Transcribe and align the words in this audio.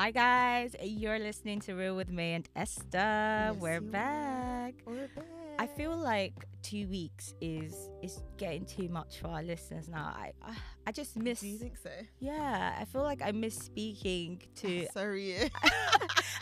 Hi 0.00 0.12
guys, 0.12 0.76
you're 0.80 1.18
listening 1.18 1.58
to 1.62 1.74
Real 1.74 1.96
with 1.96 2.08
May 2.08 2.34
and 2.34 2.48
Esther. 2.54 3.52
We're 3.58 3.72
you 3.72 3.78
are. 3.78 3.80
back. 3.80 4.74
We're 4.86 5.08
back. 5.08 5.24
I 5.58 5.66
feel 5.66 5.96
like 5.96 6.34
two 6.68 6.86
weeks 6.88 7.34
is 7.40 7.74
is 8.02 8.20
getting 8.36 8.64
too 8.66 8.88
much 8.88 9.20
for 9.20 9.28
our 9.28 9.42
listeners 9.42 9.88
now. 9.88 10.12
I 10.24 10.32
I, 10.42 10.54
I 10.88 10.92
just 10.92 11.16
miss. 11.16 11.40
Do 11.40 11.48
you 11.48 11.58
think 11.58 11.76
so? 11.76 11.90
yeah, 12.20 12.76
I 12.80 12.84
feel 12.84 13.02
like 13.02 13.22
I 13.22 13.32
miss 13.32 13.54
speaking 13.56 14.42
to. 14.56 14.86
Sorry. 14.92 15.34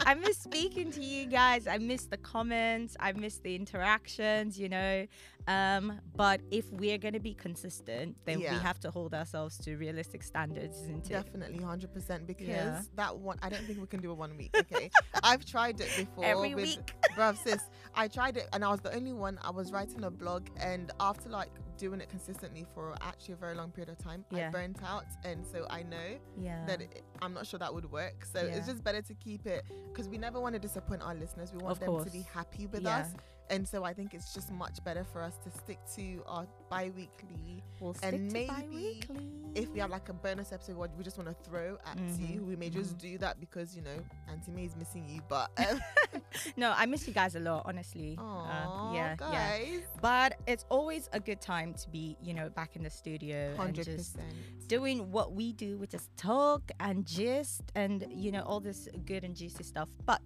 I 0.00 0.14
miss 0.14 0.39
speaking 0.39 0.91
to 0.93 1.03
you 1.03 1.27
guys. 1.27 1.67
I 1.67 1.79
miss 1.79 2.04
the 2.07 2.17
comments. 2.18 2.96
I 3.00 3.12
miss 3.12 3.39
the 3.39 3.54
interactions. 3.54 4.59
You 4.59 4.68
know, 4.68 5.07
um, 5.49 6.00
but 6.17 6.40
if 6.50 6.71
we're 6.72 6.99
gonna 6.99 7.21
be 7.21 7.35
consistent, 7.35 8.17
then 8.25 8.40
Yeah. 8.40 8.53
we 8.54 8.58
have 8.68 8.79
to 8.81 8.90
hold 8.90 9.14
ourselves 9.14 9.58
to 9.58 9.77
realistic 9.77 10.22
standards, 10.22 10.77
isn't 10.82 11.07
it? 11.07 11.11
Definitely, 11.11 11.63
hundred 11.63 11.93
percent. 11.95 12.27
Because 12.27 12.49
Yeah. 12.49 12.82
that 12.96 13.17
one, 13.18 13.39
I 13.43 13.49
don't 13.49 13.64
think 13.64 13.81
we 13.81 13.86
can 13.86 14.00
do 14.00 14.11
it 14.11 14.18
one 14.27 14.36
week. 14.36 14.54
Okay, 14.57 14.90
I've 15.22 15.45
tried 15.45 15.81
it 15.81 15.90
before. 15.96 16.25
Every 16.25 16.54
with, 16.54 16.64
week. 16.64 16.95
bruv, 17.17 17.36
sis. 17.43 17.63
I 17.95 18.08
tried 18.08 18.36
it, 18.36 18.49
and 18.53 18.64
I 18.64 18.68
was 18.71 18.81
the 18.81 18.95
only 18.95 19.13
one. 19.13 19.39
I 19.43 19.50
was 19.50 19.72
writing 19.72 20.04
a 20.04 20.11
blog, 20.18 20.48
and 20.58 20.90
after 21.00 21.29
like 21.29 21.50
doing 21.79 22.00
it 22.00 22.08
consistently 22.08 22.66
for 22.75 22.94
actually 23.02 23.34
a 23.34 23.36
very 23.36 23.54
long 23.54 23.70
period 23.70 23.90
of 23.90 23.98
time, 23.98 24.25
Yeah. 24.30 24.48
I 24.48 24.50
burnt 24.50 24.82
out, 24.82 25.04
and 25.25 25.46
so 25.46 25.66
I 25.70 25.82
know 25.82 26.18
Yeah. 26.39 26.64
that 26.66 26.80
it, 26.80 27.02
I'm 27.22 27.34
not 27.34 27.46
sure 27.46 27.58
that 27.58 27.72
would 27.72 27.90
work. 27.92 28.25
So 28.25 28.40
Yeah. 28.42 28.54
it's 28.56 28.66
just 28.66 28.82
better 28.82 29.02
to 29.02 29.14
keep 29.14 29.46
it 29.46 29.64
because 29.89 30.08
we 30.08 30.18
never 30.18 30.40
want 30.40 30.54
to 30.54 30.58
disappoint 30.58 31.02
our 31.02 31.14
listeners. 31.14 31.52
We 31.52 31.58
want 31.58 31.72
Of 31.72 31.80
them 31.80 31.89
course. 31.90 32.05
to 32.06 32.11
be 32.11 32.22
happy 32.22 32.66
with 32.66 32.86
us, 32.86 33.14
and 33.50 33.67
so 33.67 33.84
I 33.84 33.92
think 33.92 34.14
it's 34.14 34.33
just 34.34 34.50
much 34.53 34.83
better 34.84 35.05
for 35.12 35.23
us 35.23 35.34
to 35.45 35.50
stick 35.50 35.78
to 35.97 36.23
our 36.27 36.47
bi-weekly. 36.69 37.62
We'll 37.81 37.95
stick 37.95 38.14
and 38.14 38.33
maybe 38.33 38.48
bi-weekly. 38.48 39.31
If 39.55 39.70
we 39.70 39.81
have 39.81 39.91
like 39.91 40.09
a 40.09 40.12
bonus 40.12 40.53
episode, 40.53 40.77
what 40.77 40.91
we 40.97 41.05
just 41.05 41.17
want 41.19 41.28
to 41.28 41.48
throw 41.48 41.79
at 41.87 41.98
you, 42.19 42.41
Mhm, 42.41 42.47
we 42.47 42.57
may 42.57 42.69
just 42.70 42.95
mhm. 42.97 43.01
do 43.01 43.19
that 43.19 43.41
because 43.41 43.75
you 43.77 43.83
know 43.83 43.97
Auntie 44.29 44.51
May 44.51 44.65
is 44.65 44.77
missing 44.77 45.09
you. 45.09 45.20
But 45.29 45.51
um, 45.59 45.81
no, 46.57 46.73
I 46.77 46.87
miss 46.87 47.07
you 47.07 47.15
guys 47.15 47.37
a 47.37 47.41
lot, 47.41 47.62
honestly. 47.67 48.17
Uh, 48.19 48.23
Aw, 48.23 48.95
yeah, 48.95 48.98
yeah. 49.09 49.17
guys, 49.17 49.81
But 50.03 50.35
it's 50.47 50.65
always 50.69 51.09
a 51.13 51.20
good 51.20 51.41
time 51.41 51.75
to 51.75 51.89
be, 51.91 52.17
you 52.23 52.35
know, 52.35 52.51
back 52.51 52.77
in 52.77 52.83
the 52.83 52.91
studio 52.91 53.48
and 53.51 53.57
hundred 53.57 53.85
just 53.87 54.15
percent. 54.17 54.69
doing 54.69 55.11
what 55.11 55.33
we 55.33 55.53
do, 55.53 55.79
which 55.79 55.95
is 55.95 56.09
talk 56.17 56.63
and 56.81 57.07
gist 57.07 57.63
and 57.75 58.07
you 58.11 58.33
know 58.33 58.42
all 58.42 58.61
this 58.61 58.89
good 59.07 59.25
and 59.25 59.35
juicy 59.35 59.65
stuff. 59.65 59.89
But 60.05 60.20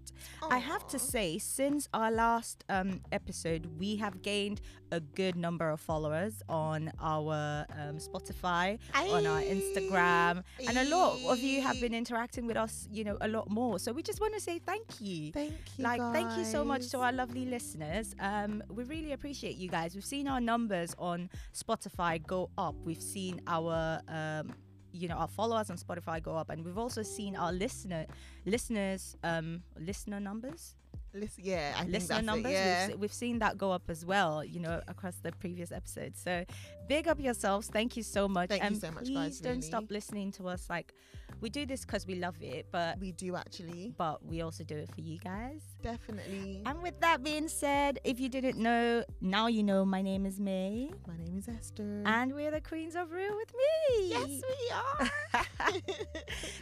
I 0.50 0.59
have 0.59 0.87
to 0.89 0.98
say, 0.98 1.39
since 1.39 1.89
our 1.94 2.11
last 2.11 2.64
um, 2.69 3.00
episode, 3.12 3.66
we 3.78 3.97
have 3.97 4.22
gained 4.22 4.61
a 4.92 5.00
good 5.00 5.36
number 5.36 5.70
of 5.70 5.80
followers 5.80 6.42
on 6.48 6.91
our 7.00 7.66
um, 7.78 7.98
Spotify, 7.98 8.78
on 8.94 9.27
our 9.27 9.41
Instagram, 9.41 10.42
and 10.66 10.78
a 10.78 10.84
lot 10.84 11.19
of 11.28 11.38
you 11.38 11.62
have 11.62 11.81
been 11.81 11.94
interacting 11.94 12.47
with 12.47 12.56
us, 12.56 12.88
you 12.91 13.05
know, 13.05 13.16
a 13.20 13.28
lot 13.28 13.48
more. 13.50 13.78
So 13.78 13.92
we 13.92 14.03
just 14.03 14.20
want 14.20 14.34
to 14.34 14.41
say 14.41 14.58
thank 14.58 15.00
you. 15.00 15.33
Thank 15.33 15.53
you. 15.77 15.84
Like, 15.84 16.00
thank 16.12 16.36
you 16.36 16.44
so 16.44 16.64
much 16.64 16.88
to 16.91 16.98
our 16.98 17.12
lovely 17.12 17.47
listeners. 17.47 18.14
Um, 18.20 18.62
we 18.69 18.84
really 18.84 19.12
appreciate 19.12 19.56
you 19.56 19.69
guys. 19.69 19.94
We've 19.94 20.05
seen 20.05 20.28
our 20.28 20.41
numbers 20.41 20.94
on 20.98 21.31
Spotify 21.55 22.25
go 22.25 22.50
up. 22.58 22.75
We've 22.84 23.03
seen 23.03 23.41
our, 23.47 24.00
um, 24.08 24.55
you 24.92 25.08
know, 25.08 25.16
our 25.16 25.28
followers 25.28 25.70
on 25.70 25.77
Spotify 25.77 26.22
go 26.22 26.36
up, 26.36 26.50
and 26.50 26.64
we've 26.64 26.78
also 26.78 27.03
seen 27.03 27.36
our 27.36 27.53
listener, 27.53 28.06
listeners, 28.44 29.16
um, 29.22 29.62
listener 29.78 30.19
numbers, 30.20 30.75
Listen, 31.12 31.44
yeah, 31.44 31.72
I 31.77 31.80
think 31.80 31.92
listener 31.92 32.14
that's 32.16 32.27
numbers. 32.27 32.53
It, 32.53 32.55
yeah. 32.55 32.89
We've, 32.89 32.98
we've 33.00 33.12
seen 33.12 33.39
that 33.41 33.58
go 33.58 33.72
up 33.72 33.89
as 33.89 34.05
well. 34.05 34.44
You 34.44 34.61
know, 34.61 34.80
across 34.86 35.16
the 35.16 35.33
previous 35.33 35.72
episodes. 35.72 36.20
So, 36.22 36.44
big 36.89 37.08
up 37.08 37.20
yourselves. 37.20 37.69
Thank 37.69 37.97
you 37.97 38.03
so 38.03 38.28
much. 38.28 38.48
Thank 38.50 38.70
you 38.70 38.77
so 38.77 38.91
much, 38.92 39.05
please 39.05 39.14
guys, 39.16 39.41
don't 39.41 39.50
really. 39.55 39.62
stop 39.62 39.84
listening 39.91 40.31
to 40.33 40.47
us. 40.48 40.70
Like, 40.70 40.94
we 41.41 41.48
do 41.50 41.64
this 41.66 41.84
because 41.84 42.06
we 42.06 42.16
love 42.16 42.36
it, 42.42 42.66
but 42.70 42.98
we 43.00 43.12
do 43.12 43.34
actually, 43.34 43.92
but 43.97 44.25
we 44.25 44.42
also 44.42 44.62
do 44.62 44.77
it 44.77 44.92
for 44.94 45.00
you 45.00 45.19
guys. 45.19 45.62
definitely. 45.82 46.62
And 46.66 46.82
with 46.82 47.00
that 47.00 47.22
being 47.25 47.48
said, 47.48 47.98
if 48.04 48.21
you 48.21 48.28
didn't 48.28 48.59
know, 48.59 49.04
now 49.21 49.47
you 49.47 49.62
know 49.62 49.84
my 49.84 50.03
name 50.03 50.27
is 50.27 50.38
May. 50.38 50.91
My 51.06 51.16
name 51.16 51.38
is 51.38 51.48
Esther. 51.48 52.03
And 52.04 52.34
we're 52.34 52.50
the 52.50 52.60
Queens 52.60 52.94
of 52.94 53.10
Real 53.12 53.34
with 53.37 53.53
me. 53.54 54.09
yes, 54.09 54.28
we 54.28 54.71
are. 54.75 55.10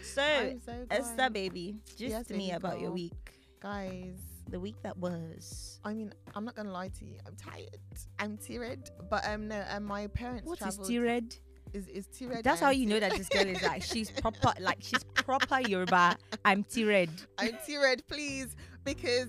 so, 0.04 0.59
so 0.66 0.86
Esther, 0.91 1.30
baby, 1.30 1.76
just 1.86 2.00
Yes, 2.00 2.26
to 2.28 2.34
me 2.34 2.53
about 2.53 2.80
your 2.80 2.92
week. 2.92 3.12
guys. 3.60 4.19
The 4.50 4.59
week 4.60 4.76
that 4.82 4.97
was. 4.97 5.78
I 5.84 5.92
mean, 5.94 6.12
I'm 6.34 6.44
not 6.44 6.54
gonna 6.56 6.72
lie 6.72 6.88
to 6.88 7.04
you. 7.04 7.19
I'm 7.26 7.36
tired. 7.36 7.76
I'm 8.19 8.36
teared. 8.38 8.88
But 9.10 9.26
um, 9.26 9.48
no. 9.48 9.62
Um, 9.70 9.84
my 9.84 10.06
parents 10.09 10.47
What 10.47 10.54
is 10.54 10.59
traveled. 10.59 10.88
T-Red? 10.88 11.36
Is 11.75 11.86
is 11.88 12.06
teared? 12.06 12.42
That's 12.42 12.60
how 12.60 12.70
you 12.70 12.86
know 12.86 12.98
that 12.98 13.12
this 13.12 13.28
girl 13.28 13.47
is 13.47 13.62
like, 13.62 13.82
she's 13.92 14.10
proper, 14.10 14.54
like, 14.60 14.78
she's 14.81 15.04
proper 15.04 15.60
Yoruba. 15.60 16.16
I'm 16.44 16.64
T-Red. 16.64 17.10
I'm 17.38 17.53
teared, 17.69 18.00
please, 18.09 18.56
because 18.84 19.28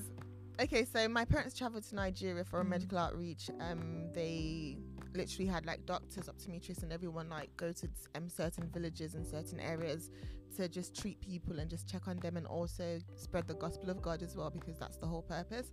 okay. 0.61 0.85
So 0.85 1.07
my 1.09 1.25
parents 1.25 1.53
traveled 1.57 1.83
to 1.89 1.95
Nigeria 1.95 2.45
for 2.45 2.61
a 2.61 2.63
Mm. 2.63 2.69
medical 2.69 2.97
outreach. 2.97 3.49
Um, 3.59 4.09
they 4.13 4.77
literally 5.13 5.47
had 5.47 5.65
like 5.65 5.85
doctors, 5.85 6.29
optometrists, 6.29 6.83
and 6.83 6.91
everyone 6.91 7.29
like 7.29 7.55
go 7.57 7.71
to 7.71 7.87
um 8.15 8.29
certain 8.29 8.69
villages 8.69 9.15
and 9.15 9.25
certain 9.25 9.59
areas 9.59 10.09
to 10.55 10.67
just 10.67 10.99
treat 10.99 11.19
people 11.21 11.59
and 11.59 11.69
just 11.69 11.87
check 11.87 12.07
on 12.07 12.17
them 12.17 12.37
and 12.37 12.45
also 12.47 12.99
spread 13.15 13.47
the 13.47 13.53
gospel 13.53 13.89
of 13.89 14.01
God 14.01 14.21
as 14.23 14.35
well 14.35 14.49
because 14.49 14.77
that's 14.77 14.97
the 14.97 15.05
whole 15.05 15.21
purpose. 15.21 15.71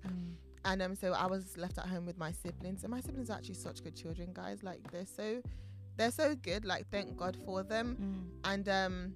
And 0.65 0.83
um, 0.83 0.95
so 0.95 1.13
I 1.13 1.27
was 1.27 1.57
left 1.57 1.79
at 1.79 1.87
home 1.87 2.07
with 2.07 2.19
my 2.19 2.33
siblings, 2.33 2.83
and 2.83 2.91
my 2.91 3.01
siblings 3.01 3.31
are 3.31 3.35
actually 3.35 3.55
such 3.55 3.85
good 3.85 3.95
children, 3.95 4.31
guys. 4.33 4.63
Like 4.63 4.81
they're 4.91 5.07
so, 5.07 5.41
they're 5.97 6.11
so 6.11 6.35
good. 6.35 6.65
Like 6.65 6.91
thank 6.91 7.17
God 7.17 7.37
for 7.45 7.63
them. 7.63 7.97
Mm. 8.01 8.53
And 8.53 8.69
um, 8.69 9.15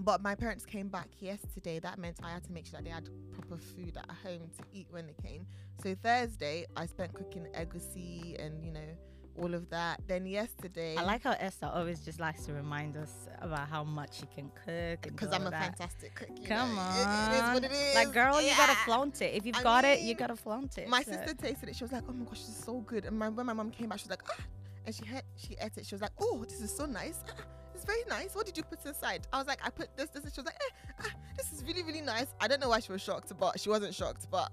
but 0.00 0.22
my 0.22 0.34
parents 0.34 0.64
came 0.64 0.88
back 0.88 1.08
yesterday. 1.18 1.78
That 1.80 1.98
meant 1.98 2.18
I 2.22 2.30
had 2.30 2.44
to 2.44 2.52
make 2.52 2.66
sure 2.66 2.78
that 2.78 2.84
they 2.84 2.90
had 2.90 3.08
proper 3.32 3.56
food 3.56 3.96
at 3.96 4.10
home 4.22 4.48
to 4.58 4.64
eat 4.72 4.86
when 4.90 5.06
they 5.06 5.28
came. 5.28 5.46
So 5.82 5.94
Thursday 5.94 6.66
I 6.76 6.86
spent 6.86 7.14
cooking 7.14 7.46
egusi 7.54 8.42
and 8.44 8.64
you 8.64 8.72
know 8.72 8.80
all 9.40 9.54
of 9.54 9.68
that. 9.70 10.00
Then 10.06 10.26
yesterday, 10.26 10.96
I 10.96 11.02
like 11.02 11.22
how 11.24 11.32
Esther 11.32 11.70
always 11.72 12.00
just 12.00 12.20
likes 12.20 12.44
to 12.46 12.52
remind 12.52 12.96
us 12.96 13.28
about 13.40 13.68
how 13.68 13.82
much 13.84 14.18
she 14.20 14.26
can 14.26 14.50
cook. 14.64 15.02
because 15.02 15.32
I'm 15.32 15.46
a 15.46 15.50
that. 15.50 15.62
fantastic 15.76 16.14
cook. 16.14 16.28
Come 16.46 16.74
know. 16.74 16.80
on. 16.80 16.96
It- 16.96 17.34
it 17.34 17.36
is 17.44 17.54
what 17.54 17.64
it 17.64 17.72
is. 17.72 17.94
Like, 17.94 18.12
girl, 18.12 18.40
you 18.40 18.50
gotta 18.56 18.76
flaunt 18.84 19.22
it. 19.22 19.34
If 19.34 19.46
you've 19.46 19.56
I 19.56 19.62
got 19.62 19.84
it, 19.84 20.00
you 20.00 20.14
gotta 20.14 20.36
flaunt 20.36 20.78
it. 20.78 20.88
My 20.88 21.02
so- 21.02 21.12
sister 21.12 21.34
tasted 21.34 21.68
it. 21.70 21.76
She 21.76 21.84
was 21.84 21.92
like, 21.92 22.04
"Oh 22.08 22.12
my 22.12 22.24
gosh, 22.24 22.40
this 22.40 22.48
is 22.56 22.64
so 22.64 22.80
good." 22.80 23.04
And 23.06 23.18
my, 23.18 23.28
when 23.28 23.46
my 23.46 23.52
mom 23.52 23.70
came 23.70 23.88
back, 23.88 23.98
she 23.98 24.04
was 24.04 24.10
like, 24.10 24.22
"Ah," 24.30 24.42
and 24.86 24.94
she 24.94 25.04
had 25.06 25.24
she 25.36 25.56
ate 25.60 25.76
it. 25.76 25.86
She 25.86 25.94
was 25.94 26.02
like, 26.02 26.12
"Oh, 26.18 26.44
this 26.48 26.60
is 26.60 26.74
so 26.74 26.86
nice. 26.86 27.22
Ah, 27.28 27.42
it's 27.74 27.84
very 27.84 28.04
nice. 28.08 28.34
What 28.34 28.46
did 28.46 28.56
you 28.56 28.62
put 28.62 28.84
inside?" 28.84 29.26
I 29.32 29.38
was 29.38 29.46
like, 29.46 29.60
"I 29.64 29.70
put 29.70 29.96
this, 29.96 30.10
this." 30.10 30.24
And 30.24 30.32
she 30.32 30.40
was 30.40 30.46
like, 30.46 30.56
eh, 30.60 31.02
ah, 31.04 31.10
"This 31.36 31.52
is 31.52 31.64
really, 31.64 31.82
really 31.82 32.00
nice." 32.02 32.26
I 32.40 32.48
don't 32.48 32.60
know 32.60 32.68
why 32.68 32.80
she 32.80 32.92
was 32.92 33.00
shocked, 33.02 33.32
but 33.38 33.58
she 33.58 33.68
wasn't 33.68 33.94
shocked. 33.94 34.26
But 34.30 34.52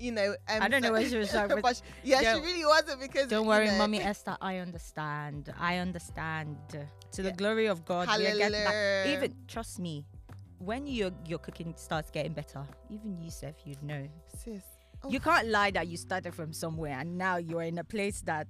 you 0.00 0.12
know, 0.12 0.30
um, 0.48 0.62
I 0.62 0.68
don't 0.68 0.82
know 0.82 0.92
why 0.92 1.04
she 1.04 1.16
was 1.16 1.30
but 1.62 1.76
she- 1.76 1.82
yeah, 2.10 2.22
don't- 2.22 2.42
she 2.42 2.46
really 2.52 2.64
wasn't 2.64 3.00
because 3.00 3.28
Don't 3.28 3.46
worry, 3.46 3.66
know, 3.66 3.78
mommy 3.78 4.00
Esther. 4.12 4.36
I 4.40 4.56
understand. 4.58 5.52
I 5.58 5.76
understand. 5.76 6.56
To 7.12 7.22
the 7.22 7.32
glory 7.32 7.66
of 7.66 7.84
God, 7.84 8.08
we 8.18 8.26
are 8.26 8.36
getting 8.36 8.52
back. 8.52 8.72
Hallelujah. 8.72 9.16
Even 9.18 9.34
trust 9.46 9.78
me, 9.78 10.06
when 10.58 10.86
your 10.86 11.10
your 11.26 11.38
cooking 11.38 11.74
starts 11.76 12.10
getting 12.10 12.32
better, 12.32 12.64
even 12.88 13.18
you, 13.20 13.30
Seth, 13.30 13.60
you'd 13.64 13.82
know. 13.82 14.06
sis. 14.42 14.62
Oh. 15.02 15.08
You 15.10 15.18
can't 15.18 15.48
lie 15.48 15.70
that 15.70 15.88
you 15.88 15.96
started 15.96 16.34
from 16.34 16.52
somewhere 16.52 16.98
and 17.00 17.16
now 17.16 17.36
you're 17.38 17.62
in 17.62 17.78
a 17.78 17.84
place 17.84 18.20
that. 18.26 18.48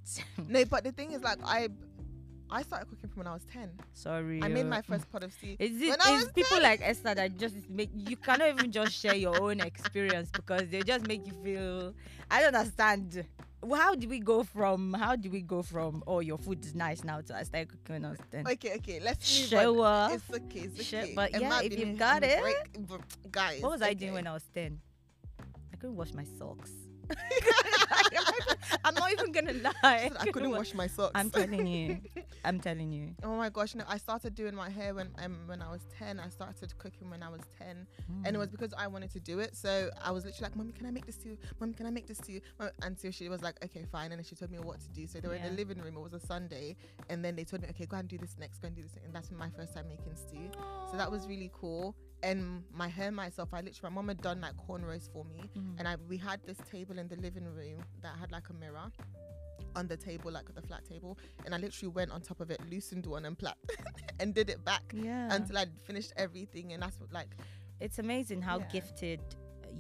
No, 0.49 0.65
but 0.65 0.83
the 0.83 0.91
thing 0.91 1.13
is, 1.13 1.23
like, 1.23 1.39
I 1.45 1.69
I 2.53 2.63
started 2.63 2.89
cooking 2.89 3.09
from 3.11 3.19
when 3.21 3.27
I 3.29 3.35
was 3.35 3.45
ten. 3.53 3.71
Sorry. 3.93 4.43
I 4.43 4.49
made 4.49 4.67
uh, 4.67 4.71
my 4.71 4.83
first 4.83 5.11
pot 5.11 5.23
of 5.23 5.33
stew. 5.33 5.57
Is 5.59 5.81
it 5.81 5.91
when 5.91 6.01
I 6.01 6.11
was 6.17 6.33
people 6.33 6.57
10. 6.57 6.63
like 6.63 6.81
Esther 6.83 7.15
that 7.15 7.37
just 7.39 7.55
make 7.69 7.91
you 7.95 8.17
cannot 8.17 8.49
even 8.49 8.73
just 8.73 8.93
share 8.93 9.15
your 9.15 9.41
own 9.41 9.61
experience 9.61 10.31
because 10.31 10.69
they 10.69 10.83
just 10.83 11.07
make 11.07 11.27
you 11.27 11.33
feel 11.45 11.95
I 12.31 12.41
don't 12.43 12.55
understand. 12.55 13.25
How 13.75 13.95
do 13.95 14.09
we 14.09 14.21
go 14.21 14.43
from 14.43 14.95
how 14.95 15.17
do 15.17 15.31
we 15.31 15.43
go 15.43 15.63
from 15.63 16.03
oh 16.07 16.21
your 16.21 16.39
food 16.39 16.65
is 16.65 16.75
nice 16.75 17.05
now 17.05 17.21
to 17.21 17.37
I 17.37 17.43
started 17.43 17.69
cooking 17.69 17.95
when 17.97 18.05
I 18.07 18.11
was 18.11 18.21
ten? 18.31 18.47
Okay, 18.49 18.75
okay, 18.77 19.01
let's 19.01 19.41
move 19.41 19.49
Show 19.51 19.83
on. 19.83 20.13
It's 20.13 20.25
okay, 20.31 20.61
it's 20.61 20.83
Sure, 20.85 21.01
okay. 21.03 21.13
but 21.15 21.35
It 21.35 21.43
yeah, 21.43 21.61
if 21.63 21.79
you've 21.79 21.99
got 21.99 22.23
it. 22.25 22.41
break, 22.41 22.91
guys. 23.31 23.61
What 23.61 23.73
was 23.73 23.83
I 23.83 23.93
doing 23.95 24.15
when 24.15 24.27
I 24.27 24.33
was 24.33 24.45
ten? 24.55 24.81
I 25.73 25.77
couldn't 25.77 25.97
wash 25.97 26.13
my 26.15 26.25
socks. 26.39 26.71
I'm 28.85 28.95
not 28.95 29.13
even 29.13 29.33
gonna 29.33 29.53
lie. 29.83 30.11
I 30.19 30.27
couldn't 30.31 30.51
wash 30.51 30.75
my 30.75 30.87
socks. 30.87 31.13
I'm 31.15 31.31
telling 31.31 31.67
you. 31.67 32.01
I'm 32.45 32.59
telling 32.61 32.91
you. 32.93 33.15
oh 33.23 33.37
my 33.37 33.51
gosh, 33.51 33.75
no! 33.75 33.85
I 33.89 33.99
started 33.99 34.35
doing 34.35 34.55
my 34.55 34.71
hair 34.71 34.95
when 34.95 35.11
um, 35.23 35.37
when 35.47 35.61
I 35.63 35.71
was 35.71 35.81
ten. 35.99 36.19
I 36.21 36.29
started 36.31 36.77
cooking 36.79 37.11
when 37.11 37.23
I 37.23 37.29
was 37.29 37.43
ten, 37.59 37.87
and 38.25 38.35
it 38.35 38.39
Mm. 38.39 38.39
was 38.39 38.51
because 38.51 38.73
I 38.79 38.87
wanted 38.87 39.11
to 39.13 39.21
do 39.21 39.39
it. 39.41 39.57
So 39.57 39.91
I 40.03 40.11
was 40.11 40.25
literally 40.25 40.45
like, 40.49 40.57
"Mommy, 40.57 40.73
can 40.73 40.87
I 40.87 40.91
make 40.91 41.07
this 41.07 41.17
to 41.19 41.29
you? 41.31 41.39
Mommy, 41.61 41.75
can 41.75 41.87
I 41.87 41.91
make 41.91 42.07
this 42.07 42.19
to 42.19 42.33
you?" 42.33 42.41
Mom- 42.59 42.71
Until 42.83 43.11
she 43.11 43.29
was 43.29 43.43
like, 43.43 43.63
"Okay, 43.65 43.85
fine," 43.93 44.11
and 44.13 44.19
then 44.19 44.25
she 44.25 44.35
told 44.37 44.51
me 44.51 44.59
what 44.59 44.81
to 44.81 44.89
do. 44.89 45.07
So 45.07 45.21
they 45.21 45.29
were 45.29 45.35
in 45.35 45.43
the 45.43 45.51
living 45.51 45.79
room. 45.79 45.97
It 45.97 46.01
was 46.01 46.15
a 46.15 46.21
Sunday, 46.27 46.77
and 47.11 47.25
then 47.25 47.37
they 47.37 47.45
told 47.45 47.63
me, 47.63 47.69
"Okay, 47.71 47.87
go 47.87 47.97
and 47.99 48.09
do 48.09 48.17
this 48.19 48.37
next. 48.39 48.61
Go 48.63 48.67
and 48.69 48.77
do 48.77 48.83
this." 48.83 48.95
And 49.05 49.13
that's 49.15 49.31
my 49.31 49.51
first 49.51 49.75
time 49.75 49.87
making 49.89 50.15
stew. 50.17 50.51
So 50.91 50.97
that 50.97 51.11
was 51.11 51.27
really 51.27 51.51
cool. 51.53 51.95
And 52.23 52.63
my 52.73 52.89
hair 52.89 53.11
myself, 53.11 53.49
I 53.53 53.61
literally, 53.61 53.81
my 53.83 53.89
mom 53.91 54.09
had 54.09 54.21
done 54.21 54.41
like 54.41 54.55
cornrows 54.69 55.11
for 55.13 55.25
me, 55.25 55.51
Mm. 55.57 55.79
and 55.79 55.89
I 55.89 55.97
we 56.09 56.17
had 56.19 56.41
this 56.45 56.59
table 56.71 56.99
in 56.99 57.09
the 57.09 57.17
living 57.17 57.45
room 57.45 57.83
that 58.03 58.17
had 58.19 58.31
like 58.31 58.49
a 58.51 58.53
mirror 58.53 58.91
on 59.77 59.87
the 59.87 59.97
table, 59.97 60.31
like 60.31 60.53
the 60.55 60.61
flat 60.63 60.85
table, 60.85 61.19
and 61.45 61.55
I 61.55 61.59
literally 61.59 61.93
went 61.93 62.11
on 62.11 62.21
top 62.21 62.41
of 62.41 62.51
it, 62.51 62.61
loosened 62.71 63.07
one 63.07 63.25
and 63.25 63.39
plat, 63.39 63.57
and 64.21 64.35
did 64.35 64.51
it 64.51 64.65
back 64.65 64.83
yeah. 64.93 65.33
until 65.35 65.57
I'd 65.59 65.71
finished 65.85 66.13
everything. 66.17 66.73
And 66.73 66.83
that's 66.83 66.99
what, 67.01 67.13
like 67.13 67.31
it's 67.81 67.99
amazing 67.99 68.43
how 68.43 68.59
Yeah. 68.59 68.65
gifted, 68.73 69.21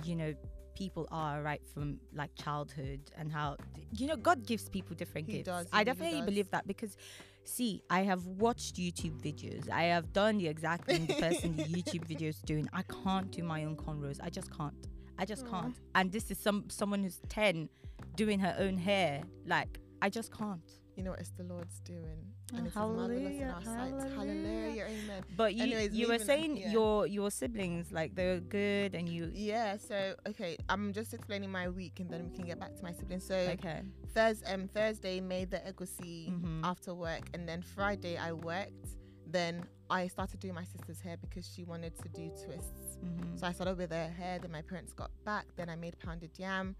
you 0.04 0.16
know, 0.16 0.32
people 0.74 1.06
are 1.10 1.42
right 1.42 1.60
from 1.74 1.98
like 2.14 2.34
childhood 2.36 3.00
and 3.18 3.30
how 3.30 3.56
you 3.98 4.06
know 4.06 4.16
God 4.16 4.46
gives 4.46 4.68
people 4.70 4.96
different 4.96 5.26
He 5.26 5.34
gifts. 5.38 5.46
does, 5.46 5.66
I 5.72 5.84
definitely 5.84 6.22
believe 6.22 6.50
that 6.52 6.66
because 6.66 6.96
see, 7.44 7.82
I 7.90 8.02
have 8.02 8.26
watched 8.26 8.76
YouTube 8.76 9.20
videos. 9.20 9.70
I 9.70 9.84
have 9.84 10.12
done 10.12 10.38
the 10.38 10.48
exact 10.48 10.86
thing 10.86 11.06
the 11.06 11.14
person 11.14 11.56
the 11.56 11.64
YouTube 11.82 12.04
video 12.06 12.28
is 12.28 12.38
doing. 12.38 12.68
I 12.72 12.82
can't 12.82 13.30
do 13.30 13.42
my 13.42 13.64
own 13.64 13.76
cornrows. 13.76 14.18
I 14.22 14.30
just 14.30 14.56
can't. 14.56 14.74
I 15.18 15.24
just 15.24 15.46
Aw. 15.46 15.50
can't. 15.50 15.76
And 15.94 16.12
this 16.12 16.30
is 16.30 16.38
some 16.38 16.64
someone 16.68 17.02
who's 17.02 17.20
10 17.28 17.68
doing 18.16 18.38
her 18.40 18.54
own 18.58 18.76
hair. 18.78 19.22
Like 19.46 19.78
I 20.02 20.08
just 20.08 20.32
can't. 20.36 20.70
You 20.96 21.04
know 21.04 21.10
what 21.10 21.20
it's 21.20 21.30
the 21.30 21.44
Lord's 21.44 21.80
doing, 21.80 22.29
and 22.56 22.66
it's 22.66 22.74
marvelous 22.76 23.10
in 23.10 23.38
hallelujah, 23.38 23.54
our 23.54 23.60
hallelujah. 23.60 24.14
Hallelujah, 24.16 24.84
amen. 24.88 25.22
But 25.36 25.54
you 25.54 25.62
Anyways, 25.62 25.92
you 25.92 26.08
were 26.08 26.18
saying 26.18 26.56
yeah. 26.56 26.70
your 26.72 27.06
your 27.06 27.30
siblings 27.30 27.92
like 27.92 28.14
they're 28.14 28.40
good 28.40 28.94
and 28.94 29.08
you 29.08 29.30
Yeah. 29.34 29.76
So 29.76 30.14
okay, 30.28 30.56
I'm 30.68 30.92
just 30.92 31.14
explaining 31.14 31.50
my 31.50 31.68
week, 31.68 32.00
and 32.00 32.10
then 32.10 32.24
we 32.24 32.30
can 32.36 32.46
get 32.46 32.58
back 32.60 32.76
to 32.76 32.82
my 32.82 32.92
siblings. 32.92 33.24
So 33.26 33.34
okay. 33.34 33.82
Thursday, 34.14 34.52
um, 34.52 34.68
Thursday 34.68 35.20
made 35.20 35.50
the 35.50 35.58
egusi 35.58 36.30
Mhm. 36.30 36.60
after 36.64 36.94
work, 36.94 37.24
and 37.34 37.48
then 37.48 37.62
Friday 37.62 38.16
I 38.16 38.32
worked. 38.32 38.88
Then 39.26 39.64
I 39.90 40.06
started 40.08 40.40
doing 40.40 40.54
my 40.54 40.64
sister's 40.64 41.00
hair 41.00 41.16
because 41.20 41.46
she 41.52 41.64
wanted 41.64 41.96
to 41.98 42.08
do 42.08 42.28
twists. 42.44 42.96
Mhm. 43.04 43.38
So 43.38 43.46
I 43.46 43.52
started 43.52 43.76
with 43.76 43.90
her 43.90 44.08
hair. 44.08 44.38
Then 44.38 44.52
my 44.52 44.62
parents 44.62 44.92
got 44.92 45.10
back. 45.24 45.46
Then 45.56 45.68
I 45.68 45.76
made 45.76 45.98
pounded 45.98 46.30
yam. 46.38 46.76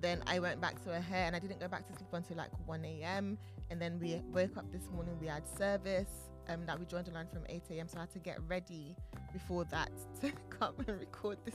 Then 0.00 0.22
I 0.26 0.38
went 0.38 0.60
back 0.60 0.82
to 0.84 0.90
her 0.92 1.00
hair, 1.00 1.26
and 1.26 1.36
I 1.36 1.38
didn't 1.38 1.60
go 1.60 1.68
back 1.68 1.86
to 1.86 1.92
sleep 1.94 2.12
until 2.12 2.36
like 2.36 2.50
1 2.66 2.84
a.m. 2.84 3.38
And 3.70 3.80
then 3.80 3.98
we 3.98 4.20
woke 4.32 4.56
up 4.56 4.70
this 4.72 4.88
morning. 4.90 5.18
We 5.20 5.26
had 5.28 5.46
service. 5.58 6.08
Um, 6.46 6.66
that 6.66 6.78
we 6.78 6.84
joined 6.84 7.06
the 7.06 7.10
line 7.12 7.26
from 7.32 7.42
8 7.48 7.62
a.m. 7.70 7.88
So 7.88 7.96
I 7.96 8.00
had 8.00 8.10
to 8.12 8.18
get 8.18 8.38
ready 8.46 8.94
before 9.32 9.64
that 9.66 9.90
to 10.20 10.30
come 10.50 10.74
and 10.86 11.00
record 11.00 11.38
this, 11.46 11.54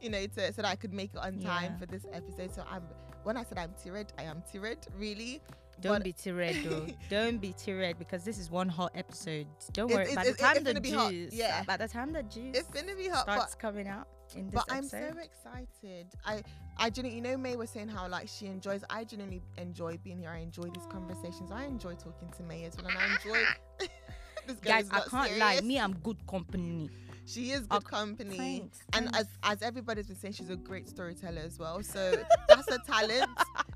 you 0.00 0.08
know, 0.08 0.26
to, 0.26 0.46
so 0.54 0.62
that 0.62 0.64
I 0.64 0.76
could 0.76 0.94
make 0.94 1.10
it 1.12 1.18
on 1.18 1.38
time 1.40 1.72
Yeah. 1.72 1.76
for 1.76 1.84
this 1.84 2.06
episode. 2.10 2.54
So 2.54 2.64
I'm 2.70 2.84
when 3.22 3.36
I 3.36 3.44
said 3.44 3.58
I'm 3.58 3.74
tirred, 3.84 4.14
I 4.18 4.22
am 4.22 4.42
tirred, 4.50 4.78
really. 4.96 5.42
Don't 5.80 5.92
But- 5.94 6.04
be 6.04 6.12
tirred 6.12 6.56
though. 6.64 6.86
Don't 7.10 7.38
be 7.40 7.52
tirred 7.52 7.98
because 7.98 8.24
this 8.24 8.38
is 8.38 8.50
one 8.50 8.68
hot 8.68 8.92
episode. 8.94 9.46
Don't 9.72 9.90
worry. 9.90 10.02
it's- 10.04 10.14
by 10.16 10.24
the 10.24 10.34
time 10.36 10.54
the 10.54 10.60
gonna 10.60 10.80
be 10.80 10.90
hot, 10.90 11.10
juice, 11.10 11.32
yeah. 11.34 11.62
By 11.64 11.76
the 11.76 11.88
time 11.88 12.12
the 12.12 12.22
juice 12.22 12.56
It's 12.58 12.68
gonna 12.70 12.94
be 12.94 13.08
hot, 13.08 13.22
starts 13.22 13.54
but 13.54 13.60
coming 13.60 13.88
out 13.88 14.06
in 14.36 14.46
this 14.50 14.54
but 14.54 14.64
I'm 14.70 14.84
so 14.86 15.12
excited. 15.22 16.06
I 16.24 16.42
I 16.76 16.90
genuinely, 16.90 17.16
you 17.16 17.22
know, 17.22 17.36
May 17.36 17.56
was 17.56 17.70
saying 17.70 17.88
how 17.88 18.06
like 18.08 18.28
she 18.28 18.46
enjoys. 18.46 18.84
I 18.90 19.04
genuinely 19.04 19.42
enjoy 19.58 19.98
being 20.04 20.18
here. 20.18 20.30
I 20.30 20.38
enjoy 20.38 20.64
these 20.64 20.86
conversations. 20.90 21.50
I 21.50 21.64
enjoy 21.64 21.94
talking 21.94 22.30
to 22.36 22.42
May 22.42 22.64
as 22.64 22.76
well, 22.76 22.86
and 22.88 22.98
I 22.98 23.14
enjoy. 23.16 23.44
this 24.46 24.56
Guys, 24.62 24.88
I 24.90 25.00
can't 25.00 25.38
lie. 25.38 25.60
Me, 25.60 25.78
I'm 25.78 25.94
good 25.94 26.26
company. 26.26 26.90
She 27.30 27.52
is 27.52 27.66
Oh, 27.70 27.78
good 27.78 27.84
company. 27.84 28.36
Thanks. 28.36 28.80
And 28.92 29.04
thanks. 29.12 29.18
as 29.20 29.26
as 29.42 29.62
everybody's 29.62 30.06
been 30.06 30.16
saying, 30.16 30.34
she's 30.34 30.50
a 30.50 30.56
great 30.56 30.88
storyteller 30.88 31.42
as 31.44 31.58
well. 31.58 31.82
So 31.82 32.16
that's 32.48 32.68
a 32.68 32.78
talent. 32.78 33.30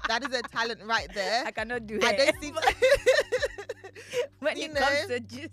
that 0.09 0.25
is 0.27 0.35
a 0.35 0.43
talent 0.43 0.81
right 0.85 1.09
there. 1.15 1.45
I 1.47 1.53
cannot 1.53 1.87
do 1.87 1.97
it. 1.97 2.05
I 2.05 2.13
don't 2.17 2.41
see 2.43 2.53
when 4.41 4.57
you 4.57 4.65
it 4.65 4.75
comes 4.75 5.09
know, 5.09 5.19
to 5.19 5.21
juice, 5.21 5.51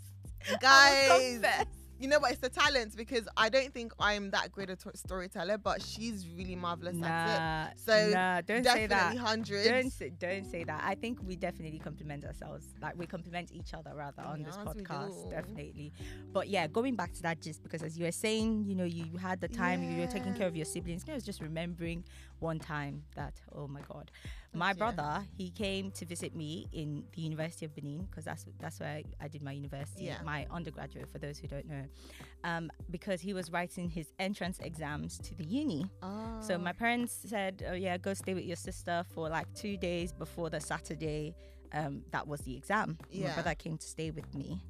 I 0.63 1.07
will 1.09 1.41
guys. 1.41 1.65
You 2.01 2.07
know 2.07 2.17
what? 2.19 2.31
It's 2.31 2.41
the 2.41 2.49
talent 2.49 2.97
because 2.97 3.27
I 3.37 3.47
don't 3.49 3.71
think 3.71 3.93
I'm 3.99 4.31
that 4.31 4.51
great 4.51 4.71
a 4.71 4.75
t- 4.75 4.89
storyteller, 4.95 5.59
but 5.59 5.83
she's 5.83 6.27
really 6.35 6.55
marvelous 6.55 6.95
at 7.03 7.35
it. 7.35 7.39
Nah, 7.39 7.67
So, 7.75 8.09
nah, 8.11 8.41
don't 8.41 8.65
it. 8.65 8.65
say 8.65 8.87
that. 8.87 9.13
Definitely 9.13 9.17
hundreds. 9.19 9.67
Don't 9.67 9.91
say, 9.93 10.09
don't 10.09 10.45
say 10.45 10.63
that. 10.63 10.81
I 10.83 10.95
think 10.95 11.19
we 11.23 11.35
definitely 11.35 11.77
compliment 11.77 12.25
ourselves. 12.25 12.65
Like 12.81 12.97
we 12.97 13.05
compliment 13.05 13.51
each 13.53 13.75
other 13.75 13.91
rather 13.95 14.23
on 14.23 14.41
this 14.41 14.55
Yes, 14.57 14.73
we 14.75 14.81
podcast, 14.81 15.29
definitely. 15.29 15.93
But 16.33 16.49
yeah, 16.49 16.65
going 16.67 16.95
back 16.95 17.13
to 17.13 17.21
that, 17.21 17.39
just 17.39 17.61
because 17.61 17.83
as 17.83 17.97
you 17.99 18.05
were 18.05 18.11
saying, 18.11 18.65
you 18.65 18.73
know, 18.75 18.83
you 18.83 19.17
had 19.17 19.39
the 19.39 19.47
time 19.47 19.83
you 19.83 20.01
were 20.01 20.07
taking 20.07 20.33
care 20.33 20.47
of 20.47 20.55
your 20.55 20.65
siblings. 20.65 21.03
I 21.07 21.13
was 21.13 21.23
just 21.23 21.39
remembering 21.39 22.03
one 22.39 22.57
time 22.57 23.03
that 23.15 23.33
oh 23.53 23.67
my 23.67 23.81
god, 23.87 24.09
my 24.53 24.73
brother 24.73 25.25
he 25.37 25.49
came 25.49 25.91
to 25.91 26.05
visit 26.05 26.35
me 26.35 26.67
in 26.73 27.03
the 27.15 27.21
University 27.21 27.65
of 27.65 27.73
Benin 27.75 28.05
because 28.09 28.25
that's 28.25 28.45
that's 28.59 28.79
where 28.79 28.89
I, 28.89 29.03
I 29.21 29.27
did 29.27 29.41
my 29.41 29.51
university, 29.53 30.05
Yeah. 30.05 30.21
my 30.23 30.45
undergraduate. 30.51 31.09
For 31.11 31.19
those 31.19 31.37
who 31.39 31.47
don't 31.47 31.67
know, 31.67 31.85
um, 32.43 32.71
because 32.89 33.21
he 33.21 33.33
was 33.33 33.51
writing 33.51 33.89
his 33.89 34.11
entrance 34.19 34.59
exams 34.59 35.17
to 35.19 35.35
the 35.35 35.45
uni. 35.45 35.89
So 36.41 36.55
Oh. 36.55 36.57
my 36.57 36.73
parents 36.73 37.13
said, 37.27 37.63
"Oh 37.69 37.73
yeah, 37.73 37.97
go 37.97 38.13
stay 38.13 38.33
with 38.33 38.45
your 38.45 38.55
sister 38.57 39.05
for 39.13 39.29
like 39.29 39.47
two 39.53 39.77
days 39.77 40.11
before 40.11 40.49
the 40.49 40.59
Saturday. 40.59 41.33
Um, 41.73 42.03
that 42.11 42.27
was 42.27 42.41
the 42.41 42.57
exam. 42.57 42.97
My 42.99 43.17
Yeah. 43.17 43.33
brother 43.35 43.55
came 43.55 43.77
to 43.77 43.87
stay 43.87 44.11
with 44.11 44.35
me, 44.35 44.61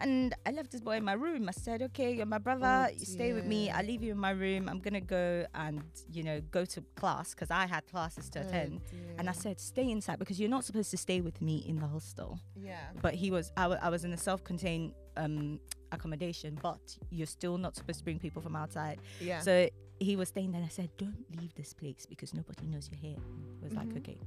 and 0.00 0.34
I 0.46 0.50
left 0.50 0.70
this 0.72 0.80
boy 0.80 0.96
in 0.96 1.04
my 1.04 1.12
room. 1.14 1.48
I 1.48 1.52
said, 1.52 1.82
"Okay, 1.82 2.12
you're 2.14 2.26
my 2.26 2.38
brother. 2.38 2.86
Oh, 2.88 2.92
you 2.98 3.06
stay 3.06 3.32
with 3.32 3.46
me. 3.46 3.70
I 3.70 3.82
leave 3.82 4.02
you 4.02 4.12
in 4.12 4.18
my 4.18 4.30
room. 4.30 4.68
I'm 4.68 4.80
gonna 4.80 5.00
go 5.00 5.46
and 5.54 5.82
you 6.12 6.22
know 6.22 6.40
go 6.50 6.64
to 6.64 6.80
class 6.96 7.34
because 7.34 7.50
I 7.50 7.66
had 7.66 7.86
classes 7.86 8.28
to 8.30 8.40
Oh, 8.40 8.42
attend." 8.42 8.80
And 9.18 9.28
I 9.28 9.32
said, 9.32 9.60
"Stay 9.60 9.90
inside 9.90 10.18
because 10.18 10.38
you're 10.40 10.50
not 10.50 10.64
supposed 10.64 10.90
to 10.90 10.96
stay 10.96 11.20
with 11.20 11.40
me 11.40 11.56
in 11.66 11.76
the 11.80 11.86
hostel." 11.86 12.38
yeah. 12.56 12.90
But 13.02 13.14
he 13.14 13.30
was, 13.30 13.52
I 13.56 13.88
was 13.90 14.04
in 14.04 14.12
a 14.12 14.16
self-contained 14.16 14.92
um, 15.16 15.60
accommodation, 15.92 16.58
but 16.62 16.80
you're 17.10 17.26
still 17.26 17.58
not 17.58 17.76
supposed 17.76 17.98
to 18.00 18.04
bring 18.04 18.18
people 18.18 18.42
from 18.42 18.56
outside. 18.56 19.00
Yeah. 19.20 19.40
So 19.40 19.68
he 20.00 20.16
was 20.16 20.28
staying 20.28 20.52
there 20.52 20.60
and 20.60 20.66
I 20.66 20.72
said, 20.72 20.90
Don't 20.96 21.24
leave 21.40 21.54
this 21.54 21.72
place 21.72 22.06
because 22.06 22.34
nobody 22.34 22.66
knows 22.66 22.88
you're 22.90 23.00
here. 23.00 23.18
He 23.58 23.64
was 23.64 23.74
like, 23.74 23.88
Mhm. 23.88 23.98
Okay. 23.98 24.18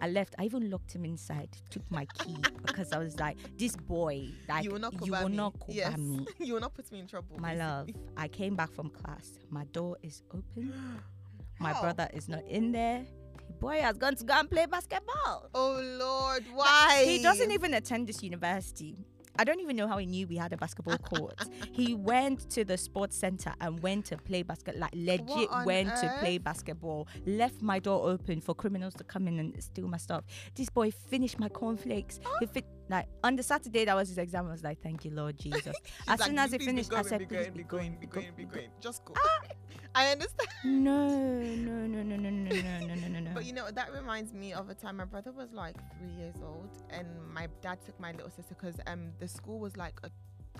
I 0.00 0.08
left. 0.08 0.34
I 0.38 0.44
even 0.44 0.70
locked 0.70 0.92
him 0.94 1.04
inside, 1.04 1.48
took 1.70 1.82
my 1.90 2.06
key 2.18 2.36
because 2.64 2.92
I 2.92 2.98
was 2.98 3.18
like, 3.18 3.36
This 3.56 3.76
boy, 3.76 4.28
like, 4.48 4.64
you 4.64 4.72
will 4.72 4.78
not 4.78 4.92
you 4.94 5.12
cover 5.12 5.24
will 5.24 5.30
me. 5.30 5.36
not 5.36 5.58
cover 5.58 5.72
yes. 5.72 5.98
me. 5.98 6.26
you 6.38 6.54
will 6.54 6.60
not 6.60 6.74
put 6.74 6.90
me 6.92 7.00
in 7.00 7.06
trouble. 7.06 7.38
My 7.38 7.54
love. 7.54 7.88
I 8.16 8.28
came 8.28 8.54
back 8.56 8.72
from 8.72 8.90
class. 8.90 9.38
My 9.50 9.64
door 9.66 9.96
is 10.02 10.22
open. 10.32 10.72
My 11.58 11.72
How? 11.72 11.80
brother 11.80 12.08
is 12.12 12.28
not 12.28 12.44
in 12.44 12.72
there. 12.72 13.06
The 13.46 13.52
boy 13.54 13.80
has 13.80 13.96
gone 13.96 14.14
to 14.16 14.24
go 14.24 14.34
and 14.34 14.50
play 14.50 14.66
basketball. 14.66 15.48
Oh 15.54 15.80
Lord, 15.98 16.44
why? 16.52 17.04
He 17.06 17.22
doesn't 17.22 17.50
even 17.50 17.72
attend 17.74 18.06
this 18.08 18.22
university. 18.22 18.96
I 19.38 19.44
don't 19.44 19.60
even 19.60 19.76
know 19.76 19.86
how 19.86 19.98
he 19.98 20.06
knew 20.06 20.26
we 20.26 20.36
had 20.36 20.52
a 20.52 20.56
basketball 20.56 20.98
court. 20.98 21.38
he 21.72 21.94
went 22.12 22.48
to 22.50 22.64
the 22.64 22.76
sports 22.76 23.16
center 23.16 23.52
and 23.60 23.80
went 23.80 24.06
to 24.06 24.16
play 24.16 24.42
basket, 24.42 24.78
like 24.78 24.92
legit 24.94 25.50
went 25.64 25.94
to 25.96 26.14
play 26.20 26.38
basketball. 26.38 27.08
Left 27.26 27.62
my 27.62 27.78
door 27.78 28.08
open 28.08 28.40
for 28.40 28.54
criminals 28.54 28.94
to 28.94 29.04
come 29.04 29.28
in 29.28 29.38
and 29.38 29.62
steal 29.62 29.88
my 29.88 29.98
stuff. 29.98 30.24
This 30.54 30.68
boy 30.70 30.90
finished 30.90 31.38
my 31.38 31.48
cornflakes. 31.48 32.18
He 32.40 32.46
oh. 32.46 32.48
fit 32.48 32.64
like 32.88 33.06
on 33.24 33.36
the 33.36 33.42
Saturday 33.42 33.84
that 33.84 33.94
was 33.94 34.08
his 34.08 34.18
exam. 34.18 34.46
I 34.46 34.52
was 34.52 34.64
like, 34.64 34.80
thank 34.82 35.04
you, 35.04 35.10
Lord 35.10 35.38
Jesus. 35.38 35.74
As 36.06 36.20
like, 36.20 36.28
soon 36.28 36.38
as 36.38 36.52
he 36.52 36.58
"Please 36.58 36.64
be 36.64 36.66
finished, 36.66 36.92
I 36.92 36.96
going, 36.96 37.04
said, 37.06 37.18
be 37.20 37.26
please 37.26 37.36
going, 37.36 37.52
be 37.52 37.58
be 37.58 37.64
going, 37.64 37.96
be 38.00 38.06
going, 38.06 38.32
be 38.36 38.44
going. 38.44 38.68
Just 38.80 39.04
go. 39.04 39.14
Ah! 39.16 39.40
I 39.96 40.08
understand. 40.12 40.48
No, 40.64 41.08
no, 41.08 41.86
no, 41.86 42.02
no, 42.02 42.16
no, 42.16 42.16
no, 42.16 42.50
no, 42.50 42.86
no, 42.86 42.94
no, 42.94 43.08
no, 43.08 43.20
no. 43.20 43.30
But 43.34 43.44
you 43.46 43.52
know, 43.52 43.70
that 43.70 43.92
reminds 43.92 44.32
me 44.34 44.52
of 44.52 44.68
a 44.68 44.74
time 44.74 44.98
my 44.98 45.04
brother 45.04 45.32
was 45.32 45.52
like 45.52 45.76
three 45.98 46.10
years 46.10 46.34
old, 46.44 46.70
and 46.90 47.06
my 47.32 47.48
dad 47.62 47.78
took 47.84 47.98
my 47.98 48.12
little 48.12 48.30
sister 48.30 48.54
because 48.58 48.76
um 48.86 49.10
the 49.20 49.26
school 49.28 49.58
was 49.58 49.76
like 49.76 49.94
a 50.04 50.10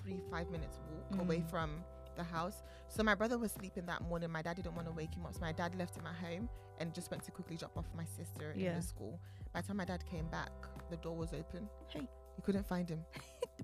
three 0.01 0.21
five 0.31 0.49
minutes 0.49 0.79
walk 0.91 1.21
away 1.21 1.37
Mm. 1.39 1.49
from 1.49 1.69
the 2.15 2.23
house. 2.23 2.63
So 2.87 3.03
my 3.03 3.13
brother 3.13 3.37
was 3.37 3.51
sleeping 3.51 3.85
that 3.85 4.01
morning. 4.01 4.31
My 4.31 4.41
dad 4.41 4.55
didn't 4.55 4.75
want 4.75 4.87
to 4.87 4.93
wake 4.93 5.13
him 5.13 5.25
up, 5.25 5.35
so 5.35 5.41
my 5.41 5.51
dad 5.51 5.75
left 5.77 5.95
him 5.95 6.05
at 6.07 6.15
home 6.15 6.49
and 6.79 6.91
just 6.93 7.11
went 7.11 7.23
to 7.25 7.31
quickly 7.31 7.57
drop 7.57 7.77
off 7.77 7.85
my 7.95 8.05
sister 8.05 8.51
in 8.53 8.73
the 8.75 8.81
school. 8.81 9.19
By 9.53 9.61
the 9.61 9.67
time 9.67 9.77
my 9.77 9.85
dad 9.85 10.03
came 10.09 10.27
back, 10.27 10.51
the 10.89 10.97
door 10.97 11.15
was 11.15 11.31
open. 11.33 11.69
Hey. 11.89 12.01
you 12.37 12.43
couldn't 12.43 12.65
find 12.67 12.89
him. 12.89 13.01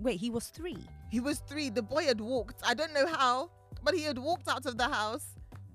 Wait, 0.01 0.19
he 0.19 0.29
was 0.29 0.47
three. 0.47 0.77
He 1.09 1.19
was 1.19 1.39
three. 1.49 1.69
The 1.69 1.81
boy 1.81 2.03
had 2.03 2.21
walked. 2.21 2.59
I 2.63 2.73
don't 2.75 2.93
know 2.93 3.07
how, 3.07 3.49
but 3.83 3.93
he 3.95 4.03
had 4.03 4.17
walked 4.19 4.47
out 4.47 4.65
of 4.67 4.77
the 4.77 4.87
house. 4.87 5.25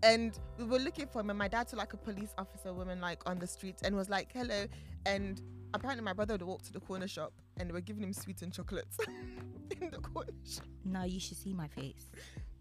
And 0.02 0.38
we 0.58 0.64
were 0.64 0.78
looking 0.78 1.06
for 1.06 1.20
him. 1.20 1.30
And 1.30 1.38
my 1.38 1.48
dad 1.48 1.68
saw 1.68 1.76
like 1.76 1.92
a 1.92 1.96
police 1.96 2.32
officer 2.38 2.72
woman 2.72 3.00
like 3.00 3.28
on 3.28 3.38
the 3.38 3.46
streets 3.46 3.82
and 3.82 3.96
was 3.96 4.08
like, 4.08 4.30
hello. 4.32 4.66
And 5.06 5.40
apparently 5.74 6.04
my 6.04 6.12
brother 6.12 6.34
would 6.34 6.42
walk 6.42 6.62
to 6.62 6.72
the 6.72 6.80
corner 6.80 7.08
shop 7.08 7.32
and 7.58 7.68
they 7.68 7.72
were 7.72 7.80
giving 7.80 8.02
him 8.02 8.12
sweets 8.12 8.42
and 8.42 8.52
chocolates 8.52 8.98
in 9.80 9.90
the 9.90 9.98
corner 9.98 10.32
shop. 10.44 10.64
Now 10.84 11.04
you 11.04 11.20
should 11.20 11.36
see 11.36 11.52
my 11.52 11.68
face. 11.68 12.10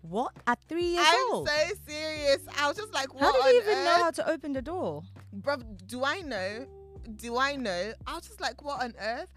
What? 0.01 0.34
At 0.46 0.60
three 0.67 0.86
years 0.86 1.08
old? 1.32 1.50
I'm 1.50 1.67
so 1.67 1.74
serious. 1.88 2.41
I 2.58 2.67
was 2.67 2.77
just 2.77 2.94
like, 2.94 3.13
what 3.13 3.36
How 3.36 3.41
on 3.41 3.50
he 3.50 3.58
even 3.58 3.84
know 3.84 4.03
how 4.03 4.12
to 4.12 4.29
open 4.29 4.53
the 4.53 4.62
door? 4.62 5.03
bro? 5.34 5.58
do 5.86 6.03
I 6.03 6.22
know? 6.22 6.65
Do 7.15 7.38
I 7.38 7.56
know? 7.56 7.94
I 8.06 8.13
was 8.15 8.27
just 8.27 8.41
like, 8.41 8.63
what 8.63 8.84
on 8.84 8.94
earth? 9.00 9.29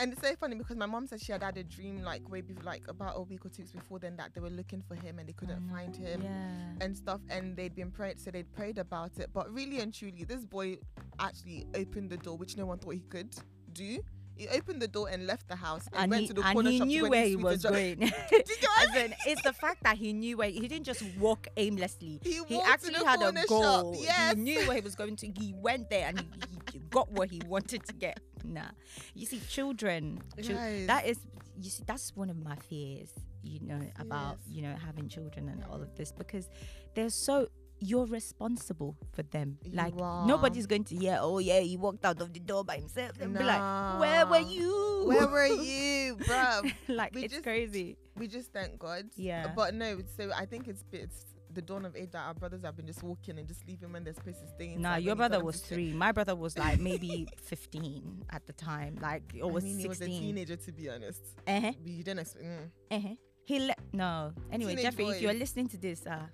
And 0.00 0.12
it's 0.12 0.22
so 0.22 0.32
funny 0.36 0.54
because 0.54 0.76
my 0.76 0.86
mom 0.86 1.06
said 1.08 1.20
she 1.20 1.32
had 1.32 1.42
had 1.42 1.56
a 1.56 1.64
dream 1.64 2.02
like 2.02 2.28
way 2.30 2.40
before, 2.40 2.62
like 2.62 2.84
about 2.88 3.14
a 3.16 3.22
week 3.22 3.44
or 3.44 3.48
two 3.48 3.62
weeks 3.62 3.72
before 3.72 3.98
then 3.98 4.16
that 4.16 4.32
they 4.34 4.40
were 4.40 4.48
looking 4.50 4.80
for 4.86 4.94
him 4.94 5.18
and 5.18 5.28
they 5.28 5.32
couldn't 5.32 5.60
I 5.68 5.72
find 5.74 5.96
him 5.96 6.22
Yeah. 6.22 6.84
and 6.84 6.96
stuff. 6.96 7.20
And 7.28 7.56
they'd 7.56 7.74
been 7.74 7.90
prayed, 7.90 8.20
so 8.20 8.30
they'd 8.30 8.50
prayed 8.52 8.78
about 8.78 9.18
it. 9.18 9.30
But 9.32 9.52
really 9.52 9.80
and 9.80 9.92
truly, 9.92 10.24
this 10.24 10.44
boy 10.44 10.78
actually 11.18 11.66
opened 11.74 12.10
the 12.10 12.16
door, 12.16 12.36
which 12.36 12.56
no 12.56 12.66
one 12.66 12.78
thought 12.78 12.94
he 12.94 13.00
could 13.08 13.34
do. 13.72 13.98
He 14.36 14.46
opened 14.50 14.80
the 14.80 14.86
door 14.86 15.08
and 15.10 15.26
left 15.26 15.48
the 15.48 15.56
house 15.56 15.88
and, 15.92 16.02
and 16.02 16.10
went 16.12 16.22
he, 16.22 16.28
to 16.28 16.34
the 16.34 16.42
and 16.44 16.52
corner 16.54 16.70
he 16.70 16.78
shop 16.78 16.86
knew 16.86 17.08
where 17.10 17.26
he 17.26 17.34
was 17.34 17.60
going. 17.64 17.98
Did 18.30 18.48
you 18.48 18.56
get 18.60 19.04
in, 19.04 19.14
it's 19.26 19.42
the 19.42 19.52
fact 19.52 19.82
that 19.82 19.96
he 19.96 20.12
knew 20.12 20.36
where 20.36 20.48
he 20.48 20.60
didn't 20.68 20.84
just 20.84 21.02
walk 21.18 21.48
aimlessly. 21.56 22.20
He 22.22 22.40
He 22.46 22.60
actually 22.60 23.04
had 23.04 23.20
a 23.20 23.36
shop, 23.36 23.48
goal. 23.48 23.96
yes. 23.98 24.36
He 24.36 24.40
knew 24.42 24.60
where 24.68 24.76
he 24.76 24.80
was 24.80 24.94
going 24.94 25.16
to. 25.16 25.26
He 25.26 25.54
went 25.56 25.90
there 25.90 26.06
and 26.06 26.20
he, 26.20 26.26
he 26.74 26.78
got 26.88 27.10
what 27.10 27.30
he 27.30 27.40
wanted 27.48 27.84
to 27.86 27.92
get. 27.94 28.20
Nah. 28.48 28.70
You 29.14 29.26
see, 29.26 29.40
children. 29.48 30.20
chil- 30.42 30.56
that 30.86 31.06
is. 31.06 31.18
You 31.60 31.70
see, 31.70 31.82
that's 31.86 32.14
one 32.16 32.30
of 32.30 32.36
my 32.42 32.56
fears. 32.56 33.10
You 33.42 33.60
know 33.62 33.80
about 33.98 34.38
you 34.48 34.62
know 34.62 34.74
having 34.84 35.08
children 35.08 35.48
and 35.48 35.62
all 35.70 35.80
of 35.80 35.94
this 35.96 36.12
because 36.12 36.48
they're 36.94 37.10
so. 37.10 37.48
You're 37.80 38.06
responsible 38.06 38.96
for 39.12 39.22
them. 39.22 39.56
You 39.62 39.70
like 39.76 39.94
are. 40.02 40.26
nobody's 40.26 40.66
going 40.66 40.82
to 40.90 40.96
hear. 40.96 41.18
Oh 41.20 41.38
yeah, 41.38 41.60
he 41.60 41.76
walked 41.76 42.04
out 42.04 42.20
of 42.20 42.32
the 42.34 42.40
door 42.40 42.64
by 42.64 42.78
himself. 42.78 43.12
And 43.20 43.38
be 43.38 43.44
like, 43.44 44.00
where 44.00 44.26
were 44.26 44.40
you? 44.42 45.04
Where 45.06 45.28
were 45.28 45.46
you, 45.46 46.16
bruv? 46.26 46.72
like 46.88 47.14
We 47.14 47.22
it's 47.24 47.34
just- 47.34 47.44
crazy. 47.44 47.96
We 48.16 48.26
just 48.26 48.52
thank 48.52 48.80
God. 48.80 49.04
Yeah. 49.14 49.52
But 49.54 49.74
no, 49.74 50.00
so 50.16 50.32
I 50.34 50.44
think 50.44 50.66
it's 50.66 50.82
it's 50.90 51.24
the 51.52 51.62
dawn 51.62 51.84
of 51.84 51.96
age 51.96 52.10
that 52.12 52.26
our 52.26 52.34
brothers 52.34 52.62
have 52.62 52.76
been 52.76 52.86
just 52.86 53.02
walking 53.02 53.38
and 53.38 53.46
just 53.48 53.66
leaving 53.66 53.92
when 53.92 54.04
there's 54.04 54.18
is 54.26 54.36
staying. 54.54 54.80
Nah, 54.80 54.96
your 54.96 55.16
brother 55.16 55.42
was 55.42 55.60
three. 55.60 55.92
My 55.92 56.12
brother 56.12 56.34
was 56.34 56.58
like 56.58 56.80
maybe 56.80 57.26
15 57.42 58.24
at 58.30 58.46
the 58.46 58.52
time, 58.52 58.98
like 59.00 59.22
or 59.40 59.48
I 59.50 59.52
was 59.52 59.64
mean, 59.64 59.78
he 59.78 59.88
was 59.88 60.00
a 60.00 60.06
teenager 60.06 60.56
to 60.56 60.72
be 60.72 60.88
honest. 60.90 61.22
uh-huh, 61.46 61.72
But 61.82 61.90
you 61.92 62.04
didn't 62.04 62.20
expect. 62.20 62.44
Mm. 62.44 62.70
uh-huh. 62.90 63.14
He 63.44 63.60
le- 63.60 63.74
no. 63.92 64.32
Anyway, 64.52 64.72
Teenage 64.76 64.84
Jeffrey, 64.84 65.06
if 65.06 65.22
you're 65.22 65.32
listening 65.32 65.68
to 65.68 65.78
this, 65.78 66.06
uh, 66.06 66.26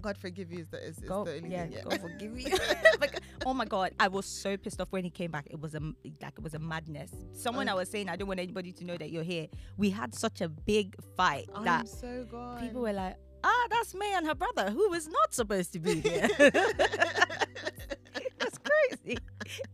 God 0.00 0.16
forgive 0.16 0.50
you 0.52 0.60
is 0.60 0.68
the, 0.68 0.78
is, 0.86 0.98
is 0.98 1.04
go 1.04 1.24
the 1.24 1.36
only 1.36 1.50
yeah, 1.50 1.64
thing. 1.64 1.72
Yeah. 1.72 1.82
go 1.82 1.96
forgive 1.98 2.38
you. 2.40 2.56
Like, 3.00 3.20
oh 3.44 3.52
my 3.52 3.64
god, 3.64 3.92
I 4.00 4.08
was 4.08 4.24
so 4.24 4.56
pissed 4.56 4.80
off 4.80 4.88
when 4.90 5.04
he 5.04 5.10
came 5.10 5.30
back. 5.30 5.46
It 5.50 5.60
was 5.60 5.74
a 5.74 5.80
like 5.80 6.34
it 6.38 6.42
was 6.42 6.54
a 6.54 6.58
madness. 6.58 7.10
Someone 7.32 7.68
Oh. 7.68 7.72
I 7.72 7.74
was 7.74 7.90
saying 7.90 8.08
I 8.08 8.16
don't 8.16 8.28
want 8.28 8.40
anybody 8.40 8.72
to 8.72 8.84
know 8.84 8.96
that 8.96 9.10
you're 9.10 9.24
here. 9.24 9.48
We 9.76 9.90
had 9.90 10.14
such 10.14 10.40
a 10.40 10.48
big 10.48 10.94
fight 11.16 11.48
I'm 11.54 11.64
that 11.64 11.88
so 11.88 12.24
people 12.60 12.82
were 12.82 12.92
like, 12.92 13.16
ah, 13.44 13.66
that's 13.70 13.94
May 13.94 14.12
and 14.14 14.26
her 14.26 14.34
brother 14.34 14.70
who 14.70 14.88
was 14.90 15.06
not 15.08 15.34
supposed 15.34 15.72
to 15.74 15.78
be 15.78 16.00
here. 16.08 16.28
it 16.38 18.34
was 18.40 18.58
crazy. 18.58 19.18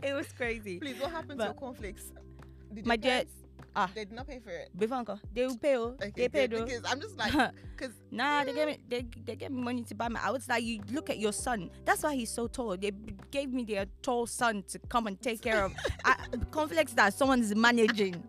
It 0.02 0.12
was 0.14 0.26
crazy. 0.32 0.78
Please, 0.78 1.00
what 1.00 1.10
happened 1.10 1.38
But- 1.38 1.44
to 1.44 1.50
your 1.52 1.60
conflicts? 1.60 2.12
Did 2.72 2.86
My 2.86 2.96
dear- 2.96 3.24
ah. 3.74 3.90
they 3.94 4.04
did 4.04 4.12
not 4.12 4.28
pay 4.28 4.38
for 4.38 4.50
it. 4.50 4.68
Before 4.78 4.98
uncle, 4.98 5.18
they 5.34 5.44
will 5.46 5.56
pay. 5.58 5.76
Oh, 5.76 5.96
Okay, 6.00 6.28
they 6.28 6.46
good, 6.46 6.50
though. 6.60 6.64
because 6.64 6.82
I'm 6.86 7.00
just 7.00 7.16
like, 7.16 7.32
because 7.76 7.94
Nah, 8.12 8.44
they 8.44 8.52
gave 8.52 8.66
me 8.68 8.78
they, 8.88 9.06
they 9.24 9.34
gave 9.36 9.50
me 9.50 9.60
money 9.60 9.82
to 9.84 9.94
buy 9.94 10.08
my. 10.08 10.20
I 10.22 10.30
was 10.30 10.48
like, 10.48 10.62
you 10.62 10.80
look 10.92 11.10
at 11.10 11.18
your 11.18 11.32
son. 11.32 11.70
That's 11.84 12.02
why 12.04 12.14
he's 12.14 12.30
so 12.30 12.46
tall. 12.46 12.76
They 12.76 12.92
gave 13.32 13.52
me 13.52 13.64
their 13.64 13.86
tall 14.02 14.26
son 14.26 14.62
to 14.68 14.78
come 14.88 15.06
and 15.08 15.20
take 15.20 15.40
care 15.42 15.64
of 15.64 15.72
I, 16.04 16.14
conflicts 16.52 16.92
that 16.94 17.14
someone's 17.14 17.54
managing. 17.56 18.22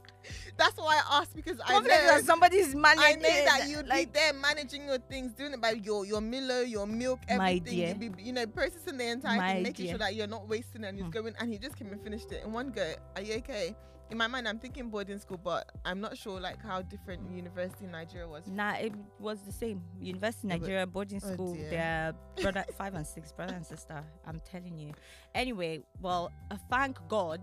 That's 0.63 0.77
why 0.77 1.01
I 1.09 1.19
asked 1.21 1.35
because 1.35 1.57
I 1.65 1.73
know. 1.79 1.87
that 1.87 2.23
somebody's 2.25 2.75
managing. 2.75 3.03
I 3.05 3.13
know 3.13 3.45
that 3.45 3.67
you'd 3.69 3.87
like, 3.87 4.13
be 4.13 4.19
there 4.19 4.33
managing 4.33 4.85
your 4.85 4.99
things, 4.99 5.33
doing 5.33 5.53
it 5.53 5.61
by 5.61 5.71
your 5.71 6.05
your 6.05 6.21
Milo, 6.21 6.61
your 6.61 6.85
milk, 6.87 7.19
My 7.29 7.53
everything. 7.53 7.77
dear. 7.77 7.87
You'd 7.99 8.15
be, 8.17 8.23
you 8.23 8.33
know, 8.33 8.45
processing 8.47 8.97
the 8.97 9.07
entire 9.07 9.39
thing, 9.55 9.63
making 9.63 9.85
dear. 9.85 9.91
sure 9.93 9.99
that 9.99 10.15
you're 10.15 10.27
not 10.27 10.47
wasting 10.47 10.83
and 10.85 10.95
he's 10.97 11.05
Hmm. 11.05 11.11
going. 11.11 11.33
And 11.39 11.51
he 11.51 11.57
just 11.57 11.75
came 11.77 11.91
and 11.91 12.01
finished 12.03 12.31
it 12.31 12.43
in 12.43 12.51
one 12.51 12.69
go. 12.69 12.93
Are 13.15 13.21
you 13.21 13.35
okay? 13.37 13.75
In 14.11 14.17
my 14.17 14.27
mind, 14.27 14.45
I'm 14.45 14.59
thinking 14.59 14.89
boarding 14.89 15.19
school, 15.19 15.39
but 15.41 15.71
I'm 15.85 16.01
not 16.01 16.17
sure 16.17 16.37
like 16.37 16.61
how 16.61 16.81
different 16.81 17.31
university 17.31 17.85
in 17.85 17.91
Nigeria 17.91 18.27
was. 18.27 18.45
Nah, 18.45 18.73
it 18.73 18.91
was 19.19 19.39
the 19.43 19.53
same. 19.53 19.81
University 20.01 20.49
but- 20.49 20.59
Nigeria 20.59 20.85
boarding 20.85 21.21
oh 21.23 21.33
school. 21.33 21.55
dear. 21.55 21.69
They're 21.69 22.13
brother 22.41 22.65
five 22.77 22.93
and 22.93 23.07
six, 23.07 23.31
brother 23.31 23.53
and 23.53 23.65
sister. 23.65 24.03
I'm 24.27 24.41
telling 24.41 24.77
you. 24.77 24.91
Anyway, 25.33 25.83
well, 26.01 26.29
uh, 26.51 26.57
thank 26.69 26.97
God 27.07 27.39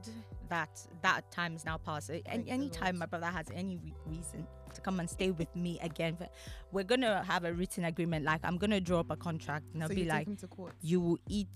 that 0.51 0.69
that 1.01 1.31
time 1.31 1.57
is 1.57 1.65
now 1.65 1.79
past. 1.79 2.09
Thank 2.09 2.25
Any 2.27 2.51
anytime 2.51 2.99
my 2.99 3.07
brother 3.07 3.27
has 3.29 3.47
any 3.55 3.79
re- 3.79 3.95
reason 4.07 4.47
to 4.75 4.81
come 4.83 5.01
and 5.01 5.09
stay 5.09 5.31
with 5.31 5.55
me 5.57 5.79
again, 5.81 6.17
but 6.19 6.35
we're 6.71 6.85
gonna 6.85 7.25
have 7.25 7.45
a 7.47 7.53
written 7.55 7.85
agreement. 7.87 8.27
Like 8.27 8.41
I'm 8.45 8.59
gonna 8.59 8.81
draw 8.81 9.01
up 9.01 9.11
a 9.11 9.17
contract 9.17 9.65
and 9.73 9.83
I'll 9.83 9.89
so 9.89 9.95
be 9.95 10.05
like, 10.05 10.19
take 10.21 10.29
him 10.29 10.37
to 10.37 10.47
court. 10.49 10.75
you 10.83 11.01
will 11.01 11.19
eat 11.29 11.49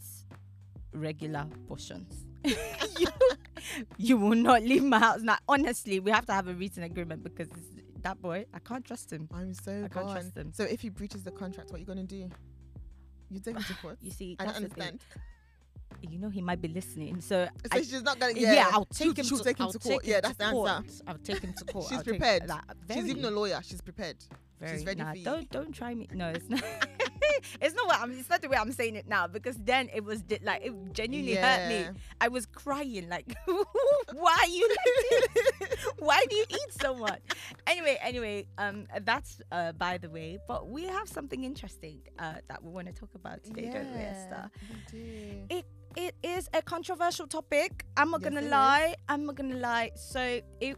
regular 0.94 1.46
portions. 1.68 2.24
you, 2.44 3.08
you 3.98 4.16
will 4.16 4.36
not 4.36 4.62
leave 4.62 4.82
my 4.84 4.98
house. 4.98 5.20
Now, 5.22 5.38
honestly, 5.48 6.00
we 6.00 6.10
have 6.10 6.26
to 6.26 6.32
have 6.32 6.48
a 6.48 6.54
written 6.54 6.82
agreement 6.82 7.22
because 7.22 7.48
that 8.02 8.20
boy, 8.20 8.46
I 8.52 8.58
can't 8.58 8.84
trust 8.84 9.12
him. 9.12 9.28
I'm 9.32 9.54
so 9.54 9.72
I 9.84 9.88
can't 9.88 10.10
trust 10.10 10.36
him. 10.36 10.52
So 10.52 10.64
if 10.64 10.80
he 10.80 10.88
breaches 10.88 11.22
the 11.22 11.30
contract, 11.30 11.70
what 11.70 11.76
are 11.76 11.80
you 11.80 11.86
gonna 11.86 12.04
do? 12.04 12.28
You 13.30 13.40
take 13.40 13.56
him 13.56 13.62
to 13.64 13.74
court. 13.74 13.98
You 14.02 14.10
see, 14.10 14.36
I 14.38 14.44
don't 14.46 14.56
understand. 14.56 15.00
You 16.00 16.18
know, 16.18 16.30
he 16.30 16.40
might 16.40 16.60
be 16.60 16.68
listening. 16.68 17.20
So, 17.20 17.46
So 17.46 17.68
I- 17.70 17.82
she's 17.82 18.02
not 18.02 18.18
gonna. 18.18 18.32
yeah, 18.34 18.54
Yeah, 18.54 18.68
I'll 18.72 18.86
take 18.86 19.16
him 19.18 19.24
she'll 19.24 19.38
to, 19.38 19.44
take 19.44 19.58
him 19.58 19.66
I'll 19.66 19.72
to 19.72 19.78
court. 19.78 20.04
him 20.04 20.10
Yeah, 20.10 20.20
that's 20.20 20.36
the 20.36 20.50
court. 20.50 20.70
answer. 20.70 21.04
I'll 21.06 21.18
take 21.18 21.40
him 21.40 21.52
to 21.56 21.64
court. 21.72 21.84
She's 21.88 21.98
I'll 21.98 22.04
take- 22.04 22.18
prepared. 22.18 22.48
like, 22.48 22.60
She's 22.92 23.08
even 23.08 23.24
a 23.24 23.30
lawyer. 23.30 23.60
She's 23.62 23.80
prepared. 23.80 24.16
very, 24.58 24.82
ready 24.84 25.00
nah, 25.02 25.10
for 25.12 25.16
you. 25.18 25.24
Don't 25.24 25.50
don't 25.50 25.72
try 25.72 25.94
me. 25.94 26.08
No, 26.12 26.28
it's 26.30 26.48
not. 26.48 26.62
it's 27.60 27.74
not 27.74 27.86
what 27.86 28.00
I'm. 28.00 28.12
It's 28.12 28.28
not 28.30 28.40
the 28.42 28.48
way 28.48 28.56
I'm 28.56 28.72
saying 28.72 28.96
it 28.96 29.06
now 29.08 29.26
because 29.26 29.56
then 29.56 29.88
it 29.94 30.04
was 30.04 30.22
di- 30.22 30.40
like 30.42 30.64
it 30.64 30.72
genuinely 30.92 31.34
hurt 31.34 31.64
me. 31.64 31.90
I 32.20 32.28
was 32.28 32.46
crying 32.46 33.08
like, 33.08 33.26
why 34.12 34.36
are 34.42 34.46
you 34.48 34.68
like 34.68 34.94
this? 35.60 35.86
Why 35.98 36.24
do 36.28 36.36
you 36.36 36.44
eat 36.48 36.72
so 36.80 36.94
much? 36.94 37.20
Anyway, 37.66 37.98
anyway, 38.02 38.46
um, 38.58 38.86
that's 39.02 39.40
uh 39.50 39.72
by 39.72 39.98
the 39.98 40.08
way. 40.10 40.38
But 40.46 40.68
we 40.68 40.84
have 40.84 41.08
something 41.08 41.44
interesting 41.44 42.00
uh 42.18 42.34
that 42.48 42.62
we 42.62 42.70
want 42.70 42.86
to 42.88 42.92
talk 42.92 43.14
about 43.14 43.42
today, 43.44 43.68
don't 43.68 43.92
we, 43.92 44.02
Esther? 44.02 44.50
we 44.68 44.76
do. 44.90 45.46
It 45.50 45.64
it 45.96 46.14
is 46.22 46.48
a 46.54 46.62
controversial 46.62 47.26
topic. 47.26 47.84
I'm 47.96 48.10
not 48.10 48.22
Yes, 48.22 48.30
gonna 48.32 48.48
lie. 48.48 48.94
I'm 49.08 49.26
not 49.26 49.34
gonna 49.36 49.56
lie. 49.56 49.90
So 49.94 50.40
it 50.60 50.76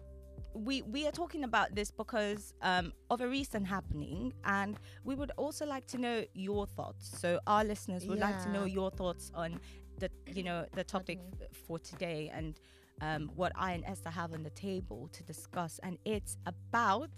we 0.54 0.82
we 0.82 1.06
are 1.06 1.12
talking 1.12 1.44
about 1.44 1.75
this 1.75 1.90
because 1.90 2.54
um, 2.62 2.92
of 3.11 3.20
a 3.20 3.28
recent 3.28 3.66
happening, 3.66 4.32
and 4.44 4.78
we 5.04 5.14
would 5.14 5.32
also 5.37 5.66
like 5.66 5.87
to 5.88 5.99
know 5.99 6.25
your 6.34 6.66
thoughts. 6.66 7.18
So 7.18 7.40
our 7.46 7.64
listeners 7.64 8.06
would 8.06 8.18
like 8.20 8.42
to 8.44 8.50
know 8.50 8.64
your 8.64 8.90
thoughts 8.90 9.30
on 9.34 9.61
the 9.99 10.11
you 10.32 10.42
know 10.42 10.66
the 10.75 10.84
topic 10.84 11.18
f- 11.40 11.56
for 11.66 11.78
today 11.78 12.30
and 12.34 12.58
um, 13.00 13.30
what 13.34 13.52
I 13.56 13.73
and 13.73 13.84
Esther 13.84 14.11
have 14.11 14.32
on 14.32 14.42
the 14.42 14.50
table 14.50 15.08
to 15.12 15.23
discuss, 15.25 15.80
and 15.82 15.99
it's 16.04 16.37
about. 16.46 17.11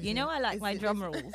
You 0.00 0.14
know, 0.14 0.28
I 0.28 0.40
like 0.40 0.60
my 0.60 0.74
drum 0.82 1.02
rolls. 1.02 1.32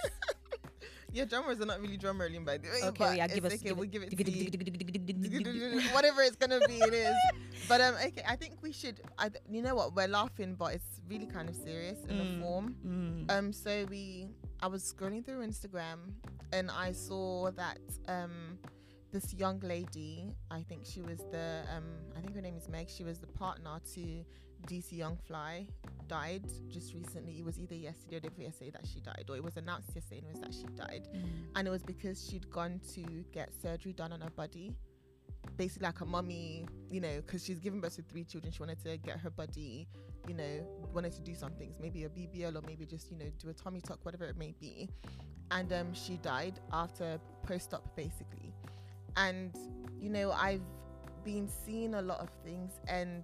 Your 1.14 1.26
drummers 1.26 1.62
are 1.62 1.66
not 1.66 1.80
really 1.80 1.96
drum 1.98 2.20
rolling, 2.20 2.44
by 2.44 2.58
the 2.58 2.68
way. 2.68 2.82
Okay, 2.90 3.18
yeah, 3.18 3.28
give 3.28 3.46
us. 3.46 3.54
Okay, 3.54 3.70
give 3.70 3.78
we'll 3.78 3.86
it- 3.86 3.92
give 3.92 4.04
it 4.04 4.10
to 4.12 4.32
you. 4.32 4.50
Whatever. 4.52 5.82
Whatever 5.94 6.22
it's 6.24 6.36
gonna 6.36 6.60
be, 6.68 6.80
it 6.80 6.94
is. 6.94 7.16
But 7.68 7.82
um, 7.82 7.96
okay, 7.96 8.24
I 8.28 8.36
think 8.36 8.62
we 8.62 8.72
should. 8.72 9.02
I, 9.18 9.30
th- 9.30 9.44
you 9.50 9.62
know 9.62 9.76
what? 9.76 9.96
We're 9.96 10.08
laughing, 10.08 10.56
but 10.56 10.74
it's 10.76 11.02
really 11.10 11.26
kind 11.26 11.50
of 11.50 11.56
serious 11.56 11.98
in 12.10 12.16
Mm. 12.18 12.36
the 12.38 12.42
form. 12.44 12.76
Mm. 12.86 13.32
Um, 13.32 13.54
so 13.54 13.86
we, 13.90 14.28
I 14.62 14.68
was 14.68 14.84
scrolling 14.94 15.26
through 15.26 15.46
Instagram, 15.46 16.00
and 16.54 16.70
I 16.70 16.92
saw 16.92 17.52
that 17.52 17.80
um, 18.08 18.60
this 19.12 19.34
young 19.34 19.60
lady. 19.62 20.32
I 20.52 20.62
think 20.62 20.86
she 20.86 21.02
was 21.02 21.20
the 21.32 21.62
um, 21.76 21.86
I 22.16 22.22
think 22.22 22.36
her 22.36 22.42
name 22.42 22.56
is 22.58 22.70
Meg. 22.70 22.90
She 22.90 23.04
was 23.04 23.20
the 23.20 23.28
partner 23.28 23.80
to 23.96 24.24
DC 24.68 24.92
Young 24.94 25.18
Fly. 25.18 25.66
Died 26.08 26.46
just 26.70 26.94
recently. 26.94 27.40
It 27.40 27.46
was 27.46 27.60
either 27.60 27.74
yesterday 27.74 28.18
or 28.18 28.20
the 28.20 28.30
day 28.30 28.44
yesterday 28.44 28.70
that 28.72 28.86
she 28.86 29.00
died, 29.00 29.26
or 29.28 29.36
it 29.36 29.44
was 29.44 29.58
announced 29.58 29.90
yesterday 29.96 30.20
and 30.20 30.28
it 30.28 30.32
was 30.34 30.42
that 30.42 30.54
she 30.54 30.68
died 30.76 31.08
Mm. 31.16 31.24
and 31.56 31.68
it 31.68 31.72
was 31.72 31.82
because 31.82 32.24
she'd 32.30 32.48
gone 32.52 32.80
to 32.94 33.02
get 33.32 33.50
surgery 33.60 33.92
done 33.94 34.12
on 34.14 34.22
her 34.22 34.30
body 34.30 34.76
basically 35.58 35.86
like 35.86 36.02
a 36.02 36.06
mummy 36.06 36.66
you 36.90 37.00
know 37.00 37.22
because 37.26 37.44
she's 37.44 37.60
given 37.60 37.80
birth 37.80 37.96
to 37.96 38.02
three 38.04 38.24
children. 38.24 38.52
She 38.52 38.60
wanted 38.60 38.82
to 38.84 38.98
get 38.98 39.20
her 39.20 39.30
body 39.30 39.88
you 40.28 40.34
know 40.34 40.68
wanted 40.94 41.12
to 41.14 41.22
do 41.22 41.36
some 41.36 41.52
things 41.52 41.76
maybe 41.80 42.04
a 42.06 42.10
bbl 42.10 42.56
or 42.56 42.62
maybe 42.66 42.84
just 42.84 43.12
you 43.12 43.18
know 43.18 43.26
do 43.38 43.50
a 43.50 43.54
tummy 43.54 43.80
tuck 43.80 44.00
whatever 44.04 44.26
it 44.26 44.38
may 44.38 44.54
be. 44.60 44.90
And 45.52 45.72
um 45.74 45.94
she 45.94 46.18
died 46.18 46.60
after 46.74 47.20
post-op 47.44 47.96
basically. 47.96 48.54
And 49.18 49.56
you 50.00 50.10
know 50.10 50.32
i've 50.32 50.62
been 51.24 51.48
seeing 51.66 51.96
a 51.96 52.02
lot 52.02 52.20
of 52.20 52.30
things 52.44 52.74
and 52.88 53.24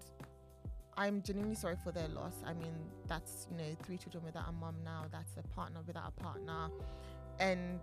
i'm 0.97 1.21
genuinely 1.21 1.55
sorry 1.55 1.75
for 1.83 1.91
their 1.91 2.07
loss. 2.09 2.33
I 2.45 2.53
mean 2.53 2.73
that's 3.07 3.47
you 3.51 3.57
know 3.57 3.75
three 3.83 3.97
children 3.97 4.23
without 4.23 4.47
a 4.47 4.51
mum 4.51 4.75
now 4.83 5.05
that's 5.11 5.31
a 5.37 5.47
partner 5.55 5.79
without 5.85 6.13
a 6.17 6.21
partner. 6.21 6.69
And 7.39 7.79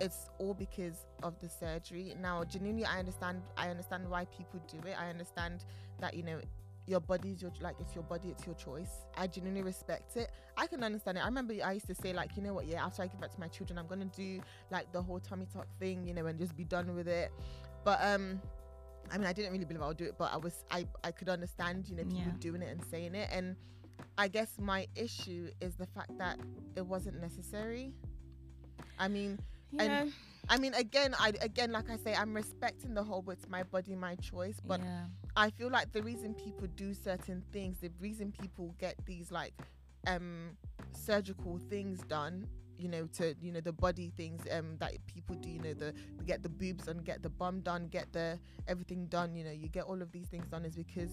it's 0.00 0.30
all 0.38 0.54
because 0.54 1.06
of 1.22 1.38
the 1.40 1.48
surgery. 1.48 2.14
Now 2.20 2.44
genuinely 2.44 2.84
i 2.84 2.98
understand 2.98 3.42
i 3.56 3.68
understand 3.68 4.08
why 4.08 4.24
people 4.26 4.60
do 4.68 4.78
it. 4.88 4.96
I 4.98 5.08
understand 5.10 5.64
that 6.00 6.14
you 6.14 6.22
know 6.22 6.40
your 6.86 7.00
body's 7.00 7.40
your 7.42 7.52
like 7.60 7.76
it's 7.78 7.94
your 7.94 8.04
body 8.04 8.28
it's 8.30 8.46
your 8.46 8.54
choice. 8.54 8.88
I 9.16 9.26
genuinely 9.26 9.62
respect 9.62 10.16
it. 10.16 10.30
I 10.56 10.66
can 10.66 10.82
understand 10.82 11.18
it. 11.18 11.22
I 11.22 11.26
remember 11.26 11.54
i 11.64 11.72
used 11.72 11.86
to 11.88 11.94
say 11.94 12.12
like 12.12 12.36
you 12.36 12.42
know 12.42 12.54
what? 12.54 12.66
Yeah 12.66 12.84
after 12.84 13.02
i 13.02 13.06
give 13.06 13.20
birth 13.20 13.34
to 13.34 13.40
my 13.40 13.48
children 13.48 13.78
i'm 13.78 13.86
gonna 13.86 14.06
do 14.06 14.40
like 14.70 14.90
the 14.92 15.02
whole 15.02 15.20
tummy 15.20 15.46
tuck 15.52 15.66
thing 15.78 16.04
you 16.06 16.14
know 16.14 16.26
and 16.26 16.38
just 16.38 16.56
be 16.56 16.64
done 16.64 16.94
with 16.96 17.06
it. 17.08 17.30
But 17.84 17.98
um 18.02 18.40
i 19.12 19.18
mean 19.18 19.26
i 19.26 19.32
didn't 19.32 19.52
really 19.52 19.64
believe 19.64 19.82
i 19.82 19.88
would 19.88 19.96
do 19.96 20.04
it 20.04 20.14
but 20.18 20.32
i 20.32 20.36
was 20.36 20.64
i 20.70 20.86
i 21.04 21.10
could 21.10 21.28
understand 21.28 21.88
you 21.88 21.96
know 21.96 22.04
people 22.04 22.20
Yeah. 22.26 22.32
doing 22.38 22.62
it 22.62 22.70
and 22.70 22.82
saying 22.90 23.14
it. 23.14 23.28
And 23.32 23.56
i 24.16 24.28
guess 24.28 24.52
my 24.58 24.86
issue 24.96 25.50
is 25.60 25.74
the 25.74 25.86
fact 25.86 26.16
that 26.18 26.38
it 26.76 26.86
wasn't 26.86 27.20
necessary. 27.20 27.92
I 28.98 29.08
mean 29.08 29.38
And 29.78 30.12
I 30.48 30.58
mean, 30.58 30.74
again, 30.74 31.14
I 31.18 31.32
again, 31.40 31.72
like 31.72 31.90
I 31.90 31.96
say, 31.96 32.14
I'm 32.14 32.34
respecting 32.34 32.94
the 32.94 33.04
whole 33.04 33.24
"it's 33.30 33.48
my 33.48 33.62
body, 33.62 33.94
my 33.94 34.16
choice," 34.16 34.56
but 34.66 34.80
yeah. 34.80 35.04
I 35.36 35.50
feel 35.50 35.70
like 35.70 35.92
the 35.92 36.02
reason 36.02 36.34
people 36.34 36.66
do 36.74 36.92
certain 36.92 37.42
things, 37.52 37.78
the 37.78 37.90
reason 38.00 38.32
people 38.32 38.74
get 38.78 38.96
these 39.06 39.30
like 39.30 39.54
um 40.06 40.56
surgical 40.92 41.58
things 41.70 42.00
done, 42.08 42.46
you 42.80 42.88
know 42.88 43.06
to 43.06 43.34
you 43.40 43.52
know 43.52 43.60
the 43.60 43.72
body 43.72 44.12
things 44.16 44.40
um 44.52 44.76
that 44.78 44.92
people 45.06 45.36
do 45.36 45.50
you 45.50 45.58
know 45.60 45.74
the 45.74 45.92
get 46.26 46.42
the 46.42 46.48
boobs 46.48 46.88
and 46.88 47.04
get 47.04 47.22
the 47.22 47.28
bum 47.28 47.60
done 47.60 47.86
get 47.88 48.12
the 48.12 48.38
everything 48.68 49.06
done 49.06 49.34
you 49.34 49.44
know 49.44 49.50
you 49.50 49.68
get 49.68 49.84
all 49.84 50.00
of 50.02 50.10
these 50.12 50.26
things 50.28 50.46
done 50.48 50.64
is 50.64 50.74
because 50.76 51.10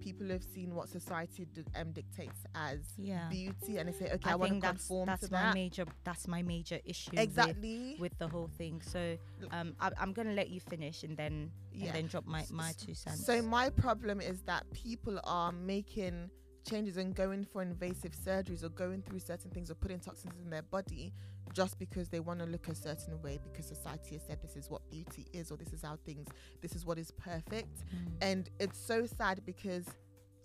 people 0.00 0.28
have 0.28 0.42
seen 0.42 0.74
what 0.74 0.88
society 0.88 1.46
d- 1.54 1.62
um 1.76 1.92
dictates 1.92 2.40
as 2.54 2.80
Yeah. 2.96 3.28
beauty 3.30 3.78
and 3.78 3.88
they 3.88 3.92
say 3.92 4.06
okay 4.12 4.30
i, 4.30 4.32
I 4.32 4.36
want 4.36 4.52
to 4.60 4.68
conform 4.68 5.06
that's 5.06 5.26
to 5.26 5.32
my 5.32 5.42
that 5.42 5.54
major 5.54 5.84
that's 6.04 6.28
my 6.28 6.42
major 6.42 6.78
issue 6.84 7.12
exactly 7.16 7.96
with, 7.98 8.16
the 8.18 8.28
whole 8.28 8.50
thing. 8.58 8.80
So 8.80 9.16
um, 9.52 9.74
I, 9.80 9.90
I'm 9.98 10.12
gonna 10.12 10.32
let 10.32 10.48
you 10.50 10.60
finish 10.60 11.02
and 11.02 11.16
then 11.16 11.50
Yeah. 11.72 11.86
and 11.86 11.94
then 11.96 12.06
drop 12.06 12.26
my 12.26 12.44
my 12.50 12.72
two 12.72 12.94
cents. 12.94 13.24
So 13.26 13.42
my 13.42 13.70
problem 13.70 14.20
is 14.20 14.40
that 14.42 14.64
people 14.72 15.18
are 15.24 15.52
making 15.52 16.30
changes 16.64 16.96
and 16.96 17.14
going 17.14 17.44
for 17.44 17.62
invasive 17.62 18.12
surgeries 18.12 18.62
or 18.62 18.68
going 18.70 19.02
through 19.02 19.18
certain 19.20 19.50
things 19.50 19.70
or 19.70 19.74
putting 19.74 19.98
toxins 19.98 20.34
in 20.42 20.50
their 20.50 20.62
body 20.62 21.12
just 21.54 21.78
because 21.78 22.08
they 22.08 22.20
want 22.20 22.38
to 22.40 22.46
look 22.46 22.68
a 22.68 22.74
certain 22.74 23.20
way 23.22 23.38
because 23.42 23.66
society 23.66 24.14
has 24.16 24.22
said 24.26 24.40
this 24.42 24.54
is 24.56 24.68
what 24.70 24.82
beauty 24.90 25.26
is 25.32 25.50
or 25.50 25.56
this 25.56 25.72
is 25.72 25.82
how 25.82 25.96
things 26.04 26.26
this 26.60 26.74
is 26.74 26.84
what 26.84 26.98
is 26.98 27.10
perfect 27.12 27.84
Mm. 27.94 28.12
and 28.22 28.50
it's 28.60 28.78
so 28.78 29.06
sad 29.06 29.40
because 29.46 29.86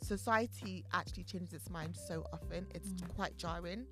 society 0.01 0.83
actually 0.93 1.23
changes 1.23 1.53
its 1.53 1.69
mind 1.69 1.95
so 1.95 2.25
often 2.33 2.67
it's 2.73 2.89
Mm. 2.89 3.15
quite 3.15 3.37
jarring 3.37 3.85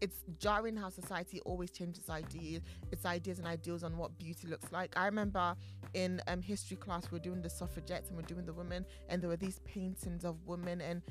it's 0.00 0.24
jarring 0.38 0.76
how 0.76 0.88
society 0.88 1.40
always 1.42 1.70
changes 1.70 1.98
its 1.98 2.10
ideas 2.10 2.62
its 2.90 3.04
ideas 3.04 3.38
and 3.38 3.46
ideals 3.46 3.82
on 3.84 3.96
what 3.96 4.16
beauty 4.18 4.46
looks 4.46 4.72
like 4.72 4.96
i 4.96 5.04
remember 5.06 5.54
in 5.94 6.20
um, 6.26 6.40
history 6.42 6.76
class 6.76 7.10
we're 7.12 7.18
doing 7.18 7.42
the 7.42 7.50
suffragettes 7.50 8.08
and 8.08 8.16
we're 8.16 8.22
doing 8.22 8.44
the 8.46 8.52
women 8.52 8.84
and 9.08 9.20
there 9.22 9.28
were 9.28 9.36
these 9.36 9.58
paintings 9.60 10.24
of 10.24 10.36
women 10.46 10.80
and 10.80 11.02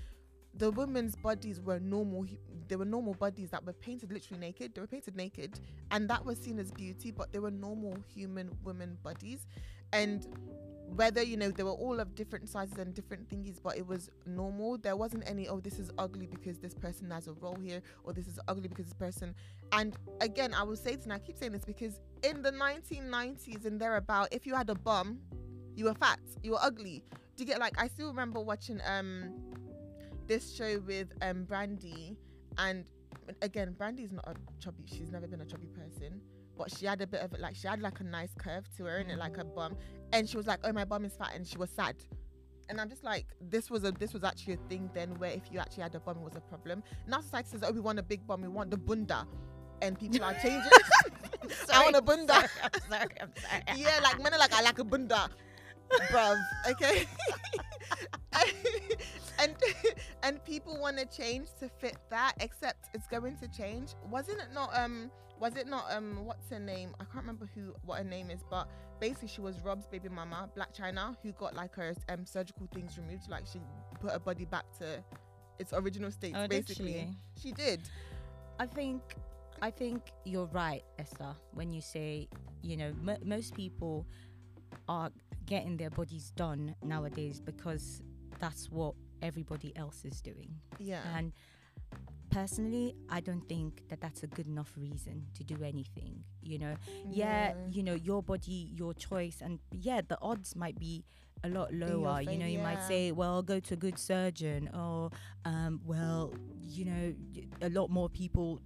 the 0.56 0.72
women's 0.72 1.16
bodies 1.16 1.60
were 1.60 1.80
normal 1.80 2.26
they 2.68 2.76
were 2.76 2.86
normal 2.86 3.14
bodies 3.14 3.50
that 3.50 3.66
were 3.66 3.74
painted 3.74 4.12
literally 4.12 4.40
naked. 4.40 4.74
They 4.74 4.82
were 4.82 4.88
painted 4.88 5.16
naked 5.16 5.60
and 5.92 6.10
that 6.10 6.26
was 6.26 6.38
seen 6.38 6.60
as 6.60 6.72
beauty 6.72 7.12
but 7.12 7.32
they 7.34 7.40
were 7.40 7.52
normal 7.52 7.98
human 8.14 8.52
women 8.64 8.98
bodies. 9.04 9.48
And 9.92 10.26
whether 10.96 11.24
you 11.24 11.38
know 11.38 11.50
they 11.50 11.64
were 11.64 11.72
all 11.72 12.00
of 12.00 12.14
different 12.14 12.48
sizes 12.48 12.78
and 12.78 12.94
different 12.94 13.28
thingies 13.30 13.62
but 13.62 13.78
it 13.78 13.86
was 13.86 14.10
normal. 14.26 14.78
There 14.78 14.96
wasn't 14.96 15.30
any 15.30 15.48
oh 15.48 15.60
this 15.60 15.80
is 15.80 15.92
ugly 15.98 16.28
because 16.28 16.60
this 16.60 16.74
person 16.74 17.10
has 17.12 17.28
a 17.28 17.34
role 17.34 17.58
here 17.62 17.82
or 18.04 18.14
this 18.14 18.28
is 18.28 18.40
ugly 18.48 18.68
because 18.68 18.86
this 18.86 18.94
person 18.94 19.34
and 19.72 19.98
again 20.22 20.54
i 20.54 20.62
will 20.62 20.76
say 20.76 20.96
this 20.96 21.06
and 21.06 21.14
i 21.14 21.18
keep 21.18 21.38
saying 21.38 21.52
this 21.52 21.66
because 21.66 22.00
in 22.24 22.42
the 22.42 22.52
1990s 22.52 23.66
and 23.66 23.80
thereabout 23.80 24.28
if 24.32 24.46
you 24.46 24.54
had 24.54 24.70
a 24.70 24.76
bum 24.76 25.18
you 25.76 25.86
were 25.86 25.94
fat 25.96 26.20
you 26.44 26.52
were 26.52 26.60
ugly. 26.62 27.04
Do 27.36 27.44
you 27.44 27.48
get 27.48 27.60
like 27.60 27.80
i 27.80 27.88
still 27.88 28.08
remember 28.08 28.40
watching 28.40 28.80
um 28.86 29.32
this 30.28 30.56
show 30.56 30.80
with 30.88 31.08
um 31.22 31.44
brandy 31.44 32.18
and 32.58 32.86
again 33.42 33.74
brandy's 33.78 34.12
not 34.12 34.28
a 34.28 34.36
chubby 34.62 34.84
she's 34.86 35.12
never 35.12 35.28
been 35.28 35.42
a 35.42 35.46
chubby 35.46 35.68
person 35.68 36.20
but 36.58 36.72
she 36.78 36.86
had 36.86 37.02
a 37.02 37.08
bit 37.08 37.22
of 37.22 37.38
like 37.40 37.56
she 37.56 37.68
had 37.68 37.82
like 37.82 38.00
a 38.00 38.04
nice 38.04 38.34
curve 38.38 38.68
to 38.78 38.86
her 38.86 38.98
and 38.98 39.12
it 39.12 39.18
like 39.18 39.38
a 39.38 39.44
bum 39.44 39.76
and 40.12 40.30
she 40.30 40.38
was 40.38 40.48
like 40.48 40.60
oh 40.64 40.72
my 40.72 40.86
bum 40.86 41.06
is 41.06 41.16
fat 41.16 41.32
and 41.36 41.48
she 41.48 41.58
was 41.58 41.70
sad 41.70 41.96
and 42.70 42.80
I'm 42.80 42.90
just 42.90 43.04
like, 43.04 43.28
this 43.42 43.70
was 43.70 43.84
a 43.84 43.92
this 43.92 44.14
was 44.14 44.24
actually 44.24 44.54
a 44.54 44.70
thing 44.70 44.90
then 44.94 45.10
where 45.20 45.32
if 45.32 45.44
you 45.52 45.60
actually 45.60 45.84
had 45.84 45.96
a 45.96 46.00
bum 46.00 46.18
it 46.18 46.24
was 46.24 46.36
a 46.36 46.42
problem. 46.42 46.84
Now 47.08 47.22
society 47.22 47.50
says, 47.52 47.64
oh, 47.64 47.72
we 47.72 47.80
want 47.80 48.00
a 48.00 48.04
big 48.04 48.26
bum, 48.26 48.42
we 48.42 48.48
want 48.48 48.72
the 48.72 48.78
bunda, 48.78 49.28
and 49.82 50.00
people 50.00 50.24
are 50.24 50.34
changing. 50.36 50.62
I 51.74 51.84
want 51.84 51.96
a 51.96 52.02
bunda. 52.02 52.34
Sorry, 52.34 52.50
I'm 52.64 52.90
sorry. 52.90 53.16
I'm 53.22 53.32
sorry. 53.36 53.64
yeah, 53.82 54.00
like 54.02 54.24
men 54.24 54.34
are 54.34 54.40
like, 54.40 54.54
I 54.54 54.62
like 54.62 54.80
a 54.80 54.84
bunda, 54.84 55.30
bruv. 56.10 56.42
Okay. 56.72 57.06
and 59.40 59.56
and 60.24 60.44
people 60.44 60.80
want 60.80 60.98
to 60.98 61.06
change 61.06 61.48
to 61.60 61.70
fit 61.70 61.98
that, 62.10 62.34
except 62.40 62.90
it's 62.94 63.08
going 63.08 63.38
to 63.38 63.48
change. 63.48 63.90
Wasn't 64.10 64.40
it 64.40 64.54
not 64.54 64.76
um 64.78 65.12
was 65.40 65.56
it 65.56 65.68
not 65.68 65.86
um 65.92 66.26
what's 66.26 66.50
her 66.50 66.60
name? 66.60 66.96
I 67.00 67.04
can't 67.06 67.18
remember 67.18 67.50
who 67.54 67.74
what 67.86 67.98
her 68.00 68.04
name 68.04 68.30
is, 68.30 68.42
but 68.50 68.68
basically 69.00 69.28
she 69.28 69.42
was 69.42 69.60
Rob's 69.60 69.88
baby 69.88 70.10
mama, 70.10 70.50
Blac 70.56 70.76
Chyna, 70.78 71.18
who 71.24 71.32
got 71.34 71.56
like 71.56 71.76
her 71.76 71.94
um 72.10 72.26
surgical 72.26 72.68
things 72.74 72.98
removed, 72.98 73.30
like 73.30 73.46
she 73.52 73.60
put 74.00 74.12
her 74.12 74.20
body 74.20 74.46
back 74.46 74.66
to 74.80 75.04
its 75.60 75.74
original 75.74 76.12
state. 76.12 76.34
Oh, 76.36 76.42
did 76.48 76.66
basically, 76.66 77.08
she? 77.36 77.48
she 77.50 77.52
did. 77.52 77.82
I 78.60 78.66
think 78.66 79.02
I 79.62 79.72
think 79.72 80.04
you're 80.26 80.48
right, 80.48 80.84
Esther, 81.00 81.36
when 81.54 81.72
you 81.72 81.82
say 81.82 82.28
you 82.62 82.78
know 82.78 82.94
m- 83.08 83.18
most 83.24 83.56
people 83.56 84.06
are 84.88 85.12
getting 85.46 85.78
their 85.78 85.90
bodies 85.90 86.32
done 86.36 86.76
nowadays 86.84 87.40
because 87.40 88.02
that's 88.40 88.70
what 88.70 88.96
everybody 89.24 89.76
else 89.76 90.06
is 90.06 90.22
doing. 90.22 90.52
Yeah. 90.78 91.02
And 91.16 91.34
personally, 92.30 92.96
I 93.10 93.20
don't 93.22 93.48
think 93.48 93.84
that 93.90 94.02
that's 94.02 94.24
a 94.24 94.28
good 94.28 94.48
enough 94.48 94.72
reason 94.78 95.26
to 95.36 95.44
do 95.44 95.64
anything. 95.64 96.24
You 96.42 96.60
know, 96.60 96.76
yeah, 97.10 97.54
No. 97.54 97.72
you 97.72 97.84
know, 97.84 97.94
your 97.96 98.22
body, 98.24 98.72
your 98.76 98.94
choice, 98.94 99.38
and 99.42 99.60
yeah, 99.72 100.02
the 100.08 100.18
odds 100.22 100.56
might 100.56 100.78
be 100.80 101.06
a 101.44 101.50
lot 101.50 101.74
lower. 101.74 102.22
You 102.22 102.38
know, 102.38 102.46
you 102.46 102.60
might 102.60 102.82
say, 102.88 103.12
well, 103.12 103.42
go 103.42 103.60
to 103.60 103.74
a 103.74 103.78
good 103.78 103.98
surgeon, 104.00 104.70
or 104.74 105.10
um, 105.46 105.82
well, 105.86 106.34
you 106.62 106.86
know, 106.86 107.14
a 107.62 107.70
lot 107.70 107.90
more 107.90 108.10
people 108.10 108.60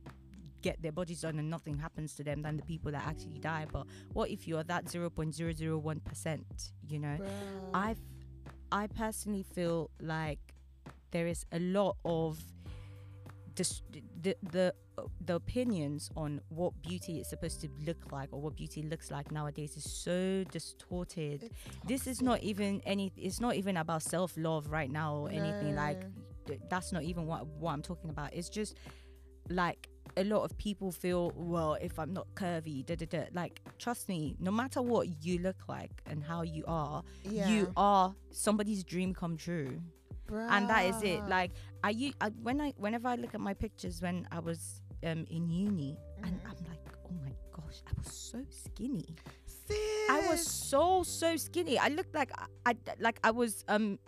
get 0.64 0.82
their 0.82 0.92
bodies 0.92 1.22
done 1.22 1.38
and 1.38 1.50
nothing 1.52 1.78
happens 1.78 2.16
to 2.16 2.24
them 2.24 2.42
than 2.42 2.58
the 2.58 2.64
people 2.64 2.92
that 2.92 3.06
actually 3.06 3.38
die. 3.40 3.66
But 3.72 3.86
what 4.14 4.30
if 4.32 4.48
you're 4.48 4.64
that 4.64 4.90
zero 4.90 5.10
point 5.10 5.36
zero 5.36 5.52
zero 5.54 5.78
one 5.78 6.00
percent? 6.00 6.72
You 6.88 7.00
know, 7.00 7.18
Bruh. 7.20 7.70
I, 7.74 7.92
f- 7.92 7.98
I 8.72 8.88
personally 8.88 9.44
feel 9.44 9.90
like 10.02 10.40
there 11.12 11.28
is 11.28 11.46
a 11.52 11.60
lot 11.60 11.98
of 12.06 12.40
dis- 13.56 13.82
the 14.22 14.36
the 14.52 14.74
the 15.24 15.36
opinions 15.36 16.10
on 16.16 16.42
what 16.50 16.74
beauty 16.82 17.20
is 17.20 17.30
supposed 17.30 17.62
to 17.62 17.70
look 17.86 18.12
like 18.12 18.30
or 18.32 18.42
what 18.42 18.56
beauty 18.56 18.82
looks 18.82 19.12
like 19.12 19.32
nowadays 19.32 19.78
is 19.78 19.90
so 19.90 20.44
distorted. 20.52 21.52
This 21.86 22.08
is 22.08 22.22
not 22.22 22.42
even 22.42 22.82
any. 22.86 23.12
It's 23.16 23.40
not 23.40 23.56
even 23.56 23.78
about 23.78 24.04
self 24.04 24.36
love 24.38 24.68
right 24.70 24.92
now 24.92 25.16
or 25.16 25.30
anything 25.30 25.76
like. 25.76 26.02
No. 26.02 26.56
That's 26.70 26.94
not 26.94 27.04
even 27.04 27.26
what 27.26 27.46
what 27.46 27.74
I'm 27.74 27.82
talking 27.82 28.10
about. 28.10 28.34
It's 28.34 28.50
just 28.50 28.78
like 29.50 29.90
a 30.16 30.24
lot 30.24 30.44
of 30.44 30.58
people 30.58 30.92
feel 30.92 31.32
well 31.36 31.74
if 31.82 31.98
I'm 32.00 32.14
not 32.14 32.28
curvy, 32.36 32.86
da 32.86 32.96
da 32.96 33.06
da. 33.06 33.24
Like 33.34 33.62
trust 33.80 34.08
me, 34.10 34.36
no 34.40 34.52
matter 34.52 34.82
what 34.82 35.08
you 35.26 35.40
look 35.40 35.68
like 35.68 36.02
and 36.06 36.24
how 36.24 36.42
you 36.44 36.64
are, 36.68 37.04
yeah. 37.24 37.48
you 37.50 37.72
are 37.76 38.16
somebody's 38.32 38.84
dream 38.84 39.14
come 39.14 39.38
true. 39.38 39.82
And 40.32 40.70
that 40.70 40.86
is 40.86 41.02
it. 41.04 41.24
Like 41.28 41.52
i 41.84 41.90
you 41.92 42.12
I, 42.20 42.30
when 42.42 42.60
i 42.60 42.74
whenever 42.78 43.08
i 43.08 43.16
look 43.16 43.34
at 43.34 43.40
my 43.40 43.54
pictures 43.54 44.02
when 44.02 44.28
i 44.32 44.40
was 44.40 44.82
um 45.06 45.26
in 45.30 45.48
uni 45.50 45.96
and 46.24 46.34
Mhm. 46.42 46.50
i'm 46.50 46.66
like 46.68 46.86
oh 47.06 47.14
my 47.24 47.32
gosh 47.56 47.82
i 47.88 47.92
was 47.98 48.12
so 48.12 48.40
skinny. 48.50 49.16
I 50.10 50.28
was 50.30 50.46
so 50.48 51.04
so 51.04 51.36
skinny. 51.36 51.78
I 51.78 51.90
looked 51.90 52.16
like 52.16 52.32
I, 52.38 52.46
I 52.72 52.76
like 53.00 53.20
i 53.24 53.32
was 53.32 53.64
um 53.68 54.00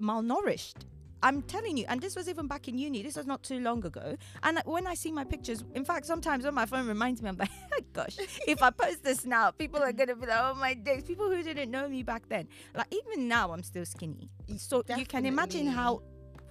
malnourished 0.00 0.84
i'm 1.22 1.42
telling 1.42 1.76
you 1.76 1.84
and 1.88 2.00
this 2.00 2.14
was 2.16 2.28
even 2.28 2.46
back 2.46 2.68
in 2.68 2.78
uni 2.78 3.02
this 3.02 3.16
was 3.16 3.26
not 3.26 3.42
too 3.42 3.58
long 3.60 3.84
ago 3.84 4.16
and 4.42 4.60
when 4.64 4.86
i 4.86 4.94
see 4.94 5.10
my 5.12 5.24
pictures 5.24 5.64
in 5.74 5.84
fact 5.84 6.06
sometimes 6.06 6.44
when 6.44 6.54
my 6.54 6.66
phone 6.66 6.86
reminds 6.86 7.22
me 7.22 7.28
i'm 7.28 7.36
like 7.36 7.50
oh 7.72 7.80
gosh 7.92 8.16
if 8.46 8.62
i 8.62 8.70
post 8.70 9.02
this 9.02 9.24
now 9.24 9.50
people 9.50 9.82
are 9.82 9.92
gonna 9.92 10.14
be 10.14 10.26
like 10.26 10.38
oh 10.40 10.54
my 10.54 10.74
days 10.74 11.02
people 11.04 11.28
who 11.28 11.42
didn't 11.42 11.70
know 11.70 11.88
me 11.88 12.02
back 12.02 12.28
then 12.28 12.46
like 12.74 12.92
even 12.92 13.28
now 13.28 13.52
i'm 13.52 13.62
still 13.62 13.84
skinny 13.84 14.28
so 14.56 14.82
you 14.96 15.06
can 15.06 15.26
imagine 15.26 15.66
how 15.66 16.02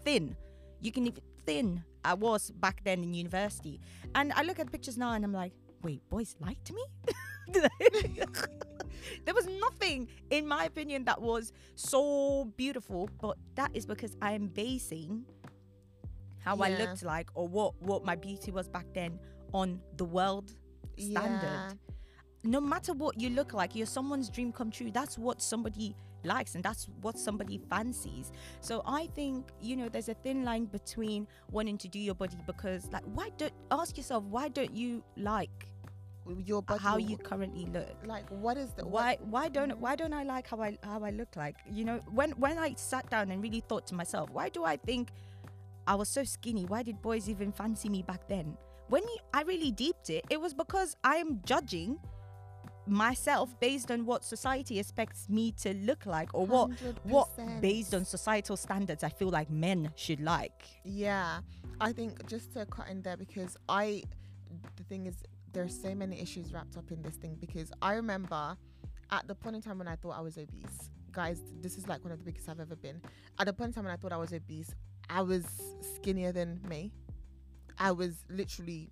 thin 0.03 0.35
you 0.81 0.91
can 0.91 1.07
even 1.07 1.21
thin 1.45 1.83
I 2.05 2.13
was 2.13 2.51
back 2.51 2.83
then 2.83 3.03
in 3.03 3.13
university. 3.13 3.81
And 4.13 4.31
I 4.33 4.43
look 4.43 4.59
at 4.59 4.71
pictures 4.71 4.97
now 4.97 5.13
and 5.13 5.25
I'm 5.25 5.33
like, 5.33 5.53
wait, 5.81 6.07
boys 6.09 6.35
liked 6.39 6.71
me? 6.71 6.85
there 9.25 9.33
was 9.33 9.47
nothing, 9.59 10.07
in 10.29 10.47
my 10.47 10.65
opinion, 10.65 11.05
that 11.05 11.21
was 11.21 11.51
so 11.75 12.51
beautiful, 12.57 13.09
but 13.21 13.37
that 13.55 13.71
is 13.73 13.85
because 13.85 14.15
I 14.21 14.33
am 14.33 14.47
basing 14.47 15.25
how 16.39 16.57
I 16.57 16.69
looked 16.69 17.03
like 17.03 17.29
or 17.33 17.47
what, 17.47 17.81
what 17.81 18.05
my 18.05 18.15
beauty 18.15 18.51
was 18.51 18.67
back 18.67 18.85
then 18.93 19.19
on 19.53 19.81
the 19.97 20.05
world 20.05 20.51
standard. 20.97 21.43
Yeah. 21.43 21.71
No 22.43 22.61
matter 22.61 22.93
what 22.93 23.19
you 23.19 23.31
look 23.31 23.53
like, 23.53 23.75
you're 23.75 23.87
someone's 23.87 24.29
dream 24.29 24.51
come 24.51 24.69
true. 24.69 24.91
That's 24.91 25.17
what 25.17 25.41
somebody 25.41 25.95
likes 26.25 26.55
and 26.55 26.63
that's 26.63 26.87
what 27.01 27.17
somebody 27.17 27.59
fancies. 27.69 28.31
So 28.59 28.81
I 28.85 29.07
think, 29.15 29.49
you 29.61 29.75
know, 29.75 29.89
there's 29.89 30.09
a 30.09 30.13
thin 30.13 30.43
line 30.43 30.65
between 30.65 31.27
wanting 31.51 31.77
to 31.79 31.87
do 31.87 31.99
your 31.99 32.15
body 32.15 32.37
because 32.45 32.87
like 32.91 33.03
why 33.13 33.29
don't 33.37 33.53
ask 33.71 33.97
yourself 33.97 34.23
why 34.25 34.49
don't 34.49 34.75
you 34.75 35.03
like 35.17 35.67
your 36.43 36.61
body 36.61 36.81
how 36.81 36.97
you 36.97 37.17
currently 37.17 37.67
look? 37.73 37.95
like 38.05 38.27
what 38.29 38.57
is 38.57 38.71
the 38.73 38.85
Why 38.85 39.17
why 39.21 39.47
don't 39.49 39.77
why 39.79 39.95
don't 39.95 40.13
I 40.13 40.23
like 40.23 40.47
how 40.47 40.61
I 40.61 40.77
how 40.83 41.03
I 41.03 41.11
look 41.11 41.35
like? 41.35 41.55
You 41.69 41.85
know, 41.85 41.99
when 42.11 42.31
when 42.31 42.57
I 42.57 42.73
sat 42.75 43.09
down 43.09 43.31
and 43.31 43.41
really 43.41 43.61
thought 43.61 43.87
to 43.87 43.95
myself, 43.95 44.29
why 44.31 44.49
do 44.49 44.63
I 44.63 44.77
think 44.77 45.11
I 45.87 45.95
was 45.95 46.09
so 46.09 46.23
skinny? 46.23 46.65
Why 46.65 46.83
did 46.83 47.01
boys 47.01 47.29
even 47.29 47.51
fancy 47.51 47.89
me 47.89 48.01
back 48.01 48.27
then? 48.27 48.57
When 48.87 49.03
you, 49.03 49.17
I 49.33 49.41
really 49.43 49.71
deeped 49.71 50.09
it, 50.09 50.25
it 50.29 50.39
was 50.39 50.53
because 50.53 50.95
I 51.03 51.17
am 51.17 51.41
judging 51.45 51.99
myself 52.87 53.59
based 53.59 53.89
on 53.89 54.05
what 54.05 54.23
society 54.23 54.79
expects 54.79 55.27
me 55.27 55.51
to 55.51 55.73
look 55.73 56.05
like 56.05 56.29
or 56.33 56.45
what 56.45 56.69
what 57.03 57.35
100%. 57.37 57.61
based 57.61 57.93
on 57.95 58.05
societal 58.05 58.57
standards 58.57 59.03
I 59.03 59.09
feel 59.09 59.29
like 59.29 59.49
men 59.49 59.91
should 59.95 60.19
like. 60.19 60.63
Yeah, 60.83 61.39
I 61.81 61.91
think 61.93 62.27
just 62.27 62.53
to 62.53 62.65
cut 62.65 62.89
in 62.89 63.01
there 63.01 63.17
because 63.17 63.57
I, 63.67 64.03
the 64.77 64.83
thing 64.83 65.07
is, 65.07 65.15
there's 65.55 65.81
so 65.81 65.95
many 65.95 66.19
issues 66.21 66.53
wrapped 66.53 66.75
up 66.77 66.91
in 66.91 67.01
this 67.01 67.15
thing 67.15 67.37
because 67.39 67.71
I 67.81 67.93
remember 67.93 68.57
at 69.09 69.25
the 69.27 69.33
point 69.35 69.55
in 69.55 69.61
time 69.61 69.77
when 69.77 69.87
I 69.87 69.95
thought 69.95 70.11
I 70.11 70.19
was 70.21 70.37
obese, 70.37 70.91
guys, 71.13 71.41
this 71.61 71.77
is 71.77 71.87
like 71.87 72.03
one 72.03 72.11
of 72.11 72.19
the 72.19 72.25
biggest 72.25 72.49
I've 72.49 72.59
ever 72.59 72.75
been. 72.75 73.01
At 73.39 73.45
the 73.47 73.53
point 73.53 73.69
in 73.69 73.73
time 73.73 73.85
when 73.85 73.93
I 73.93 73.95
thought 73.97 74.11
I 74.11 74.17
was 74.17 74.33
obese, 74.33 74.75
I 75.09 75.21
was 75.21 75.45
skinnier 75.95 76.33
than 76.33 76.59
me. 76.67 76.91
I 77.79 77.91
was 77.93 78.25
literally 78.29 78.89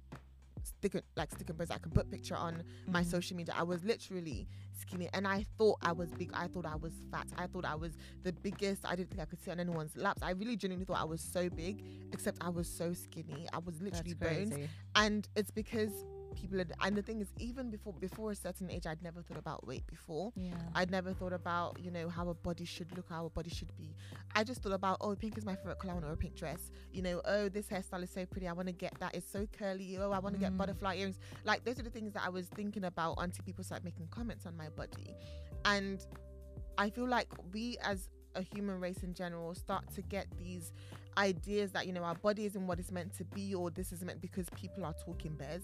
stick 0.63 0.95
like 1.17 1.32
stick 1.32 1.49
and 1.49 1.58
bones. 1.58 1.69
I 1.69 1.78
can 1.80 1.91
put 1.91 2.10
picture 2.10 2.36
on 2.36 2.63
my 2.88 3.02
Mhm. 3.02 3.06
social 3.12 3.36
media. 3.36 3.54
I 3.58 3.63
was 3.63 3.84
literally 3.84 4.47
skinny, 4.80 5.10
and 5.13 5.28
I 5.28 5.43
thought 5.58 5.80
I 5.82 5.91
was 5.91 6.12
big. 6.13 6.32
I 6.34 6.47
thought 6.47 6.65
I 6.65 6.76
was 6.76 6.93
fat. 7.12 7.28
I 7.38 7.47
thought 7.47 7.65
I 7.65 7.76
was 7.76 7.97
the 8.23 8.32
biggest. 8.32 8.86
I 8.86 8.95
didn't 8.95 9.10
think 9.10 9.21
I 9.21 9.26
could 9.26 9.41
sit 9.41 9.52
on 9.52 9.60
anyone's 9.60 9.97
laps. 9.97 10.21
I 10.23 10.32
really 10.32 10.56
genuinely 10.56 10.86
thought 10.86 11.02
I 11.02 11.04
was 11.06 11.19
so 11.21 11.49
big, 11.49 11.84
except 12.13 12.38
I 12.41 12.47
was 12.49 12.69
so 12.69 12.93
skinny. 12.93 13.47
I 13.52 13.58
was 13.58 13.82
literally 13.82 14.13
bones, 14.13 14.54
and 14.95 15.28
it's 15.36 15.52
because 15.52 15.91
people. 16.34 16.58
Had, 16.58 16.74
and 16.82 16.96
the 16.96 17.02
thing 17.02 17.22
is, 17.22 17.28
even 17.39 17.69
before 17.69 17.93
before 17.93 18.32
a 18.32 18.36
certain 18.36 18.69
age, 18.69 18.86
I'd 18.86 19.02
never 19.02 19.22
thought 19.22 19.38
about 19.38 19.65
weight 19.65 19.86
before. 19.88 20.32
Yeah. 20.36 20.54
I'd 20.76 20.91
never 20.91 21.13
thought 21.13 21.34
about, 21.34 21.80
you 21.80 21.91
know, 21.91 22.10
how 22.10 22.30
a 22.30 22.34
body 22.34 22.65
should 22.65 22.96
look, 22.96 23.08
how 23.10 23.26
a 23.26 23.30
body 23.30 23.50
should 23.50 23.76
be. 23.76 23.96
I 24.36 24.43
just 24.43 24.62
thought 24.62 24.74
about, 24.74 24.98
oh, 25.02 25.15
pink 25.15 25.38
is 25.38 25.46
my 25.46 25.56
favorite 25.56 25.80
color. 25.80 25.91
I 25.91 25.93
want 25.96 26.04
to 26.06 26.08
wear 26.08 26.13
a 26.15 26.17
pink 26.17 26.36
dress. 26.36 26.72
You 26.91 27.02
know, 27.02 27.22
oh, 27.26 27.50
this 27.50 27.67
hairstyle 27.67 28.04
is 28.04 28.10
so 28.10 28.26
pretty. 28.26 28.48
I 28.48 28.54
want 28.54 28.67
to 28.67 28.74
get 28.74 28.93
that. 29.00 29.15
It's 29.15 29.30
so 29.32 29.48
curly. 29.58 29.98
Oh, 30.00 30.12
I 30.12 30.19
want 30.19 30.36
to 30.36 30.39
get 30.39 30.52
Mm. 30.54 30.58
butterfly 30.58 30.96
earrings. 30.98 31.19
Like, 31.46 31.63
those 31.65 31.80
are 31.80 31.84
the 31.84 31.89
things 31.89 32.13
that 32.13 32.24
I 32.26 32.30
was 32.30 32.48
thinking 32.48 32.84
about 32.86 33.15
until 33.19 33.43
people 33.46 33.63
started 33.63 33.86
making 33.86 34.08
comments 34.08 34.46
on 34.46 34.56
my 34.58 34.69
body. 34.69 35.15
And 35.65 36.06
I 36.78 36.89
feel 36.89 37.08
like 37.08 37.28
we, 37.54 37.78
as 37.84 38.10
a 38.36 38.41
human 38.41 38.80
race 38.80 39.04
in 39.04 39.13
general, 39.13 39.54
start 39.56 39.84
to 39.93 40.02
get 40.02 40.26
these 40.39 40.72
ideas 41.17 41.72
that, 41.72 41.86
you 41.86 41.93
know, 41.93 42.04
our 42.04 42.15
body 42.15 42.46
isn't 42.46 42.65
what 42.65 42.80
it's 42.80 42.91
meant 42.91 43.13
to 43.17 43.24
be, 43.26 43.54
or 43.54 43.69
this 43.69 43.91
is 43.91 44.04
meant 44.04 44.19
because 44.22 44.48
people 44.56 44.84
are 44.84 44.96
talking 45.06 45.36
bears. 45.36 45.62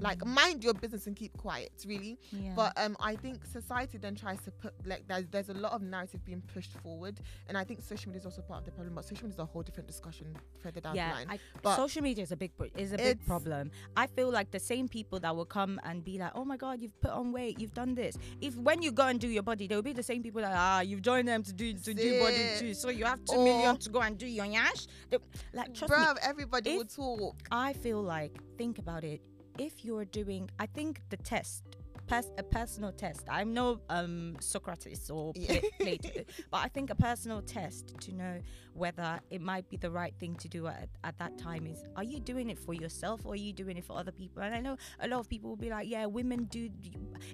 Like, 0.00 0.18
Mhm. 0.20 0.26
mind 0.34 0.64
your 0.64 0.74
business 0.74 1.06
and 1.06 1.16
keep 1.16 1.36
quiet, 1.36 1.72
really. 1.86 2.18
yeah. 2.30 2.52
But 2.54 2.72
um, 2.76 2.96
I 3.00 3.16
think 3.16 3.44
society 3.46 3.98
then 3.98 4.14
tries 4.14 4.40
to 4.42 4.50
put 4.50 4.74
like 4.86 5.06
there's 5.08 5.26
there's 5.28 5.48
a 5.48 5.54
lot 5.54 5.72
of 5.72 5.82
narrative 5.82 6.24
being 6.24 6.42
pushed 6.54 6.72
forward, 6.82 7.20
and 7.48 7.56
I 7.56 7.64
think 7.64 7.80
social 7.82 8.10
media 8.10 8.20
is 8.20 8.26
also 8.26 8.42
part 8.42 8.60
of 8.60 8.64
the 8.66 8.72
problem. 8.72 8.94
But 8.94 9.04
social 9.04 9.24
media 9.26 9.34
is 9.34 9.38
a 9.40 9.44
whole 9.46 9.62
different 9.62 9.86
discussion 9.86 10.36
further 10.58 10.80
down 10.80 10.94
yeah, 10.94 11.08
the 11.10 11.14
line. 11.14 11.26
I, 11.30 11.38
But 11.62 11.76
social 11.76 12.02
media 12.02 12.22
is 12.24 12.32
a 12.32 12.36
big 12.36 12.52
is 12.76 12.92
a 12.92 12.96
big 12.98 13.24
problem. 13.26 13.70
I 13.96 14.06
feel 14.06 14.30
like 14.30 14.50
the 14.50 14.60
same 14.60 14.88
people 14.88 15.20
that 15.20 15.34
will 15.34 15.44
come 15.46 15.80
and 15.84 16.04
be 16.04 16.18
like, 16.18 16.32
"Oh 16.34 16.44
my 16.44 16.56
god, 16.56 16.80
you've 16.82 16.98
put 17.00 17.10
on 17.10 17.32
weight, 17.32 17.58
you've 17.60 17.74
done 17.74 17.94
this." 17.94 18.16
If 18.40 18.56
when 18.56 18.82
you 18.82 18.92
go 18.92 19.06
and 19.06 19.18
do 19.20 19.28
your 19.28 19.42
body, 19.42 19.66
there 19.66 19.76
will 19.78 19.82
be 19.82 19.92
the 19.92 20.02
same 20.02 20.22
people 20.22 20.40
that 20.42 20.52
ah, 20.54 20.80
you've 20.80 21.02
joined 21.02 21.28
them 21.28 21.42
to 21.42 21.52
do 21.52 21.72
to 21.74 21.94
do 21.94 22.20
body 22.20 22.44
too, 22.58 22.74
so 22.74 22.88
you 22.90 23.04
have 23.04 23.24
two 23.24 23.36
Or- 23.36 23.44
million 23.44 23.76
to 23.78 23.90
go 23.90 24.00
and 24.00 24.16
do 24.18 24.26
your 24.26 24.46
yash. 24.46 24.86
They- 25.10 25.18
Like 25.52 25.72
trust 25.74 25.90
me, 25.92 25.96
Bruv, 25.98 26.16
everybody 26.22 26.76
will 26.76 26.84
talk. 26.84 27.36
I 27.50 27.72
feel 27.72 28.02
like 28.02 28.32
think 28.58 28.78
about 28.78 29.04
it. 29.04 29.20
If 29.58 29.84
you're 29.84 30.04
doing, 30.04 30.50
I 30.58 30.66
think 30.66 31.00
the 31.08 31.16
test, 31.16 31.62
pers- 32.06 32.32
a 32.38 32.42
personal 32.42 32.92
test. 32.92 33.22
I'm 33.30 33.52
no 33.54 33.80
um 33.90 34.36
Socrates 34.40 35.10
or 35.10 35.32
Yeah. 35.34 35.60
Plato, 35.80 36.24
but 36.50 36.58
I 36.58 36.68
think 36.68 36.90
a 36.90 36.94
personal 36.94 37.42
test 37.42 37.94
to 38.00 38.12
know 38.12 38.40
whether 38.74 39.20
it 39.30 39.40
might 39.40 39.68
be 39.68 39.76
the 39.76 39.90
right 39.90 40.14
thing 40.18 40.34
to 40.36 40.48
do 40.48 40.66
at, 40.66 40.88
at 41.04 41.18
that 41.18 41.38
time 41.38 41.66
is: 41.66 41.84
Are 41.96 42.04
you 42.04 42.20
doing 42.20 42.50
it 42.50 42.58
for 42.58 42.74
yourself 42.74 43.24
or 43.24 43.32
are 43.32 43.36
you 43.36 43.52
doing 43.52 43.76
it 43.76 43.84
for 43.84 43.96
other 43.96 44.12
people? 44.12 44.42
And 44.42 44.54
I 44.54 44.60
know 44.60 44.76
a 45.00 45.08
lot 45.08 45.20
of 45.20 45.28
people 45.28 45.50
will 45.50 45.56
be 45.56 45.70
like, 45.70 45.88
"Yeah, 45.88 46.06
women 46.06 46.44
do." 46.44 46.70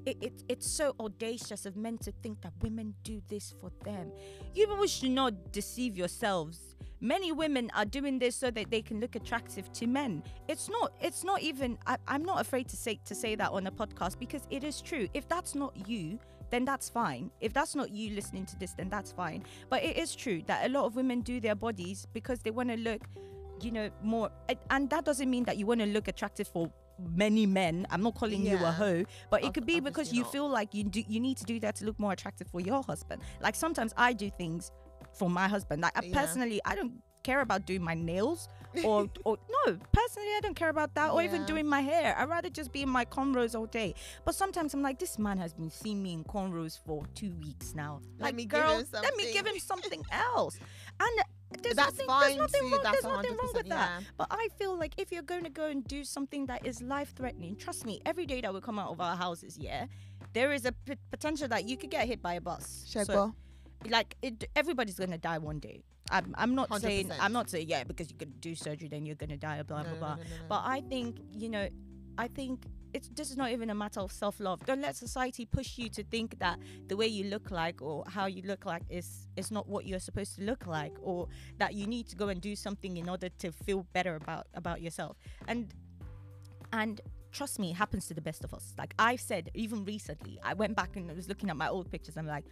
It, 0.06 0.16
it 0.20 0.44
it's 0.48 0.70
so 0.70 0.94
audacious 1.00 1.66
of 1.66 1.76
men 1.76 1.98
to 1.98 2.12
think 2.22 2.40
that 2.42 2.52
women 2.62 2.94
do 3.02 3.20
this 3.28 3.54
for 3.60 3.70
them. 3.84 4.12
You 4.54 4.66
people 4.66 4.86
should 4.86 5.10
not 5.10 5.52
deceive 5.52 5.96
yourselves 5.96 6.72
many 7.02 7.32
women 7.32 7.68
are 7.74 7.84
doing 7.84 8.18
this 8.20 8.36
so 8.36 8.50
that 8.50 8.70
they 8.70 8.80
can 8.80 9.00
look 9.00 9.16
attractive 9.16 9.70
to 9.72 9.86
men 9.88 10.22
it's 10.48 10.70
not 10.70 10.92
it's 11.00 11.24
not 11.24 11.42
even 11.42 11.76
I, 11.84 11.96
i'm 12.06 12.24
not 12.24 12.40
afraid 12.40 12.68
to 12.68 12.76
say 12.76 13.00
to 13.04 13.14
say 13.14 13.34
that 13.34 13.50
on 13.50 13.66
a 13.66 13.72
podcast 13.72 14.18
because 14.20 14.42
it 14.50 14.61
is 14.64 14.80
true. 14.80 15.08
If 15.14 15.28
that's 15.28 15.54
not 15.54 15.72
you 15.88 16.18
then 16.50 16.66
that's 16.66 16.90
fine. 16.90 17.30
If 17.40 17.54
that's 17.54 17.74
not 17.74 17.90
you 17.90 18.14
listening 18.14 18.44
to 18.46 18.58
this 18.58 18.72
then 18.74 18.90
that's 18.90 19.10
fine. 19.10 19.42
But 19.70 19.82
it 19.82 19.96
is 19.96 20.14
true 20.14 20.42
that 20.46 20.66
a 20.66 20.68
lot 20.68 20.84
of 20.84 20.96
women 20.96 21.20
do 21.22 21.40
their 21.40 21.54
bodies 21.54 22.06
because 22.12 22.40
they 22.40 22.50
want 22.50 22.68
to 22.68 22.76
look 22.76 23.02
you 23.62 23.70
know 23.70 23.88
more 24.02 24.28
and- 24.48 24.58
and 24.70 24.90
that 24.90 25.04
doesn't 25.04 25.30
mean 25.30 25.44
that 25.44 25.56
you 25.56 25.64
want 25.66 25.80
to 25.80 25.86
look 25.86 26.08
attractive 26.08 26.48
for 26.48 26.70
many 26.98 27.46
men. 27.46 27.86
I'm 27.90 28.02
not 28.02 28.14
calling 28.14 28.44
you 28.44 28.56
a 28.56 28.70
hoe 28.72 29.04
but 29.30 29.42
it 29.44 29.54
could 29.54 29.64
be 29.66 29.80
because 29.80 30.12
you 30.12 30.22
not. 30.22 30.32
feel 30.32 30.48
like 30.48 30.74
you 30.74 30.84
do 30.84 31.00
you 31.08 31.20
need 31.20 31.36
to 31.38 31.44
do 31.44 31.58
that 31.60 31.76
to 31.76 31.84
look 31.86 31.98
more 31.98 32.12
attractive 32.12 32.48
for 32.48 32.60
your 32.60 32.82
husband. 32.82 33.22
Like 33.40 33.54
sometimes 33.54 33.92
i 33.96 34.12
do 34.12 34.28
things 34.30 34.70
for 35.14 35.30
my 35.30 35.48
husband. 35.48 35.80
Like 35.82 35.96
I 35.96 36.02
Yeah. 36.04 36.20
personally 36.20 36.60
i 36.64 36.74
don't 36.74 36.92
care 37.22 37.40
about 37.40 37.66
doing 37.66 37.82
my 37.82 37.94
nails 37.94 38.48
or 38.84 39.06
or 39.24 39.36
no 39.66 39.78
personally 39.92 40.28
i 40.36 40.40
don't 40.42 40.56
care 40.56 40.70
about 40.70 40.94
that 40.94 41.10
or 41.10 41.22
even 41.22 41.44
doing 41.44 41.66
my 41.66 41.80
hair 41.80 42.14
i'd 42.18 42.28
rather 42.28 42.48
just 42.48 42.72
be 42.72 42.82
in 42.82 42.88
my 42.88 43.04
cornrows 43.04 43.54
all 43.54 43.66
day 43.66 43.94
but 44.24 44.34
sometimes 44.34 44.72
i'm 44.72 44.80
like 44.82 44.98
this 44.98 45.18
man 45.18 45.36
has 45.36 45.52
been 45.52 45.70
seeing 45.70 46.02
me 46.02 46.14
in 46.14 46.24
cornrows 46.24 46.78
for 46.86 47.04
two 47.14 47.34
weeks 47.44 47.74
now 47.74 48.00
Let 48.18 48.26
like 48.26 48.34
me 48.34 48.44
give 48.44 48.62
girl 48.62 48.78
him 48.78 48.86
let 48.92 49.14
me 49.16 49.30
give 49.32 49.46
him 49.46 49.58
something 49.58 50.02
else 50.10 50.58
and 50.98 51.10
there's 51.60 51.76
That's 51.76 51.92
nothing, 51.92 52.06
fine 52.06 52.20
there's 52.28 52.38
nothing 52.38 52.60
too. 52.62 52.70
wrong, 52.72 52.80
That's 52.82 53.02
there's 53.02 53.14
nothing 53.14 53.36
wrong 53.36 53.52
100%, 53.54 53.68
that 53.68 53.90
yeah. 54.00 54.00
but 54.16 54.26
I 54.30 54.48
feel 54.58 54.78
like 54.78 54.94
if 54.96 55.12
you're 55.12 55.22
going 55.22 55.44
to 55.44 55.50
go 55.50 55.66
and 55.68 55.84
do 55.84 56.02
something 56.02 56.46
that 56.46 56.66
is 56.66 56.80
life 56.80 57.12
threatening, 57.14 57.56
trust 57.56 57.84
me, 57.84 58.00
every 58.06 58.24
day 58.24 58.40
that 58.40 58.54
we 58.54 58.60
come 58.62 58.78
out 58.78 58.90
of 58.90 59.00
our 59.02 59.16
houses, 59.16 59.58
yeah, 59.58 59.84
there 60.32 60.52
is 60.52 60.64
a 60.64 60.72
p- 60.72 60.94
potential 61.10 61.48
that 61.48 61.68
you 61.68 61.76
could 61.76 61.90
get 61.90 62.06
hit 62.06 62.22
by 62.22 62.34
a 62.34 62.40
bus. 62.40 62.84
So, 63.04 63.34
like, 63.88 64.16
it, 64.22 64.48
everybody's 64.56 64.96
going 64.98 65.10
to 65.10 65.18
die 65.18 65.36
one 65.38 65.58
day. 65.58 65.82
I'm, 66.12 66.34
I'm 66.36 66.54
not 66.54 66.68
saying, 66.80 67.08
100%. 67.08 67.16
I'm 67.20 67.32
not 67.32 67.50
saying, 67.50 67.68
yeah, 67.68 67.84
because 67.84 68.10
you 68.10 68.16
could 68.16 68.40
do 68.40 68.54
surgery, 68.54 68.88
then 68.88 69.06
you're 69.06 69.16
going 69.16 69.30
to 69.30 69.36
die, 69.36 69.62
blah, 69.62 69.82
No, 69.82 69.90
blah, 69.90 69.98
blah. 69.98 70.08
no, 70.16 70.22
no, 70.22 70.22
no, 70.22 70.36
no. 70.42 70.46
But 70.48 70.62
I 70.64 70.82
think, 70.88 71.18
you 71.32 71.48
know, 71.48 71.68
I 72.18 72.28
think 72.28 72.64
it's 72.92 73.08
this 73.08 73.30
is 73.30 73.38
not 73.38 73.50
even 73.50 73.70
a 73.70 73.74
matter 73.74 74.00
of 74.00 74.12
self 74.12 74.38
love. 74.38 74.64
Don't 74.66 74.82
let 74.82 74.94
society 74.96 75.46
push 75.46 75.78
you 75.78 75.88
to 75.88 76.04
think 76.04 76.38
that 76.40 76.58
the 76.88 76.96
way 76.96 77.06
you 77.06 77.24
look 77.24 77.50
like 77.50 77.80
or 77.80 78.04
how 78.06 78.26
you 78.26 78.42
look 78.42 78.66
like 78.66 78.82
is 78.90 79.26
is 79.36 79.50
not 79.50 79.66
what 79.66 79.86
you're 79.86 79.98
supposed 79.98 80.34
to 80.36 80.42
look 80.42 80.66
like, 80.66 80.92
or 81.00 81.26
that 81.58 81.72
you 81.72 81.86
need 81.86 82.06
to 82.08 82.16
go 82.16 82.28
and 82.28 82.40
do 82.40 82.54
something 82.54 82.98
in 82.98 83.08
order 83.08 83.30
to 83.38 83.50
feel 83.50 83.86
better 83.94 84.16
about 84.16 84.46
about 84.54 84.82
yourself. 84.82 85.16
And 85.48 85.72
and 86.74 87.00
trust 87.32 87.58
me, 87.58 87.70
it 87.70 87.76
happens 87.76 88.06
to 88.08 88.14
the 88.14 88.20
best 88.20 88.44
of 88.44 88.52
us. 88.52 88.74
Like 88.76 88.92
I've 88.98 89.20
said, 89.20 89.50
even 89.54 89.86
recently, 89.86 90.38
I 90.44 90.52
went 90.52 90.76
back 90.76 90.96
and 90.96 91.10
I 91.10 91.14
was 91.14 91.28
looking 91.30 91.48
at 91.48 91.56
my 91.56 91.68
old 91.68 91.90
pictures. 91.90 92.18
I'm 92.18 92.26
like, 92.26 92.44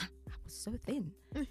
I 0.00 0.06
was 0.44 0.54
so 0.54 0.72
thin, 0.86 1.10
and 1.34 1.48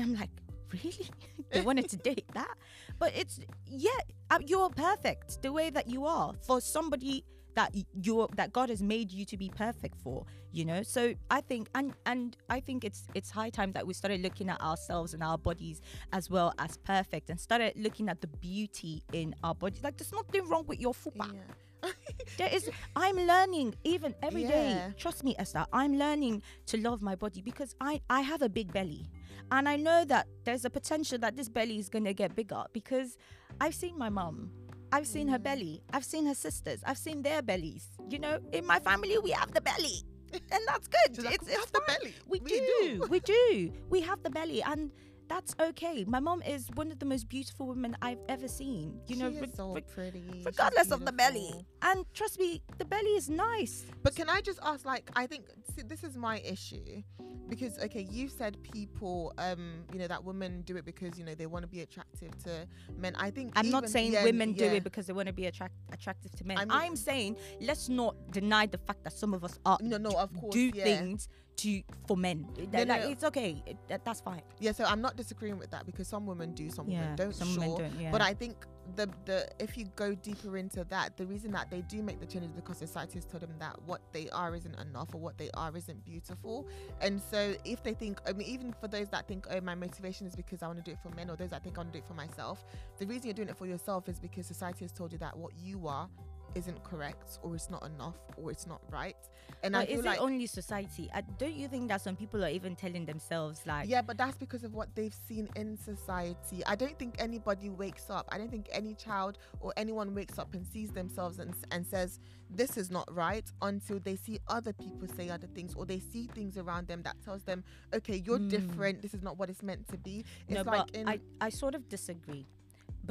I'm 0.00 0.14
like, 0.14 0.30
really? 0.72 1.10
they 1.50 1.60
wanted 1.60 1.88
to 1.90 1.96
date 1.96 2.26
that? 2.34 2.54
But 2.98 3.12
it's 3.16 3.40
yeah, 3.66 3.90
uh, 4.30 4.38
you're 4.44 4.70
perfect 4.70 5.42
the 5.42 5.52
way 5.52 5.70
that 5.70 5.88
you 5.88 6.06
are 6.06 6.32
for 6.42 6.60
somebody 6.60 7.24
that 7.54 7.74
you're 8.00 8.28
that 8.36 8.52
God 8.52 8.68
has 8.70 8.82
made 8.82 9.12
you 9.12 9.24
to 9.26 9.36
be 9.36 9.48
perfect 9.48 9.98
for. 10.02 10.24
You 10.52 10.64
know, 10.64 10.82
so 10.82 11.14
I 11.30 11.40
think 11.40 11.68
and 11.74 11.94
and 12.06 12.36
I 12.48 12.60
think 12.60 12.84
it's 12.84 13.06
it's 13.14 13.30
high 13.30 13.50
time 13.50 13.72
that 13.72 13.86
we 13.86 13.94
started 13.94 14.20
looking 14.20 14.48
at 14.48 14.60
ourselves 14.60 15.14
and 15.14 15.22
our 15.22 15.38
bodies 15.38 15.80
as 16.12 16.28
well 16.28 16.52
as 16.58 16.76
perfect 16.78 17.30
and 17.30 17.38
started 17.38 17.74
looking 17.76 18.08
at 18.08 18.20
the 18.20 18.26
beauty 18.26 19.02
in 19.12 19.34
our 19.44 19.54
bodies. 19.54 19.82
Like 19.82 19.96
there's 19.96 20.12
nothing 20.12 20.48
wrong 20.48 20.64
with 20.66 20.80
your 20.80 20.92
fupa. 20.92 21.32
Yeah. 21.32 21.54
There 22.38 22.48
is. 22.52 22.70
I'm 22.96 23.16
learning 23.16 23.74
even 23.84 24.14
every 24.22 24.44
day. 24.44 24.70
Yeah. 24.70 24.90
Trust 24.96 25.24
me, 25.24 25.34
Esther. 25.38 25.66
I'm 25.72 25.98
learning 25.98 26.42
to 26.66 26.78
love 26.78 27.02
my 27.02 27.14
body 27.14 27.42
because 27.42 27.74
I 27.80 28.00
I 28.08 28.20
have 28.20 28.42
a 28.42 28.48
big 28.48 28.72
belly, 28.72 29.10
and 29.50 29.68
I 29.68 29.76
know 29.76 30.04
that 30.06 30.26
there's 30.44 30.64
a 30.64 30.70
potential 30.70 31.18
that 31.18 31.36
this 31.36 31.48
belly 31.48 31.78
is 31.78 31.88
gonna 31.88 32.12
get 32.14 32.34
bigger 32.34 32.64
because 32.72 33.18
I've 33.60 33.74
seen 33.74 33.98
my 33.98 34.08
mum. 34.08 34.50
I've 34.92 35.06
seen 35.06 35.28
her 35.28 35.38
mm. 35.38 35.42
belly. 35.42 35.82
I've 35.92 36.04
seen 36.04 36.26
her 36.26 36.34
sisters. 36.34 36.80
I've 36.84 36.98
seen 36.98 37.22
their 37.22 37.42
bellies. 37.42 37.88
You 38.08 38.18
know, 38.18 38.38
in 38.52 38.66
my 38.66 38.78
family 38.78 39.18
we 39.18 39.30
have 39.30 39.52
the 39.52 39.60
belly, 39.60 40.02
and 40.32 40.62
that's 40.66 40.88
good. 40.88 41.16
She's 41.16 41.24
like, 41.24 41.34
it's 41.34 41.46
"We 41.46 41.52
it's 41.52 41.70
the 41.70 41.82
belly. 41.86 42.14
We, 42.26 42.40
We 42.40 42.50
do. 42.50 42.58
do." 42.58 43.06
We 43.08 43.20
do. 43.20 43.72
We 43.88 44.00
have 44.02 44.22
the 44.22 44.30
belly, 44.30 44.62
and 44.62 44.90
that's 45.30 45.54
okay. 45.60 46.04
My 46.08 46.18
mom 46.18 46.42
is 46.42 46.68
one 46.74 46.90
of 46.90 46.98
the 46.98 47.06
most 47.06 47.28
beautiful 47.28 47.68
women 47.68 47.96
I've 48.02 48.18
ever 48.28 48.48
seen. 48.48 49.00
You 49.06 49.16
know, 49.16 49.30
she 49.30 49.36
is 49.36 49.40
reg- 49.42 49.54
so 49.56 49.76
pretty. 49.94 50.42
Regardless 50.44 50.90
of 50.90 51.04
the 51.06 51.12
belly. 51.12 51.52
And 51.82 52.04
trust 52.12 52.38
me, 52.40 52.60
the 52.78 52.84
belly 52.84 53.14
is 53.20 53.30
nice. 53.30 53.86
But 54.02 54.16
can 54.16 54.28
I 54.28 54.40
just 54.40 54.58
ask, 54.62 54.84
like, 54.84 55.08
I 55.14 55.26
think 55.28 55.44
see, 55.76 55.82
this 55.82 56.02
is 56.02 56.16
my 56.16 56.38
issue 56.40 57.02
because, 57.48 57.78
okay, 57.78 58.06
you 58.10 58.28
said 58.28 58.60
people, 58.62 59.32
um, 59.38 59.84
you 59.92 60.00
know, 60.00 60.08
that 60.08 60.24
women 60.24 60.62
do 60.62 60.76
it 60.76 60.84
because 60.84 61.16
you 61.18 61.24
know 61.24 61.34
they 61.36 61.46
want 61.46 61.62
to 61.62 61.68
be 61.68 61.80
attractive 61.82 62.36
to 62.44 62.66
men. 62.96 63.14
I 63.16 63.30
think 63.30 63.52
I'm 63.54 63.70
not 63.70 63.88
saying 63.88 64.12
yeah, 64.12 64.24
women 64.24 64.52
do 64.52 64.64
it 64.64 64.82
because 64.82 65.06
they 65.06 65.12
want 65.12 65.28
to 65.28 65.32
be 65.32 65.46
attract- 65.46 65.74
attractive 65.92 66.32
to 66.38 66.44
men. 66.44 66.58
I 66.58 66.64
mean- 66.64 66.72
I'm 66.72 66.96
saying 66.96 67.36
let's 67.60 67.88
not 67.88 68.16
deny 68.32 68.66
the 68.66 68.78
fact 68.78 69.04
that 69.04 69.12
some 69.12 69.32
of 69.32 69.44
us 69.44 69.58
are 69.64 69.78
No, 69.80 69.96
no, 69.96 70.10
of 70.10 70.34
course, 70.34 70.52
do 70.54 70.72
yeah. 70.74 70.84
things 70.84 71.28
to 71.56 71.82
for 72.06 72.16
men. 72.16 72.46
No, 72.72 72.78
like 72.84 73.02
no. 73.02 73.10
it's 73.10 73.24
okay. 73.24 73.62
It- 73.66 73.76
that- 73.88 74.04
that's 74.04 74.20
fine. 74.20 74.42
Yeah, 74.58 74.72
so 74.72 74.84
I'm 74.84 75.00
not 75.00 75.16
disagreeing 75.16 75.58
with 75.58 75.70
that 75.70 75.86
because 75.86 76.08
some 76.08 76.26
women 76.26 76.54
do, 76.54 76.70
some 76.70 76.88
Yeah, 76.88 77.00
women 77.00 77.16
don't. 77.16 77.34
some 77.34 77.48
sure. 77.54 77.60
women 77.62 77.78
don't, 77.92 78.00
yeah. 78.00 78.10
But 78.10 78.22
I 78.22 78.34
think 78.34 78.66
the 78.96 79.08
the 79.24 79.48
if 79.60 79.76
you 79.78 79.84
go 79.94 80.14
deeper 80.14 80.56
into 80.56 80.84
that, 80.84 81.16
the 81.16 81.26
reason 81.26 81.52
that 81.52 81.70
they 81.70 81.82
do 81.82 82.02
make 82.02 82.18
the 82.18 82.26
changes 82.26 82.50
because 82.52 82.78
society 82.78 83.14
has 83.14 83.24
told 83.24 83.42
them 83.42 83.54
that 83.58 83.80
what 83.86 84.00
they 84.12 84.28
are 84.30 84.54
isn't 84.56 84.74
enough 84.80 85.14
or 85.14 85.20
what 85.20 85.38
they 85.38 85.50
are 85.54 85.76
isn't 85.76 86.04
beautiful. 86.04 86.66
And 87.00 87.20
so 87.20 87.54
if 87.64 87.82
they 87.82 87.94
think, 87.94 88.20
I 88.26 88.32
mean, 88.32 88.48
even 88.48 88.72
for 88.80 88.88
those 88.88 89.08
that 89.10 89.28
think, 89.28 89.46
oh, 89.50 89.60
my 89.60 89.74
motivation 89.74 90.26
is 90.26 90.34
because 90.34 90.62
I 90.62 90.66
want 90.66 90.78
to 90.78 90.84
do 90.84 90.92
it 90.92 90.98
for 91.02 91.10
men, 91.14 91.30
or 91.30 91.36
those 91.36 91.50
that 91.50 91.62
think 91.62 91.76
I 91.76 91.80
want 91.80 91.92
to 91.92 91.98
do 91.98 92.02
it 92.02 92.08
for 92.08 92.14
myself, 92.14 92.64
the 92.98 93.06
reason 93.06 93.26
you're 93.26 93.34
doing 93.34 93.48
it 93.48 93.56
for 93.56 93.66
yourself 93.66 94.08
is 94.08 94.18
because 94.18 94.46
society 94.46 94.84
has 94.84 94.92
told 94.92 95.12
you 95.12 95.18
that 95.18 95.36
what 95.36 95.52
you 95.56 95.86
are 95.86 96.08
isn't 96.54 96.82
correct 96.84 97.38
or 97.42 97.54
it's 97.54 97.70
not 97.70 97.84
enough 97.84 98.16
or 98.36 98.50
it's 98.50 98.66
not 98.66 98.80
right. 98.90 99.16
And 99.62 99.72
But 99.74 99.80
I 99.82 99.86
feel 99.86 99.98
is 100.00 100.04
like 100.04 100.18
it 100.18 100.22
only 100.22 100.46
society? 100.46 101.10
I, 101.14 101.20
don't 101.20 101.54
you 101.54 101.68
think 101.68 101.88
that 101.88 102.00
some 102.00 102.16
people 102.16 102.44
are 102.44 102.48
even 102.48 102.76
telling 102.76 103.04
themselves 103.06 103.60
like, 103.66 103.88
yeah, 103.88 104.02
but 104.02 104.16
that's 104.18 104.36
because 104.36 104.64
of 104.64 104.74
what 104.74 104.94
they've 104.94 105.14
seen 105.14 105.48
in 105.56 105.76
society. 105.76 106.64
I 106.66 106.76
don't 106.76 106.98
think 106.98 107.16
anybody 107.18 107.68
wakes 107.68 108.10
up. 108.10 108.26
I 108.30 108.38
don't 108.38 108.50
think 108.50 108.68
any 108.72 108.94
child 108.94 109.38
or 109.60 109.72
anyone 109.76 110.14
wakes 110.14 110.38
up 110.38 110.54
and 110.54 110.66
sees 110.66 110.90
themselves 110.90 111.38
and, 111.38 111.54
and 111.70 111.86
says, 111.86 112.18
this 112.48 112.76
is 112.76 112.90
not 112.90 113.12
right 113.14 113.44
until 113.62 114.00
they 114.00 114.16
see 114.16 114.40
other 114.48 114.72
people 114.72 115.06
say 115.16 115.28
other 115.30 115.46
things 115.54 115.74
or 115.74 115.86
they 115.86 116.00
see 116.00 116.28
things 116.34 116.56
around 116.56 116.88
them 116.88 117.02
that 117.02 117.16
tells 117.24 117.42
them, 117.44 117.62
okay, 117.94 118.22
you're 118.24 118.38
Mm. 118.40 118.48
different. 118.48 119.02
This 119.02 119.12
is 119.14 119.22
not 119.22 119.38
what 119.38 119.50
it's 119.50 119.62
meant 119.62 119.86
to 119.88 119.98
be. 119.98 120.24
It's 120.48 120.64
no, 120.64 120.70
like 120.70 120.86
but 120.86 120.94
in. 120.96 121.08
I, 121.08 121.20
I 121.40 121.50
sort 121.50 121.74
of 121.74 121.88
disagree 121.88 122.46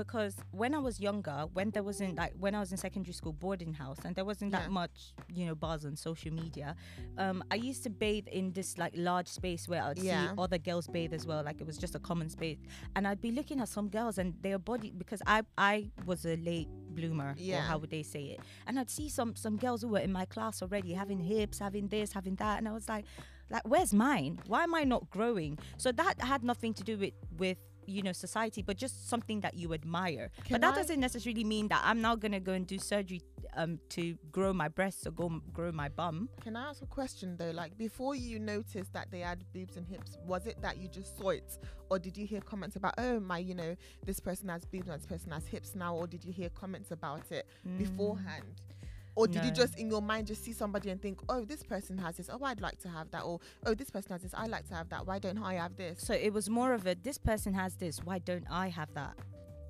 because 0.04 0.36
when 0.52 0.74
I 0.74 0.78
was 0.80 1.00
younger, 1.00 1.40
when 1.54 1.72
there 1.72 1.84
wasn't 1.84 2.16
like 2.16 2.34
when 2.40 2.56
I 2.56 2.60
was 2.62 2.72
in 2.72 2.78
secondary 2.78 3.14
school 3.14 3.34
boarding 3.34 3.74
house 3.74 3.98
and 4.06 4.16
there 4.16 4.24
wasn't 4.32 4.52
Yeah. 4.54 4.60
that 4.60 4.72
much, 4.72 5.14
you 5.38 5.46
know, 5.46 5.56
buzz 5.56 5.86
on 5.86 5.96
social 5.98 6.32
media, 6.44 6.76
um, 7.18 7.44
I 7.52 7.56
used 7.56 7.84
to 7.84 7.90
bathe 7.90 8.28
in 8.40 8.54
this 8.54 8.78
like 8.78 8.94
large 8.96 9.28
space 9.28 9.68
where 9.68 9.84
I'd 9.84 9.98
Yeah. 10.00 10.30
see 10.30 10.34
other 10.38 10.58
girls 10.58 10.88
bathe 10.88 11.14
as 11.14 11.28
well. 11.28 11.44
Like 11.44 11.60
it 11.60 11.68
was 11.68 11.78
just 11.78 11.96
a 11.96 12.00
common 12.00 12.30
space, 12.30 12.60
and 12.96 13.06
I'd 13.08 13.22
be 13.22 13.32
looking 13.40 13.60
at 13.60 13.68
some 13.78 13.90
girls 13.90 14.18
and 14.18 14.34
their 14.42 14.58
body 14.72 14.92
because 15.02 15.22
I 15.28 15.38
I 15.58 15.92
was 16.06 16.26
a 16.26 16.38
late 16.38 16.70
bloomer, 16.98 17.32
or 17.32 17.36
Yeah. 17.38 17.62
how 17.72 17.78
would 17.80 17.90
they 17.98 18.04
say 18.04 18.24
it? 18.34 18.40
And 18.68 18.80
I'd 18.80 18.90
see 18.90 19.10
some 19.10 19.36
some 19.36 19.58
girls 19.58 19.82
who 19.82 19.90
were 19.90 20.00
in 20.10 20.14
my 20.14 20.26
class 20.26 20.62
already 20.62 20.94
having 20.94 21.20
hips, 21.20 21.60
having 21.60 21.90
this, 21.90 22.14
having 22.14 22.36
that, 22.36 22.56
and 22.60 22.68
I 22.68 22.72
was 22.72 22.88
like, 22.88 23.06
like 23.50 23.68
where's 23.68 23.94
mine? 23.94 24.40
Why 24.48 24.64
am 24.64 24.74
I 24.76 24.84
not 24.86 25.10
growing? 25.10 25.60
So 25.78 25.92
that 25.92 26.22
had 26.22 26.42
nothing 26.44 26.74
to 26.80 26.84
do 26.84 26.98
with 27.04 27.14
with 27.38 27.58
you 27.90 28.02
know 28.04 28.12
society 28.14 28.62
but 28.62 28.78
just 28.78 29.10
something 29.10 29.42
that 29.42 29.56
you 29.56 29.74
admire. 29.74 30.30
Can 30.46 30.54
but 30.56 30.62
that 30.62 30.74
I- 30.74 30.78
doesn't 30.82 31.00
necessarily 31.00 31.44
mean 31.44 31.68
that 31.70 31.82
i'm 31.84 32.02
now 32.02 32.16
gonna 32.16 32.40
go 32.40 32.54
and 32.54 32.66
do 32.68 32.78
surgery 32.78 33.22
um 33.56 33.80
to 33.90 34.16
grow 34.32 34.54
my 34.54 34.68
breasts 34.68 35.08
or 35.08 35.12
go 35.12 35.26
m- 35.26 35.42
grow 35.54 35.72
my 35.72 35.90
bum. 35.90 36.30
Can 36.42 36.56
I 36.56 36.70
ask 36.70 36.82
a 36.82 36.86
question 36.86 37.36
though? 37.38 37.52
Like 37.52 37.78
before 37.78 38.14
you 38.16 38.38
noticed 38.40 38.94
that 38.94 39.10
they 39.12 39.22
had 39.22 39.44
boobs 39.54 39.76
and 39.78 39.88
hips, 39.88 40.18
was 40.26 40.46
it 40.46 40.62
that 40.62 40.78
you 40.78 40.88
just 40.88 41.18
saw 41.18 41.30
it, 41.30 41.58
or 41.90 41.98
did 42.00 42.16
you 42.18 42.26
hear 42.28 42.42
comments 42.42 42.76
about, 42.76 42.94
oh 42.98 43.20
my, 43.20 43.40
you 43.40 43.56
know, 43.56 43.76
this 44.06 44.20
person 44.20 44.50
has 44.50 44.66
boobs 44.66 44.88
and 44.88 45.00
this 45.00 45.06
person 45.08 45.32
has 45.32 45.48
hips 45.48 45.74
now, 45.76 45.96
or 45.96 46.06
did 46.06 46.24
you 46.24 46.32
hear 46.32 46.50
comments 46.50 46.92
about 46.92 47.24
it 47.32 47.48
beforehand? 47.78 48.62
Or 49.16 49.28
did 49.28 49.44
you 49.44 49.52
just 49.52 49.78
in 49.78 49.90
your 49.90 50.02
mind 50.02 50.28
just 50.28 50.44
see 50.46 50.54
somebody 50.54 50.90
and 50.90 51.02
think, 51.02 51.20
oh, 51.28 51.44
this 51.44 51.62
person 51.64 51.98
has 51.98 52.16
this, 52.18 52.30
oh, 52.32 52.42
I'd 52.44 52.62
like 52.62 52.78
to 52.80 52.90
have 52.90 53.12
that, 53.12 53.24
or 53.24 53.40
oh, 53.66 53.74
this 53.74 53.90
person 53.90 54.12
has 54.14 54.22
this, 54.22 54.34
I 54.34 54.46
like 54.48 54.68
to 54.70 54.76
have 54.76 54.88
that. 54.90 55.06
Why 55.06 55.20
don't 55.20 55.38
I 55.40 55.56
have 55.56 55.76
this? 55.76 56.00
so 56.02 56.14
it 56.14 56.32
was 56.32 56.50
more 56.50 56.74
of 56.74 56.88
a 56.88 56.96
this 56.96 57.18
person 57.18 57.54
has 57.54 57.76
this 57.76 58.00
why 58.04 58.20
don't 58.20 58.46
i 58.50 58.68
have 58.70 58.94
that 58.94 59.16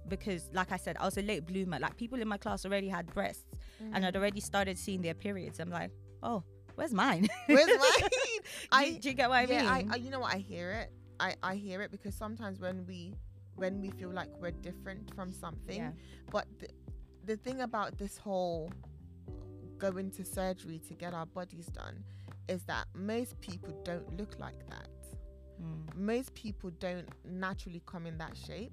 because 0.07 0.49
like 0.53 0.71
i 0.71 0.77
said 0.77 0.95
i 0.99 1.05
was 1.05 1.17
a 1.17 1.21
late 1.21 1.45
bloomer 1.45 1.79
like 1.79 1.95
people 1.97 2.19
in 2.21 2.27
my 2.27 2.37
class 2.37 2.65
already 2.65 2.87
had 2.89 3.05
breasts 3.13 3.45
and 3.93 4.03
Mm. 4.03 4.07
i'd 4.07 4.15
already 4.15 4.39
started 4.39 4.77
seeing 4.77 5.01
their 5.01 5.13
periods 5.13 5.59
i'm 5.59 5.69
like 5.69 5.91
oh 6.23 6.43
where's 6.75 6.93
mine 6.93 7.27
Where's 7.47 7.67
mine? 7.83 8.09
do, 8.09 8.39
I 8.71 8.91
do 9.01 9.09
you 9.09 9.15
get 9.15 9.29
what 9.29 9.37
i 9.37 9.41
yeah, 9.43 9.61
mean 9.61 9.89
I, 9.91 9.93
I, 9.93 9.95
you 9.97 10.09
know 10.09 10.19
what? 10.19 10.33
I 10.33 10.39
hear 10.39 10.71
it. 10.71 10.91
I, 11.19 11.35
I 11.43 11.55
hear 11.55 11.81
it 11.81 11.91
because 11.91 12.15
sometimes 12.15 12.59
when 12.59 12.85
we 12.87 13.13
when 13.55 13.81
we 13.81 13.89
feel 13.91 14.11
like 14.11 14.29
we're 14.39 14.51
different 14.51 15.13
from 15.15 15.31
something, 15.33 15.77
Yeah. 15.77 15.91
but 16.31 16.45
the, 16.59 16.67
the 17.25 17.35
thing 17.37 17.59
about 17.61 17.97
this 17.97 18.17
whole 18.17 18.71
going 19.79 20.11
to 20.11 20.25
surgery 20.25 20.79
to 20.87 20.93
get 20.93 21.13
our 21.13 21.25
bodies 21.25 21.67
done 21.67 22.03
is 22.47 22.63
that 22.63 22.85
most 22.93 23.39
people 23.41 23.73
don't 23.83 24.17
look 24.17 24.37
like 24.39 24.67
that. 24.69 24.89
Mm. 25.61 25.95
Most 25.95 26.33
people 26.33 26.71
don't 26.79 27.07
naturally 27.25 27.81
come 27.85 28.05
in 28.05 28.17
that 28.17 28.35
shape. 28.37 28.71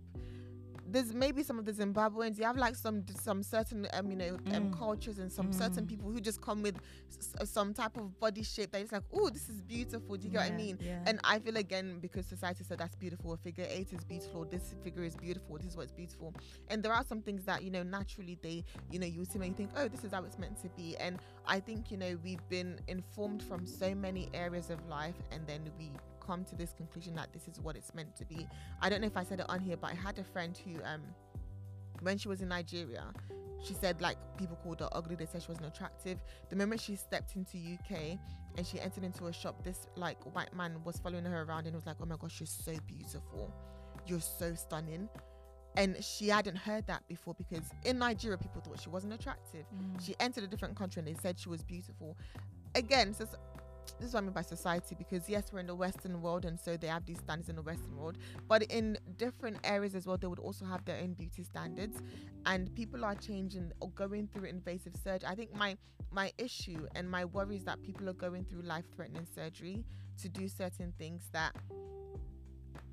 There's 0.88 1.12
maybe 1.12 1.42
some 1.42 1.58
of 1.58 1.64
the 1.64 1.72
Zimbabweans. 1.72 2.38
You 2.38 2.44
have 2.44 2.56
like 2.56 2.76
some 2.76 3.04
some 3.20 3.42
certain 3.42 3.86
um 3.92 4.10
you 4.10 4.16
know 4.16 4.36
um 4.54 4.70
Mm. 4.70 4.78
cultures 4.78 5.18
and 5.18 5.30
some 5.32 5.52
certain 5.52 5.84
Mm. 5.84 5.88
people 5.88 6.10
who 6.10 6.20
just 6.20 6.40
come 6.40 6.62
with 6.62 6.76
s- 7.10 7.50
some 7.50 7.74
type 7.74 7.96
of 7.96 8.18
body 8.20 8.42
shape 8.42 8.70
that 8.72 8.80
is 8.82 8.92
like, 8.92 9.02
oh, 9.12 9.28
this 9.30 9.48
is 9.48 9.60
beautiful. 9.62 10.16
Do 10.16 10.24
you 10.26 10.30
get 10.32 10.42
what 10.42 10.52
I 10.52 10.56
mean? 10.56 10.78
yeah. 10.80 11.02
And 11.06 11.20
I 11.24 11.38
feel 11.40 11.56
again 11.56 11.98
because 12.00 12.26
society 12.26 12.62
said 12.64 12.78
that's 12.78 12.94
beautiful. 12.96 13.32
A 13.32 13.36
figure 13.36 13.66
eight 13.68 13.92
is 13.92 14.04
beautiful. 14.04 14.44
This 14.44 14.74
figure 14.84 15.02
is 15.02 15.16
beautiful. 15.16 15.56
This 15.58 15.68
is 15.72 15.76
what's 15.76 15.92
beautiful. 15.92 16.32
And 16.68 16.82
there 16.82 16.92
are 16.92 17.04
some 17.04 17.20
things 17.20 17.44
that 17.44 17.62
you 17.62 17.70
know 17.70 17.82
naturally 17.82 18.38
they 18.42 18.64
you 18.90 18.98
know 18.98 19.06
you 19.06 19.24
see 19.24 19.38
and 19.38 19.46
you 19.48 19.54
think 19.54 19.70
oh 19.76 19.88
this 19.88 20.04
is 20.04 20.12
how 20.12 20.22
it's 20.24 20.38
meant 20.38 20.56
to 20.62 20.68
be. 20.76 20.96
And 20.98 21.18
I 21.46 21.58
think 21.60 21.90
you 21.90 21.96
know 21.96 22.16
we've 22.22 22.46
been 22.48 22.78
informed 22.86 23.42
from 23.42 23.66
so 23.66 23.94
many 23.94 24.28
areas 24.34 24.70
of 24.70 24.78
life, 24.88 25.16
and 25.32 25.46
then 25.46 25.62
we 25.78 25.90
come 26.26 26.44
to 26.44 26.56
this 26.56 26.72
conclusion 26.72 27.14
that 27.14 27.32
this 27.32 27.48
is 27.48 27.60
what 27.60 27.76
it's 27.76 27.94
meant 27.94 28.16
to 28.16 28.24
be. 28.24 28.46
I 28.80 28.88
don't 28.88 29.00
know 29.00 29.06
if 29.06 29.16
I 29.16 29.24
said 29.24 29.40
it 29.40 29.46
on 29.48 29.60
here, 29.60 29.76
but 29.76 29.92
I 29.92 29.94
had 29.94 30.18
a 30.18 30.24
friend 30.24 30.58
who 30.64 30.82
um 30.84 31.02
when 32.00 32.18
she 32.18 32.28
was 32.28 32.42
in 32.42 32.48
Nigeria. 32.48 33.04
She 33.64 33.74
said 33.74 34.00
like 34.00 34.16
people 34.36 34.56
called 34.62 34.80
her 34.80 34.88
ugly. 34.92 35.16
They 35.16 35.26
said 35.26 35.42
she 35.42 35.48
wasn't 35.48 35.66
attractive. 35.66 36.18
The 36.50 36.56
moment 36.56 36.80
she 36.80 36.96
stepped 36.96 37.36
into 37.36 37.56
UK 37.56 38.18
and 38.56 38.66
she 38.66 38.80
entered 38.80 39.04
into 39.04 39.26
a 39.26 39.32
shop, 39.32 39.62
this 39.64 39.86
like 39.96 40.22
white 40.34 40.54
man 40.54 40.76
was 40.84 40.98
following 40.98 41.24
her 41.24 41.42
around 41.42 41.66
and 41.66 41.74
was 41.74 41.86
like, 41.86 41.96
"Oh 42.00 42.06
my 42.06 42.16
gosh, 42.16 42.40
you're 42.40 42.46
so 42.46 42.74
beautiful, 42.86 43.52
you're 44.06 44.20
so 44.20 44.54
stunning." 44.54 45.08
And 45.76 46.02
she 46.02 46.28
hadn't 46.28 46.56
heard 46.56 46.86
that 46.86 47.06
before 47.06 47.34
because 47.34 47.64
in 47.84 47.98
Nigeria 47.98 48.38
people 48.38 48.62
thought 48.62 48.80
she 48.80 48.88
wasn't 48.88 49.12
attractive. 49.12 49.66
Mm. 49.74 50.04
She 50.04 50.14
entered 50.20 50.44
a 50.44 50.46
different 50.46 50.74
country 50.74 51.00
and 51.00 51.08
they 51.08 51.20
said 51.20 51.38
she 51.38 51.50
was 51.50 51.62
beautiful. 51.62 52.16
Again, 52.74 53.12
so 53.12 53.26
this 53.98 54.08
is 54.08 54.14
what 54.14 54.20
I 54.20 54.24
mean 54.24 54.32
by 54.32 54.42
society 54.42 54.94
because 54.96 55.28
yes, 55.28 55.52
we're 55.52 55.60
in 55.60 55.66
the 55.66 55.74
Western 55.74 56.20
world 56.20 56.44
and 56.44 56.58
so 56.58 56.76
they 56.76 56.86
have 56.86 57.06
these 57.06 57.18
standards 57.18 57.48
in 57.48 57.56
the 57.56 57.62
Western 57.62 57.96
world, 57.96 58.18
but 58.48 58.62
in 58.64 58.98
different 59.16 59.58
areas 59.64 59.94
as 59.94 60.06
well, 60.06 60.16
they 60.16 60.26
would 60.26 60.38
also 60.38 60.64
have 60.64 60.84
their 60.84 60.98
own 61.02 61.14
beauty 61.14 61.42
standards, 61.42 61.98
and 62.46 62.74
people 62.74 63.04
are 63.04 63.14
changing 63.14 63.72
or 63.80 63.90
going 63.90 64.28
through 64.32 64.44
invasive 64.44 64.94
surgery. 65.02 65.28
I 65.28 65.34
think 65.34 65.54
my 65.54 65.76
my 66.12 66.32
issue 66.38 66.86
and 66.94 67.10
my 67.10 67.24
worry 67.24 67.56
is 67.56 67.64
that 67.64 67.82
people 67.82 68.08
are 68.08 68.14
going 68.14 68.44
through 68.44 68.62
life-threatening 68.62 69.26
surgery 69.34 69.84
to 70.22 70.28
do 70.28 70.48
certain 70.48 70.92
things 70.98 71.28
that 71.32 71.54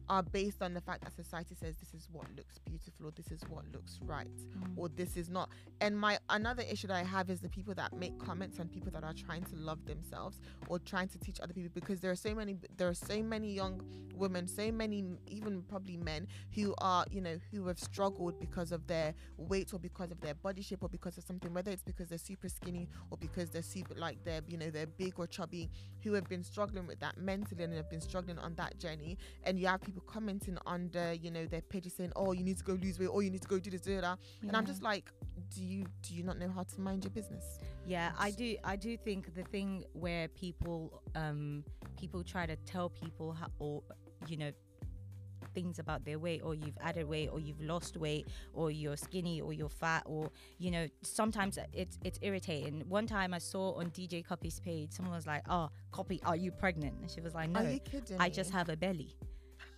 are 0.10 0.24
based 0.24 0.62
on 0.62 0.74
the 0.74 0.82
fact 0.82 1.04
that 1.04 1.14
society 1.16 1.56
says 1.56 1.76
this 1.78 1.94
is 1.94 2.08
what 2.12 2.26
looks 2.36 2.58
beautiful 2.60 3.08
or 3.08 3.12
this 3.12 3.32
is 3.32 3.42
what 3.50 3.64
looks 3.74 4.00
right 4.04 4.28
Mm. 4.58 4.74
or 4.78 4.90
this 4.90 5.16
is 5.18 5.30
not 5.30 5.50
and 5.82 5.98
my 6.00 6.18
another 6.30 6.64
issue 6.70 6.88
that 6.88 6.96
i 6.98 7.04
have 7.04 7.30
is 7.30 7.40
the 7.40 7.50
people 7.50 7.74
that 7.74 7.94
make 7.94 8.18
comments 8.20 8.60
on 8.60 8.68
people 8.68 8.92
that 8.92 9.04
are 9.04 9.14
trying 9.14 9.44
to 9.44 9.56
love 9.56 9.86
themselves 9.86 10.40
or 10.68 10.80
trying 10.80 11.08
to 11.08 11.18
teach 11.20 11.40
other 11.42 11.54
people 11.54 11.72
because 11.74 12.00
there 12.02 12.12
are 12.12 12.16
so 12.16 12.34
many 12.36 12.58
there 12.78 12.88
are 12.88 12.94
so 12.94 13.22
many 13.24 13.52
young 13.54 13.82
women 14.16 14.48
so 14.48 14.72
many 14.72 15.04
even 15.28 15.62
probably 15.64 15.98
men 15.98 16.28
who 16.54 16.74
are 16.80 17.06
you 17.10 17.22
know 17.22 17.38
who 17.52 17.66
have 17.68 17.80
struggled 17.80 18.40
because 18.40 18.72
of 18.72 18.86
their 18.88 19.14
weight 19.38 19.74
or 19.74 19.80
because 19.80 20.12
of 20.12 20.20
their 20.22 20.34
body 20.36 20.62
shape 20.62 20.84
or 20.84 20.90
because 20.90 21.18
of 21.18 21.24
something 21.24 21.54
whether 21.54 21.72
it's 21.72 21.84
because 21.84 22.10
they're 22.10 22.18
super 22.18 22.48
skinny 22.50 22.88
or 23.10 23.18
because 23.18 23.50
they're 23.50 23.62
super 23.62 23.96
like 23.96 24.18
they're 24.24 24.42
you 24.48 24.58
know 24.58 24.70
they're 24.70 24.86
big 24.88 25.14
or 25.18 25.26
chubby 25.28 25.70
who 26.04 26.14
have 26.14 26.28
been 26.30 26.44
struggling 26.44 26.86
with 26.86 27.00
that 27.00 27.18
mentally 27.18 27.64
and 27.64 27.74
have 27.74 27.90
been 27.90 28.02
struggling 28.02 28.38
on 28.40 28.54
that 28.56 28.78
journey 28.78 29.18
and 29.44 29.60
you 29.60 29.66
have 29.68 29.82
people 29.82 29.93
commenting 30.02 30.58
under 30.66 31.14
you 31.14 31.30
know 31.32 31.46
their 31.46 31.62
pages 31.62 31.94
saying 31.94 32.12
oh 32.16 32.32
you 32.32 32.44
need 32.44 32.58
to 32.58 32.64
go 32.64 32.74
lose 32.74 33.00
weight 33.00 33.08
or 33.08 33.22
you 33.24 33.30
need 33.30 33.42
to 33.42 33.48
go 33.48 33.60
do 33.60 33.70
this 33.70 33.82
do 33.82 34.00
that 34.02 34.18
and 34.42 34.56
i'm 34.56 34.66
just 34.66 34.82
like 34.82 35.12
do 35.56 35.64
you 35.64 35.86
do 36.02 36.14
you 36.16 36.24
not 36.24 36.38
know 36.40 36.50
how 36.50 36.64
to 36.64 36.82
mind 36.82 37.04
your 37.04 37.12
business 37.12 37.60
Yeah, 37.86 38.12
I 38.18 38.32
do. 38.32 38.56
I 38.64 38.78
do 38.78 38.96
think 38.96 39.36
the 39.36 39.44
thing 39.44 39.84
where 39.92 40.30
people, 40.30 41.02
um, 41.16 41.66
people 42.00 42.24
try 42.24 42.46
to 42.46 42.56
tell 42.56 42.90
people 42.90 43.34
how, 43.34 43.48
or 43.60 43.84
you 44.26 44.38
know, 44.38 44.52
things 45.54 45.80
about 45.80 46.06
their 46.06 46.18
weight, 46.18 46.42
or 46.44 46.56
you've 46.56 46.78
added 46.80 47.06
weight, 47.08 47.30
or 47.32 47.40
you've 47.42 47.60
lost 47.62 47.98
weight, 47.98 48.28
or 48.54 48.72
you're 48.72 48.96
skinny, 48.96 49.42
or 49.42 49.52
you're 49.52 49.68
fat, 49.70 50.04
or 50.06 50.32
you 50.60 50.72
know, 50.72 50.88
sometimes 51.02 51.60
it's 51.74 51.98
it's 52.06 52.20
irritating. 52.22 52.84
One 52.88 53.06
time 53.06 53.34
I 53.34 53.40
saw 53.40 53.74
on 53.80 53.88
DJ 53.92 54.26
Cuppy's 54.26 54.60
page, 54.62 54.92
someone 54.94 55.14
was 55.16 55.28
like, 55.28 55.44
"Oh, 55.50 55.70
Cuppy, 55.92 56.22
are 56.26 56.38
you 56.38 56.52
pregnant?" 56.52 56.96
And 57.02 57.12
she 57.12 57.20
was 57.20 57.34
like, 57.36 57.50
"No, 57.50 57.60
are 57.60 57.70
you 57.70 57.80
kidding 57.80 58.18
I 58.18 58.30
just 58.30 58.52
have 58.52 58.70
a 58.70 58.78
belly." 58.78 59.18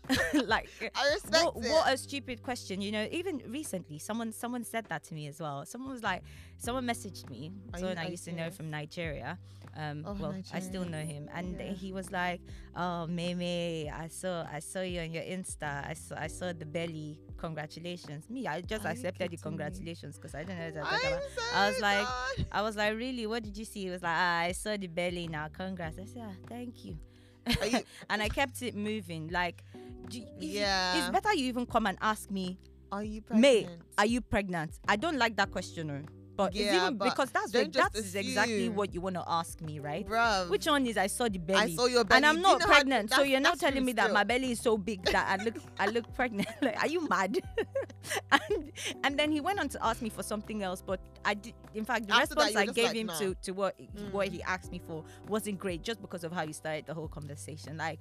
like 0.45 0.69
i 0.95 1.13
respect 1.13 1.43
what, 1.45 1.55
it 1.57 1.71
what 1.71 1.93
a 1.93 1.97
stupid 1.97 2.43
question 2.43 2.81
you 2.81 2.91
know 2.91 3.07
even 3.11 3.41
recently 3.47 3.97
someone 3.99 4.31
someone 4.31 4.63
said 4.63 4.85
that 4.85 5.03
to 5.03 5.13
me 5.13 5.27
as 5.27 5.39
well 5.39 5.65
someone 5.65 5.91
was 5.91 6.03
like 6.03 6.21
someone 6.57 6.85
messaged 6.85 7.29
me 7.29 7.51
Are 7.73 7.79
someone 7.79 7.97
i 7.97 8.07
used 8.07 8.25
to 8.25 8.31
know 8.31 8.49
from 8.51 8.69
nigeria 8.69 9.37
um 9.77 10.03
Oh, 10.07 10.15
well 10.19 10.35
i 10.53 10.59
still 10.59 10.85
know 10.85 11.01
him 11.01 11.27
and 11.33 11.57
Yeah. 11.59 11.73
he 11.73 11.91
was 11.91 12.11
like 12.11 12.41
oh 12.75 13.07
meme 13.07 13.41
i 13.41 14.07
saw 14.09 14.45
i 14.51 14.59
saw 14.59 14.81
you 14.81 15.01
on 15.01 15.11
your 15.11 15.23
insta 15.23 15.87
i 15.89 15.93
saw 15.93 16.15
i 16.17 16.27
saw 16.27 16.53
the 16.53 16.65
belly 16.65 17.19
congratulations 17.37 18.29
me 18.29 18.47
i 18.47 18.61
just 18.61 18.85
Are 18.85 18.89
accepted 18.91 19.31
the 19.31 19.37
congratulations 19.37 20.15
because 20.17 20.35
i 20.35 20.43
didn't 20.43 20.75
know 20.75 20.81
what 20.81 20.89
to 20.91 20.95
talk 20.95 21.03
I'm 21.05 21.13
about 21.13 21.23
so 21.35 21.41
I 21.53 21.69
was 21.69 21.79
like. 21.81 22.07
I 22.51 22.61
was 22.61 22.75
like, 22.75 22.95
really? 22.97 23.25
What 23.27 23.43
did 23.43 23.57
you 23.57 23.63
see? 23.63 23.83
He 23.83 23.89
was 23.89 24.01
like, 24.03 24.15
ah, 24.15 24.39
I 24.39 24.51
saw 24.51 24.75
the 24.75 24.87
belly 24.87 25.27
now. 25.27 25.47
Congrats. 25.47 25.97
I 25.97 26.03
said, 26.05 26.23
ah, 26.25 26.33
thank 26.49 26.83
you. 26.83 26.97
And 28.09 28.21
I 28.21 28.29
kept 28.29 28.61
it 28.61 28.75
moving. 28.75 29.29
Like, 29.29 29.63
you- 30.11 30.27
Yeah. 30.39 30.97
it's 30.97 31.09
better 31.09 31.33
you 31.33 31.45
even 31.47 31.65
come 31.65 31.85
and 31.87 31.97
ask 32.01 32.29
me, 32.31 32.57
are 32.91 33.03
you 33.03 33.21
pregnant? 33.21 33.41
May, 33.41 33.67
are 33.97 34.05
you 34.05 34.21
pregnant? 34.21 34.79
I 34.87 34.95
don't 34.95 35.17
like 35.17 35.35
that 35.37 35.51
question. 35.51 35.91
Oh. 35.91 36.01
But 36.37 36.51
it's 36.53 36.59
Yeah, 36.65 36.81
even 36.87 36.97
but 36.97 37.05
because 37.11 37.31
that's 37.31 37.53
what, 37.53 37.71
that's 37.71 38.13
exactly 38.15 38.67
what 38.67 38.93
you 38.93 38.99
want 38.99 39.15
to 39.15 39.23
ask 39.25 39.61
me, 39.61 39.79
right? 39.79 40.05
Bruv. 40.05 40.49
Which 40.49 40.65
one 40.67 40.85
is 40.85 40.97
I 40.97 41.07
saw 41.07 41.29
the 41.29 41.37
belly? 41.39 41.59
I 41.59 41.75
saw 41.75 41.85
your 41.85 42.03
belly. 42.03 42.17
and 42.17 42.25
I'm 42.25 42.37
you 42.37 42.41
not 42.41 42.59
know 42.59 42.65
how- 42.67 42.73
pregnant, 42.73 43.11
so 43.13 43.21
you're 43.23 43.39
not 43.39 43.57
telling 43.59 43.85
me 43.85 43.93
that 43.93 44.11
my 44.11 44.23
belly 44.25 44.51
is 44.51 44.59
so 44.59 44.77
big 44.77 45.03
that 45.05 45.25
I 45.39 45.41
look 45.43 45.55
I 45.79 45.85
look 45.87 46.13
pregnant. 46.13 46.47
like, 46.61 46.77
are 46.81 46.87
you 46.87 47.07
mad? 47.07 47.39
and, 48.31 48.71
and 49.03 49.17
then 49.17 49.31
he 49.31 49.39
went 49.41 49.59
on 49.59 49.69
to 49.69 49.85
ask 49.85 50.01
me 50.01 50.09
for 50.09 50.23
something 50.23 50.61
else, 50.63 50.81
but 50.85 50.99
I 51.23 51.35
did. 51.35 51.53
In 51.73 51.85
fact, 51.85 52.07
the 52.07 52.13
After 52.13 52.35
response 52.35 52.55
I 52.55 52.65
gave 52.65 52.85
like, 52.87 52.95
him 52.95 53.07
to 53.19 53.35
to 53.43 53.51
what 53.51 53.79
what 54.11 54.27
Mm. 54.29 54.31
he 54.33 54.43
asked 54.43 54.71
me 54.71 54.79
for 54.85 55.03
wasn't 55.27 55.57
great, 55.59 55.83
just 55.83 56.01
because 56.01 56.23
of 56.23 56.31
how 56.31 56.43
you 56.43 56.53
started 56.53 56.85
the 56.85 56.93
whole 56.93 57.07
conversation. 57.07 57.77
Like, 57.77 57.99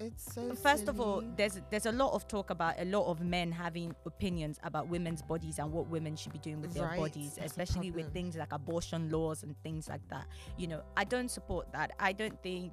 It's 0.00 0.32
so. 0.34 0.54
first 0.54 0.86
of 0.88 1.00
all, 1.00 1.22
there's 1.36 1.60
there's 1.70 1.86
a 1.86 1.92
lot 1.92 2.12
of 2.14 2.28
talk 2.28 2.50
about 2.50 2.74
a 2.78 2.84
lot 2.84 3.10
of 3.10 3.20
men 3.20 3.50
having 3.50 3.94
opinions 4.06 4.58
about 4.62 4.88
women's 4.88 5.22
bodies 5.22 5.58
and 5.58 5.72
what 5.72 5.88
women 5.88 6.14
should 6.14 6.32
be 6.32 6.38
doing 6.38 6.60
with 6.60 6.72
their 6.72 6.84
Right, 6.86 6.98
bodies, 6.98 7.34
that's 7.34 7.50
especially 7.50 7.90
with 7.90 8.12
things 8.12 8.36
like 8.36 8.52
abortion 8.52 9.10
laws 9.10 9.42
and 9.42 9.56
things 9.62 9.88
like 9.88 10.06
that. 10.08 10.26
You 10.56 10.68
know, 10.68 10.82
I 10.96 11.04
don't 11.04 11.30
support 11.30 11.72
that. 11.72 11.92
I 11.98 12.12
don't 12.12 12.40
think 12.42 12.72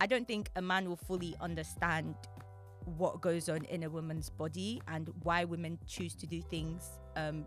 I 0.00 0.06
don't 0.06 0.26
think 0.26 0.50
a 0.56 0.62
man 0.62 0.88
will 0.88 0.96
fully 0.96 1.36
understand 1.40 2.14
what 2.96 3.20
goes 3.20 3.50
on 3.50 3.64
in 3.66 3.82
a 3.82 3.90
woman's 3.90 4.30
body 4.30 4.80
and 4.88 5.10
why 5.22 5.44
women 5.44 5.78
choose 5.86 6.14
to 6.14 6.26
do 6.26 6.40
things 6.40 6.98
um 7.16 7.44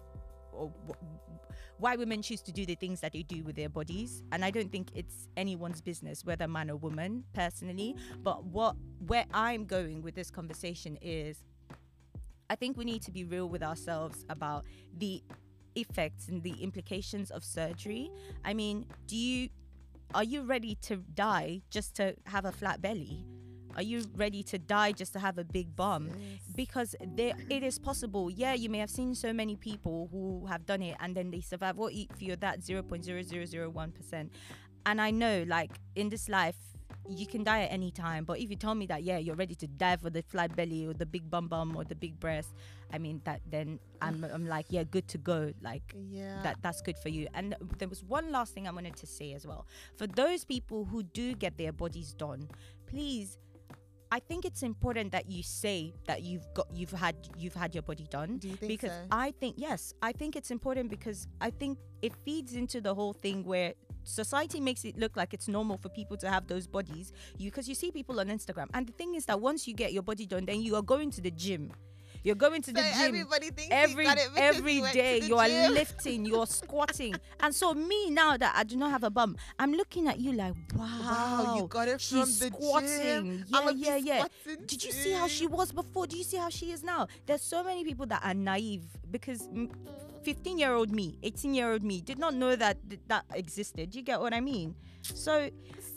or 0.53 0.71
why 1.81 1.95
women 1.95 2.21
choose 2.21 2.41
to 2.43 2.51
do 2.51 2.63
the 2.63 2.75
things 2.75 3.01
that 3.01 3.11
they 3.11 3.23
do 3.23 3.43
with 3.43 3.55
their 3.55 3.67
bodies. 3.67 4.23
And 4.31 4.45
i 4.45 4.51
don't 4.51 4.71
think 4.71 4.89
it's 4.95 5.27
anyone's 5.35 5.81
business 5.81 6.23
whether 6.23 6.47
man 6.47 6.69
or 6.69 6.77
woman 6.77 7.23
personally. 7.33 7.95
But 8.21 8.45
what 8.45 8.75
where 9.07 9.25
i'm 9.33 9.65
going 9.65 10.01
with 10.03 10.15
this 10.15 10.29
conversation 10.29 10.97
is 11.01 11.43
i 12.49 12.55
think 12.55 12.77
we 12.77 12.85
need 12.85 13.01
to 13.01 13.11
be 13.11 13.23
real 13.23 13.49
with 13.49 13.63
ourselves 13.63 14.25
about 14.29 14.65
the 14.95 15.23
effects 15.75 16.27
and 16.27 16.43
the 16.43 16.53
implications 16.61 17.31
of 17.31 17.43
surgery. 17.43 18.11
I 18.45 18.53
mean 18.53 18.85
do 19.07 19.17
you 19.17 19.49
are 20.13 20.23
you 20.23 20.43
ready 20.43 20.75
to 20.83 20.97
die 21.15 21.61
just 21.71 21.95
to 21.95 22.15
have 22.25 22.45
a 22.45 22.51
flat 22.51 22.81
belly 22.81 23.25
are 23.75 23.81
you 23.84 24.03
ready 24.15 24.43
to 24.43 24.57
die 24.57 24.91
just 24.91 25.13
to 25.13 25.19
have 25.19 25.38
a 25.38 25.43
big 25.43 25.75
bum 25.75 26.10
Sis. 26.10 26.53
because 26.55 26.95
there 27.15 27.34
it 27.49 27.63
is 27.63 27.79
possible. 27.79 28.29
Yeah 28.29 28.53
you 28.53 28.69
may 28.69 28.79
have 28.79 28.89
seen 28.89 29.15
so 29.15 29.31
many 29.34 29.55
people 29.55 30.07
who 30.12 30.45
have 30.47 30.65
done 30.65 30.81
it 30.81 30.95
and 30.99 31.15
then 31.15 31.31
they 31.31 31.41
survive. 31.41 31.77
What 31.77 31.93
if 31.93 32.21
you're 32.21 32.36
that 32.38 32.62
0.0001% 32.62 34.29
and 34.86 34.99
i 35.01 35.12
know 35.12 35.43
like 35.47 35.71
in 35.95 36.10
this 36.10 36.27
life 36.27 36.55
you 37.10 37.25
can 37.27 37.43
die 37.43 37.62
at 37.63 37.71
any 37.71 37.91
time 37.91 38.23
but 38.25 38.39
if 38.39 38.49
you 38.49 38.55
tell 38.55 38.73
me 38.75 38.86
that 38.88 39.03
yeah 39.03 39.17
you're 39.17 39.36
ready 39.36 39.53
to 39.55 39.67
die 39.67 39.95
for 39.95 40.10
the 40.10 40.21
flat 40.23 40.55
belly 40.55 40.86
or 40.88 40.93
the 40.93 41.05
big 41.05 41.29
bum 41.29 41.47
bum 41.47 41.75
or 41.75 41.84
the 41.84 41.95
big 41.95 42.19
breast 42.19 42.49
i 42.93 42.97
mean 42.97 43.21
that 43.23 43.41
then 43.49 43.79
i'm, 44.01 44.23
I'm 44.23 44.47
like 44.47 44.65
yeah 44.69 44.84
good 44.84 45.07
to 45.10 45.17
go. 45.17 45.51
Like 45.62 45.93
Yeah. 46.10 46.41
that 46.43 46.57
that's 46.62 46.81
good 46.81 46.97
for 46.97 47.10
you. 47.10 47.27
And 47.34 47.55
there 47.77 47.88
was 47.88 48.03
one 48.03 48.31
last 48.31 48.53
thing 48.53 48.67
i 48.67 48.71
wanted 48.71 48.95
to 48.97 49.07
say 49.07 49.34
as 49.34 49.45
well. 49.47 49.65
For 49.97 50.07
those 50.07 50.45
people 50.45 50.86
who 50.86 51.03
do 51.03 51.34
get 51.36 51.57
their 51.57 51.71
bodies 51.71 52.13
done 52.13 52.49
please 52.88 53.38
i 54.12 54.19
think 54.19 54.45
it's 54.45 54.63
important 54.63 55.12
that 55.12 55.30
you 55.30 55.41
say 55.41 55.93
that 56.08 56.21
you've 56.21 56.45
got 56.54 56.67
you've 56.74 56.91
had 56.91 57.15
you've 57.38 57.54
had 57.54 57.74
your 57.74 57.82
body 57.84 58.08
done 58.10 58.38
Do 58.38 58.47
you 58.47 58.56
think 58.56 58.71
because 58.71 58.91
so? 58.91 59.06
i 59.12 59.32
think 59.39 59.56
yes 59.58 59.93
i 60.02 60.12
think 60.12 60.36
it's 60.36 60.52
important 60.52 60.89
because 60.89 61.28
i 61.39 61.50
think 61.50 61.78
it 62.02 62.13
feeds 62.26 62.54
into 62.56 62.82
the 62.82 62.93
whole 62.93 63.13
thing 63.13 63.43
where 63.43 63.74
society 64.04 64.60
makes 64.60 64.84
it 64.84 64.97
look 64.97 65.15
like 65.15 65.34
it's 65.34 65.47
normal 65.47 65.78
for 65.78 65.89
people 65.89 66.17
to 66.17 66.30
have 66.30 66.47
those 66.47 66.67
bodies 66.67 67.13
you 67.38 67.50
because 67.52 67.69
you 67.69 67.76
see 67.76 67.91
people 67.91 68.19
on 68.19 68.28
instagram 68.28 68.67
and 68.74 68.88
the 68.88 68.93
thing 68.93 69.15
is 69.15 69.26
that 69.26 69.39
once 69.39 69.67
you 69.67 69.74
get 69.74 69.93
your 69.93 70.04
body 70.04 70.26
done 70.26 70.45
then 70.45 70.62
you 70.62 70.76
are 70.76 70.82
going 70.82 71.12
to 71.12 71.21
the 71.21 71.32
gym 71.32 71.71
you're 72.23 72.36
going 72.36 72.62
to 72.62 72.71
the 72.71 72.81
so 72.81 72.88
gym 72.88 73.05
everybody 73.07 73.49
thinks 73.49 73.67
every 73.71 74.05
got 74.05 74.17
it 74.17 74.29
because 74.34 74.55
he 74.55 74.57
every 74.79 74.81
day. 74.93 75.19
you 75.21 75.38
are 75.38 75.47
gym. 75.47 75.73
lifting 75.73 76.25
you're 76.25 76.45
squatting. 76.62 77.15
And 77.39 77.53
so 77.53 77.73
me 77.73 78.10
now 78.10 78.38
that 78.38 78.53
i 78.55 78.63
do 78.63 78.75
not 78.77 78.91
have 78.91 79.03
a 79.03 79.10
bum 79.10 79.36
i'm 79.60 79.73
looking 79.73 80.07
at 80.07 80.19
you 80.19 80.34
like 80.34 80.53
wow, 80.75 80.86
Wow, 81.01 81.55
you 81.57 81.67
got 81.67 81.88
it 81.88 82.01
from 82.01 82.19
the 82.19 82.25
squatting. 82.51 82.89
gym. 82.89 83.45
yeah 83.49 83.69
yeah 83.71 83.95
yeah. 83.97 84.25
did 84.67 84.84
you 84.84 84.91
see 84.91 85.12
how 85.13 85.27
she 85.27 85.47
was 85.47 85.71
before? 85.71 86.05
Do 86.07 86.17
you 86.17 86.23
see 86.23 86.38
how 86.38 86.49
she 86.49 86.71
is 86.71 86.84
now? 86.84 87.07
There's 87.25 87.41
so 87.41 87.63
many 87.63 87.84
people 87.84 88.05
that 88.07 88.21
are 88.23 88.34
naive 88.34 88.84
because 89.10 89.47
15 90.23 90.57
year 90.60 90.73
old 90.73 90.91
me 90.91 91.17
18 91.23 91.53
year 91.55 91.71
old 91.71 91.84
me 91.84 92.01
did 92.01 92.19
not 92.19 92.34
know 92.36 92.55
that 92.55 92.77
that 93.07 93.25
existed. 93.34 93.95
You 93.95 94.01
get 94.03 94.19
what 94.19 94.34
i 94.34 94.39
mean? 94.39 94.75
So 95.01 95.49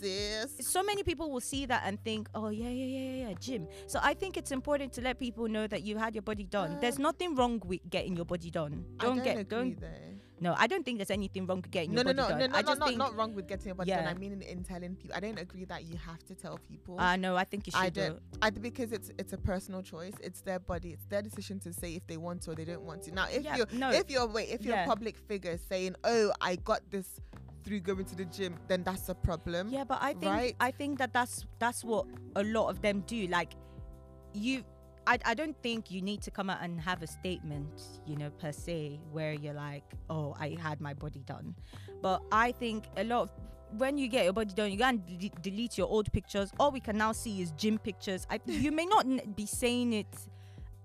sis? 0.05 0.67
so 0.67 0.83
many 0.83 1.03
people 1.03 1.31
will 1.31 1.41
see 1.41 1.67
that 1.67 1.83
and 1.87 2.03
think, 2.05 2.29
oh 2.35 2.49
yeah, 2.51 2.69
yeah, 2.69 2.85
yeah, 2.85 2.99
yeah, 3.11 3.29
yeah, 3.29 3.35
gym. 3.41 3.67
So 3.87 3.99
I 4.03 4.15
think 4.15 4.37
it's 4.37 4.53
important 4.53 4.93
to 4.95 5.01
let 5.01 5.19
people 5.19 5.49
know 5.49 5.67
that 5.67 5.83
you 5.83 5.97
had 5.99 6.15
your 6.15 6.23
body 6.23 6.45
done. 6.45 6.79
There's 6.81 6.97
Um, 6.97 7.03
nothing 7.03 7.35
wrong 7.35 7.61
with 7.65 7.81
getting 7.89 8.15
your 8.17 8.25
body 8.27 8.51
done. 8.51 8.85
I 9.01 9.05
Don't 9.05 9.17
don't 9.17 9.25
get, 9.25 9.39
agree 9.39 9.57
don't. 9.75 9.81
though. 9.81 10.11
No, 10.41 10.55
I 10.59 10.67
don't 10.67 10.85
think 10.85 10.99
there's 10.99 11.13
anything 11.13 11.47
wrong 11.47 11.63
with 11.63 11.71
getting 11.71 11.93
No, 11.95 12.03
your 12.03 12.13
no, 12.13 12.23
body 12.23 12.23
no, 12.23 12.29
done. 12.29 12.39
no, 12.41 12.47
no, 12.53 12.59
I 12.59 12.63
just 12.63 12.81
not, 12.81 12.89
think, 12.89 12.99
not 12.99 13.17
wrong 13.17 13.35
with 13.35 13.47
getting 13.47 13.67
your 13.67 13.77
body 13.77 13.93
done. 13.93 14.07
I 14.07 14.15
mean 14.15 14.33
in, 14.33 14.43
in 14.43 14.65
telling 14.65 14.97
people. 14.97 15.17
I 15.17 15.21
don't 15.21 15.39
agree 15.39 15.65
that 15.67 15.85
you 15.85 15.97
have 15.97 16.23
to 16.25 16.35
tell 16.35 16.59
people. 16.59 17.01
uh, 17.01 17.17
no, 17.17 17.37
I 17.37 17.45
think 17.45 17.67
you 17.67 17.71
should. 17.71 17.81
I 17.81 17.89
don't. 17.89 18.19
I 18.43 18.51
because 18.51 18.91
it's 18.93 19.11
it's 19.17 19.33
a 19.33 19.39
personal 19.39 19.81
choice. 19.81 20.13
It's 20.21 20.41
their 20.43 20.59
body. 20.59 20.91
It's 20.97 21.07
their 21.07 21.23
decision 21.23 21.61
to 21.61 21.73
say 21.73 21.95
if 21.95 22.05
they 22.09 22.17
want 22.19 22.43
to 22.43 22.51
or 22.51 22.55
they 22.57 22.65
don't 22.67 22.83
want 22.83 23.05
to. 23.05 23.13
Now, 23.15 23.27
if 23.33 23.43
Yeah, 23.45 23.57
you're 23.59 23.69
no. 23.73 23.91
if 23.93 24.11
you're 24.11 24.27
wait 24.27 24.49
if 24.51 24.63
you're 24.67 24.75
Yeah. 24.75 24.85
a 24.85 24.89
public 24.95 25.17
figure 25.17 25.57
saying, 25.71 25.95
"Oh, 26.05 26.33
I 26.41 26.57
got 26.57 26.81
this 26.91 27.09
through 27.65 27.81
going 27.81 28.05
to 28.05 28.17
the 28.17 28.25
gym," 28.25 28.57
then 28.69 28.83
that's 28.83 29.09
a 29.09 29.15
problem. 29.15 29.69
Yeah, 29.71 29.85
but 29.85 29.99
I 30.01 30.13
think 30.13 30.33
Right? 30.33 30.57
I 30.61 30.71
think 30.71 30.99
that 30.99 31.13
that's 31.13 31.47
that's 31.59 31.85
what 31.85 32.07
a 32.37 32.45
lot 32.45 32.69
of 32.69 32.81
them 32.83 33.03
do. 33.07 33.27
Like, 33.27 33.53
you, 34.33 34.65
I, 35.07 35.19
I 35.25 35.35
don't 35.35 35.57
think 35.63 35.91
you 35.91 36.03
need 36.03 36.23
to 36.23 36.31
come 36.31 36.51
out 36.51 36.59
and 36.63 36.81
have 36.81 37.03
a 37.03 37.07
statement, 37.07 37.83
you 38.07 38.17
know, 38.17 38.31
per 38.31 38.53
se, 38.53 39.01
where 39.13 39.33
you're 39.33 39.55
like, 39.55 39.85
oh, 40.11 40.35
I 40.39 40.57
had 40.61 40.81
my 40.81 40.95
body 40.95 41.23
done. 41.27 41.55
But 42.03 42.23
I 42.33 42.53
think 42.53 42.85
a 42.97 43.05
lot 43.05 43.23
of 43.23 43.31
when 43.79 43.99
you 43.99 44.09
get 44.09 44.25
your 44.25 44.33
body 44.33 44.53
done, 44.55 44.71
you 44.71 44.79
can 44.79 45.03
de- 45.19 45.33
delete 45.43 45.77
your 45.79 45.89
old 45.89 46.13
pictures. 46.13 46.53
All 46.61 46.71
we 46.71 46.81
can 46.81 46.97
now 46.97 47.13
see 47.13 47.43
is 47.43 47.53
gym 47.53 47.79
pictures. 47.79 48.27
I, 48.31 48.41
you 48.47 48.73
may 48.73 48.87
not 48.87 49.37
be 49.37 49.47
saying 49.47 49.93
it 49.93 50.07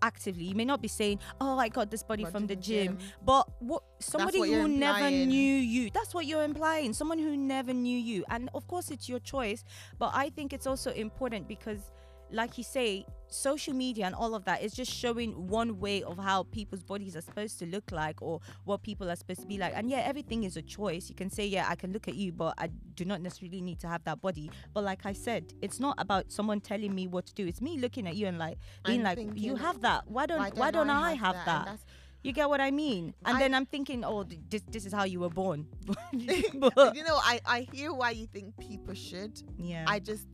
actively. 0.02 0.46
You 0.46 0.56
may 0.56 0.66
not 0.66 0.82
be 0.82 0.88
saying, 0.88 1.20
"Oh, 1.40 1.58
I 1.58 1.70
got 1.70 1.92
this 1.92 2.04
body 2.04 2.24
Got 2.24 2.32
from 2.32 2.48
the 2.48 2.56
gym," 2.56 2.98
gym. 2.98 3.08
but 3.26 3.48
what 3.60 3.84
somebody 4.00 4.40
what 4.40 4.50
who 4.50 4.68
never 4.68 5.10
knew 5.10 5.56
you. 5.56 5.90
That's 5.92 6.14
what 6.14 6.26
you're 6.26 6.44
implying. 6.44 6.94
Someone 6.94 7.20
who 7.20 7.36
never 7.38 7.74
knew 7.74 7.98
you, 7.98 8.24
and 8.30 8.50
of 8.54 8.68
course, 8.68 8.92
it's 8.92 9.08
your 9.10 9.20
choice. 9.20 9.64
But 9.98 10.12
I 10.14 10.30
think 10.30 10.54
it's 10.54 10.68
also 10.68 10.92
important 10.92 11.48
because, 11.48 11.92
like 12.32 12.58
you 12.58 12.64
say, 12.64 13.06
social 13.32 13.74
media 13.76 14.06
and 14.08 14.16
all 14.16 14.34
of 14.34 14.44
that 14.46 14.64
is 14.64 14.74
just 14.74 14.92
showing 14.92 15.48
one 15.48 15.80
way 15.80 16.02
of 16.02 16.18
how 16.18 16.44
people's 16.44 16.82
bodies 16.84 17.16
are 17.16 17.22
supposed 17.22 17.60
to 17.60 17.66
look 17.68 17.92
like 17.92 18.20
or 18.22 18.40
what 18.66 18.82
people 18.82 19.10
are 19.10 19.16
supposed 19.16 19.40
to 19.42 19.46
be 19.48 19.58
like. 19.60 19.74
And 19.76 19.90
yeah, 19.90 20.00
everything 20.00 20.44
is 20.46 20.58
a 20.58 20.62
choice. 20.64 21.10
You 21.10 21.16
can 21.16 21.30
say, 21.30 21.46
yeah, 21.46 21.68
I 21.70 21.76
can 21.76 21.92
look 21.94 22.08
at 22.08 22.16
you, 22.16 22.32
but 22.32 22.56
I 22.58 22.68
do 22.96 23.06
not 23.06 23.22
necessarily 23.22 23.62
need 23.62 23.80
to 23.82 23.88
have 23.88 24.04
that 24.06 24.20
body. 24.22 24.50
But 24.74 24.84
like 24.84 25.06
I 25.06 25.14
said, 25.14 25.54
it's 25.62 25.80
not 25.80 25.96
about 26.00 26.32
someone 26.32 26.60
telling 26.60 26.94
me 26.96 27.06
what 27.08 27.28
to 27.28 27.34
do. 27.34 27.46
It's 27.46 27.62
me 27.62 27.78
looking 27.78 28.08
at 28.08 28.16
you 28.16 28.26
and 28.28 28.40
like 28.40 28.58
being 28.86 29.00
I'm 29.02 29.06
like, 29.06 29.18
thinking, 29.18 29.38
you 29.38 29.56
have 29.56 29.82
that. 29.82 30.10
Why 30.10 30.26
don't 30.26 30.40
Why 30.40 30.50
why 30.54 30.72
don't, 30.72 30.90
I 30.90 31.14
have 31.14 31.36
And 31.36 31.48
that? 31.48 31.66
that's- 31.66 31.86
You 32.22 32.34
get 32.34 32.50
what 32.50 32.60
I 32.60 32.72
mean? 32.72 33.14
And 33.26 33.38
I- 33.38 33.40
then 33.40 33.54
I'm 33.54 33.66
thinking, 33.66 34.04
oh, 34.04 34.24
this 34.24 34.62
this 34.70 34.86
is 34.86 34.92
how 34.92 35.06
you 35.06 35.20
were 35.22 35.30
born. 35.30 35.68
But 36.76 36.96
you 36.96 37.04
know, 37.04 37.18
I 37.32 37.40
I 37.46 37.60
hear 37.72 37.94
why 37.94 38.12
you 38.12 38.28
think 38.28 38.58
people 38.58 38.94
should. 38.94 39.42
yeah. 39.58 39.86
I 39.88 40.00
just 40.00 40.28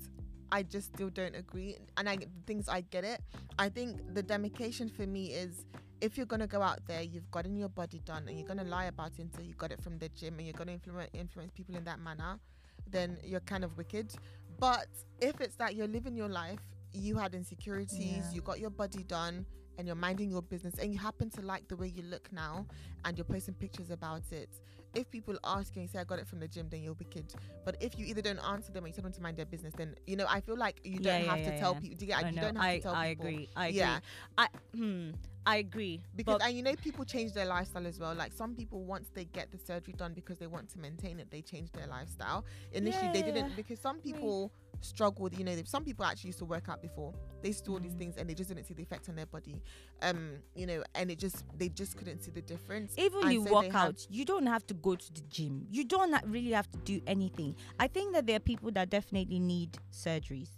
I 0.52 0.64
just 0.64 0.94
still 0.94 1.10
don't 1.10 1.36
agree. 1.36 1.78
And 1.98 2.08
I 2.10 2.16
the 2.18 2.28
things 2.46 2.70
I 2.70 2.82
get 2.82 3.04
it. 3.04 3.22
I 3.58 3.70
think 3.70 4.14
the 4.14 4.24
demarcation 4.24 4.90
for 4.90 5.06
me 5.08 5.32
is 5.34 5.66
if 6.02 6.18
you're 6.18 6.26
gonna 6.26 6.48
go 6.48 6.62
out 6.62 6.80
there, 6.88 7.02
you've 7.02 7.30
gotten 7.32 7.56
your 7.56 7.70
body 7.70 8.00
done, 8.06 8.28
and 8.28 8.38
you're 8.38 8.48
gonna 8.48 8.64
lie 8.64 8.86
about 8.86 9.12
it 9.18 9.22
until 9.22 9.44
you 9.44 9.54
got 9.56 9.72
it 9.72 9.82
from 9.82 9.98
the 9.98 10.10
gym, 10.10 10.36
and 10.38 10.46
you're 10.48 10.54
gonna 10.54 10.74
influence 10.74 11.10
influence 11.14 11.52
people 11.54 11.76
in 11.76 11.84
that 11.86 12.00
manner, 12.00 12.40
then 12.88 13.18
you're 13.24 13.40
kind 13.42 13.64
of 13.64 13.78
wicked. 13.78 14.14
But 14.60 14.88
if 15.20 15.42
it's 15.42 15.56
that 15.58 15.76
you're 15.76 15.88
living 15.88 16.16
your 16.16 16.30
life, 16.30 16.60
you 16.94 17.18
had 17.18 17.34
insecurities, 17.36 18.00
Yeah. 18.00 18.32
you 18.32 18.42
got 18.42 18.60
your 18.60 18.70
body 18.70 19.04
done, 19.04 19.46
and 19.78 19.88
you're 19.88 19.96
minding 19.96 20.30
your 20.30 20.42
business, 20.42 20.76
and 20.80 20.94
you 20.94 21.00
happen 21.00 21.30
to 21.32 21.42
like 21.42 21.68
the 21.68 21.76
way 21.76 21.88
you 21.88 22.04
look 22.04 22.32
now, 22.32 22.66
and 23.04 23.18
you're 23.18 23.26
posting 23.26 23.54
pictures 23.56 23.90
about 23.90 24.32
it. 24.32 24.50
If 24.96 25.10
people 25.12 25.36
ask 25.44 25.76
you 25.76 25.82
and 25.82 25.90
say 25.90 26.00
I 26.00 26.04
got 26.06 26.20
it 26.20 26.28
from 26.28 26.40
the 26.40 26.48
gym, 26.48 26.68
then 26.70 26.82
you're 26.82 26.94
wicked. 26.94 27.34
But 27.66 27.78
if 27.82 27.98
you 28.00 28.06
either 28.06 28.22
don't 28.22 28.40
answer 28.40 28.72
them 28.72 28.86
or 28.86 28.88
you 28.88 28.94
tell 28.94 29.04
them 29.04 29.12
to 29.14 29.22
mind 29.22 29.38
their 29.38 29.46
business, 29.46 29.74
then 29.78 29.96
you 30.08 30.16
know 30.16 30.26
I 30.30 30.40
feel 30.42 30.58
like 30.58 30.80
you 30.84 31.00
don't 31.00 31.24
yeah, 31.26 31.36
have 31.36 31.44
to 31.46 31.52
yeah, 31.52 31.60
tell 31.60 31.74
yeah. 31.74 31.80
people. 31.80 31.98
Do 31.98 32.06
you, 32.06 32.12
get- 32.14 32.34
you 32.34 32.40
don't 32.40 32.56
have 32.56 32.66
I, 32.66 32.78
to 32.78 32.82
tell 32.84 32.96
I 32.96 33.10
people. 33.10 33.26
agree. 33.28 33.50
I 33.56 33.68
agree. 33.68 33.78
Yeah, 33.80 34.00
I 34.38 34.48
hmm. 34.76 35.10
I 35.48 35.58
agree. 35.58 36.02
because 36.16 36.42
and 36.44 36.56
you 36.56 36.64
know 36.64 36.74
people 36.76 37.06
change 37.06 37.34
their 37.34 37.46
lifestyle 37.46 37.86
as 37.86 38.00
well. 38.00 38.16
Like 38.16 38.34
some 38.34 38.56
people 38.56 38.84
once 38.84 39.10
they 39.14 39.26
get 39.26 39.52
the 39.52 39.60
surgery 39.60 39.94
done 39.96 40.14
because 40.14 40.38
they 40.40 40.48
want 40.48 40.70
to 40.70 40.80
maintain 40.80 41.20
it, 41.20 41.30
they 41.30 41.42
change 41.44 41.72
their 41.72 41.86
lifestyle. 41.88 42.46
Initially 42.72 43.10
they 43.14 43.22
didn't 43.22 43.56
because 43.56 43.80
some 43.80 44.00
people 44.00 44.52
struggle 44.82 45.24
with 45.24 45.38
you 45.40 45.46
know 45.46 45.56
some 45.66 45.84
people 45.86 46.04
actually 46.06 46.28
used 46.28 46.38
to 46.38 46.46
work 46.46 46.68
out 46.70 46.82
before 46.82 47.12
they 47.42 47.48
used 47.48 47.60
to 47.60 47.66
do 47.66 47.74
all 47.74 47.80
these 47.80 47.94
Mhm. 47.94 47.98
things 47.98 48.18
and 48.18 48.30
they 48.30 48.34
just 48.36 48.50
didn't 48.50 48.66
see 48.66 48.74
the 48.74 48.84
effect 48.84 49.08
on 49.10 49.16
their 49.16 49.26
body 49.26 49.60
um 50.04 50.34
you 50.54 50.68
know 50.68 50.84
and 50.96 51.10
it 51.10 51.18
just 51.18 51.44
they 51.58 51.70
just 51.70 51.96
couldn't 51.98 52.22
see 52.22 52.30
the 52.30 52.42
difference 52.42 52.94
even 52.98 53.24
and 53.24 53.34
you 53.34 53.40
so 53.40 53.46
they 53.46 53.52
work 53.52 53.66
have- 53.72 53.88
out, 53.90 54.08
you 54.10 54.26
don't 54.26 54.46
have 54.46 54.68
to 54.68 54.74
go 54.86 54.96
to 54.96 55.14
the 55.14 55.22
gym. 55.22 55.66
You 55.72 55.84
don't 55.84 56.16
really 56.26 56.52
have 56.52 56.72
to 56.72 56.80
do 56.80 57.02
anything. 57.08 57.56
I 57.80 57.88
think 57.88 58.14
that 58.14 58.28
there 58.28 58.36
are 58.36 58.46
people 58.54 58.72
that 58.72 58.90
definitely 58.92 59.40
need 59.40 59.78
surgeries. 59.92 60.50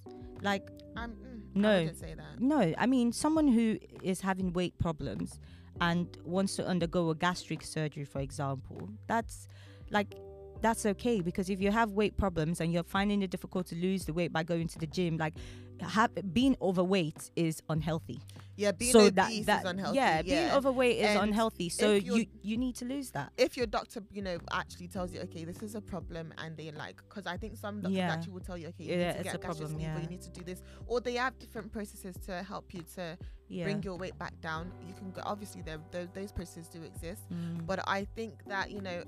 Like 0.41 0.67
I'm, 0.95 1.11
mm, 1.11 1.55
No. 1.55 1.69
I 1.69 1.79
wouldn't 1.79 1.99
say 1.99 2.13
that 2.13 2.39
no, 2.39 2.73
I 2.77 2.85
mean 2.85 3.13
someone 3.13 3.47
who 3.47 3.79
is 4.03 4.21
having 4.21 4.53
weight 4.53 4.77
problems 4.77 5.39
and 5.79 6.05
wants 6.25 6.55
to 6.57 6.67
undergo 6.67 7.09
a 7.09 7.15
gastric 7.15 7.63
surgery, 7.63 8.03
for 8.03 8.19
example, 8.19 8.89
that's 9.07 9.47
like 9.89 10.15
that's 10.61 10.85
okay 10.85 11.21
because 11.21 11.49
if 11.49 11.61
you 11.61 11.71
have 11.71 11.91
weight 11.91 12.17
problems 12.17 12.61
and 12.61 12.73
you're 12.73 12.89
finding 12.97 13.21
it 13.21 13.29
difficult 13.29 13.67
to 13.67 13.75
lose 13.75 14.05
the 14.05 14.13
weight 14.13 14.33
by 14.33 14.43
going 14.43 14.67
to 14.67 14.79
the 14.79 14.87
gym, 14.87 15.17
like 15.17 15.35
have, 15.81 16.11
being 16.33 16.55
overweight 16.61 17.31
is 17.35 17.61
unhealthy. 17.69 18.19
Yeah, 18.55 18.71
being 18.71 18.91
so 18.91 19.01
obese 19.01 19.45
that, 19.45 19.45
that 19.45 19.59
is 19.65 19.69
unhealthy. 19.69 19.97
yeah, 19.97 20.21
being 20.23 20.49
overweight 20.51 20.97
is 20.97 21.05
And 21.09 21.19
unhealthy. 21.29 21.69
So 21.69 21.93
you 21.93 22.25
you 22.41 22.57
need 22.57 22.75
to 22.77 22.85
lose 22.85 23.11
that. 23.11 23.31
if 23.37 23.55
your 23.55 23.67
doctor, 23.67 24.01
you 24.11 24.21
know, 24.23 24.37
actually 24.51 24.87
tells 24.87 25.13
you, 25.13 25.19
okay, 25.21 25.43
this 25.45 25.61
is 25.61 25.75
a 25.75 25.81
problem, 25.81 26.33
and 26.39 26.57
they 26.57 26.71
like, 26.71 26.97
because 27.07 27.27
I 27.27 27.37
think 27.37 27.55
some 27.57 27.81
doctors 27.81 27.97
Yeah. 27.97 28.11
actually 28.11 28.33
will 28.33 28.39
tell 28.41 28.57
you, 28.57 28.67
okay, 28.69 28.83
you 28.85 28.91
Yeah, 28.91 28.97
need 28.97 29.03
to 29.13 29.19
it's 29.19 29.23
get 29.23 29.35
a 29.35 29.37
gastric 29.37 29.69
sleeve, 29.69 29.79
or 29.79 29.81
yeah. 29.81 30.01
you 30.01 30.07
need 30.07 30.21
to 30.21 30.29
do 30.31 30.43
this, 30.43 30.63
or 30.87 30.99
they 31.01 31.13
have 31.15 31.37
different 31.37 31.71
processes 31.71 32.15
to 32.25 32.41
help 32.43 32.73
you 32.73 32.81
to 32.95 33.17
Yeah. 33.49 33.63
bring 33.65 33.83
your 33.83 33.97
weight 33.97 34.17
back 34.17 34.39
down. 34.41 34.71
You 34.87 34.93
can 34.95 35.11
go, 35.11 35.21
obviously, 35.23 35.61
there, 35.61 35.79
those 36.13 36.31
processes 36.31 36.67
do 36.67 36.81
exist, 36.81 37.21
Mm. 37.31 37.65
but 37.67 37.79
I 37.87 38.05
think 38.15 38.43
that 38.47 38.71
you 38.71 38.81
know, 38.81 39.03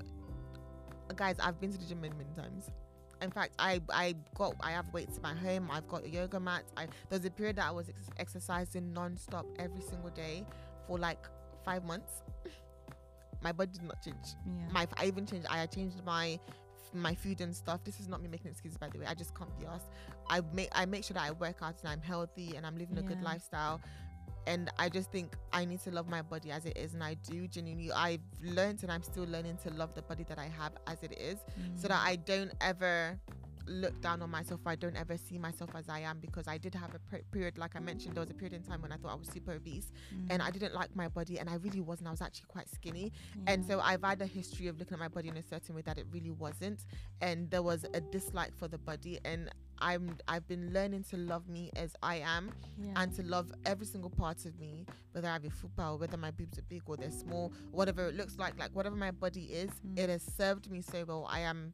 guys, 1.16 1.38
I've 1.40 1.60
been 1.60 1.72
to 1.72 1.78
the 1.78 1.86
gym 1.86 2.02
many, 2.02 2.16
many 2.16 2.30
times. 2.36 2.70
In 3.22 3.32
fact, 3.32 3.54
I 3.60 3.82
I 3.90 4.16
got 4.36 4.56
I 4.62 4.72
have 4.72 4.92
weights 4.94 5.18
in 5.18 5.24
my 5.24 5.34
home. 5.34 5.70
I've 5.72 5.88
got 5.88 6.04
a 6.06 6.10
yoga 6.10 6.40
mat. 6.40 6.64
I 6.78 6.88
there's 7.10 7.26
a 7.26 7.30
period 7.30 7.58
that 7.58 7.68
I 7.68 7.72
was 7.72 7.90
ex- 7.90 8.10
exercising 8.18 8.94
non-stop 8.94 9.46
every 9.58 9.82
single 9.82 10.10
day 10.12 10.46
for 10.88 10.98
like 10.98 11.26
five 11.66 11.84
months. 11.84 12.24
my 13.42 13.52
body 13.52 13.72
did 13.72 13.84
not 13.84 14.02
change 14.04 14.16
yeah. 14.46 14.72
my 14.72 14.88
I 14.98 15.06
even 15.06 15.26
changed 15.26 15.48
I 15.50 15.66
changed 15.66 16.04
my 16.06 16.40
my 16.94 17.14
food 17.14 17.42
and 17.42 17.56
stuff. 17.56 17.84
This 17.84 18.00
is 18.00 18.08
not 18.08 18.22
me 18.22 18.28
making 18.28 18.52
excuses 18.52 18.78
by 18.78 18.90
the 18.90 19.00
way. 19.00 19.06
I 19.06 19.14
just 19.14 19.36
can't 19.36 19.58
be 19.60 19.66
asked. 19.66 19.90
I 20.30 20.42
make 20.54 20.70
I 20.72 20.86
make 20.86 21.04
sure 21.04 21.16
that 21.16 21.24
I 21.24 21.32
work 21.32 21.58
out 21.62 21.76
and 21.82 21.90
I'm 21.90 22.02
healthy 22.02 22.56
and 22.56 22.66
I'm 22.66 22.78
living 22.78 22.98
a 22.98 23.04
good 23.04 23.22
lifestyle. 23.22 23.82
And 24.50 24.72
I 24.80 24.90
just 24.90 25.12
think 25.12 25.28
I 25.54 25.64
need 25.64 25.80
to 25.82 25.92
love 25.92 26.08
my 26.10 26.24
body 26.24 26.50
as 26.58 26.66
it 26.66 26.76
is, 26.76 26.96
and 26.96 27.04
I 27.04 27.14
do 27.32 27.48
genuinely. 27.48 27.92
I've 27.92 28.26
learned 28.42 28.82
and 28.84 28.92
I'm 28.92 29.04
still 29.04 29.26
learning 29.26 29.58
to 29.66 29.70
love 29.82 29.94
the 29.94 30.02
body 30.02 30.26
that 30.28 30.40
I 30.40 30.48
have 30.60 30.74
as 30.88 30.98
it 31.04 31.14
is, 31.32 31.38
so 31.76 31.86
Mm. 31.86 31.90
that 31.90 32.02
I 32.12 32.16
don't 32.32 32.52
ever 32.72 33.20
look 33.70 34.00
down 34.02 34.22
on 34.22 34.30
myself. 34.30 34.62
I 34.66 34.76
don't 34.76 34.96
ever 34.96 35.16
see 35.18 35.38
myself 35.38 35.70
as 35.76 35.88
I 35.90 36.00
am 36.00 36.20
because 36.20 36.48
I 36.48 36.58
did 36.58 36.74
have 36.76 36.94
a 36.96 37.00
per- 37.00 37.22
period, 37.32 37.58
like 37.58 37.76
I 37.76 37.80
mentioned, 37.80 38.16
there 38.16 38.22
was 38.22 38.30
a 38.30 38.34
period 38.34 38.54
in 38.54 38.64
time 38.64 38.82
when 38.82 38.92
I 38.92 38.98
thought 38.98 39.12
I 39.12 39.16
was 39.16 39.28
super 39.28 39.52
obese, 39.54 39.92
and 40.30 40.42
I 40.42 40.50
didn't 40.52 40.74
like 40.74 40.96
my 40.96 41.08
body, 41.08 41.40
and 41.40 41.50
I 41.50 41.56
really 41.56 41.82
wasn't. 41.82 42.08
I 42.08 42.12
was 42.12 42.22
actually 42.22 42.48
quite 42.48 42.70
skinny, 42.70 43.12
and 43.48 43.64
so 43.66 43.80
I've 43.80 44.04
had 44.04 44.22
a 44.22 44.26
history 44.26 44.68
of 44.68 44.78
looking 44.80 44.96
at 44.96 45.00
my 45.00 45.08
body 45.08 45.30
in 45.30 45.38
a 45.38 45.44
certain 45.44 45.76
way 45.76 45.82
that 45.84 45.98
it 45.98 46.08
really 46.12 46.32
wasn't, 46.32 46.86
and 47.22 47.50
there 47.52 47.62
was 47.64 47.86
a 47.94 48.02
dislike 48.02 48.56
for 48.58 48.68
the 48.68 48.78
body, 48.78 49.20
and 49.24 49.50
I'm 49.82 50.18
I've 50.28 50.46
been 50.48 50.74
learning 50.74 51.04
to 51.12 51.18
love 51.18 51.48
me 51.48 51.72
as 51.76 51.96
I 52.04 52.16
am, 52.18 52.52
yeah. 52.78 52.92
and 52.98 53.14
to 53.16 53.24
love 53.24 53.52
every 53.66 53.86
single 53.86 54.10
part 54.10 54.46
of 54.46 54.60
me, 54.60 54.86
whether 55.14 55.28
I 55.28 55.34
have 55.34 55.46
a 55.46 55.50
fupa 55.50 55.94
or 55.94 55.98
whether 55.98 56.18
my 56.18 56.32
boobs 56.32 56.58
are 56.58 56.64
big 56.64 56.82
or 56.86 56.98
they're 56.98 57.12
small, 57.12 57.54
whatever 57.72 58.08
it 58.10 58.16
looks 58.16 58.38
like, 58.38 58.60
like 58.60 58.72
whatever 58.76 58.96
my 58.96 59.12
body 59.12 59.46
is, 59.46 59.70
Mm. 59.70 59.98
it 60.00 60.10
has 60.10 60.24
served 60.38 60.70
me 60.70 60.82
so 60.82 61.06
well. 61.06 61.26
I 61.30 61.40
am 61.42 61.74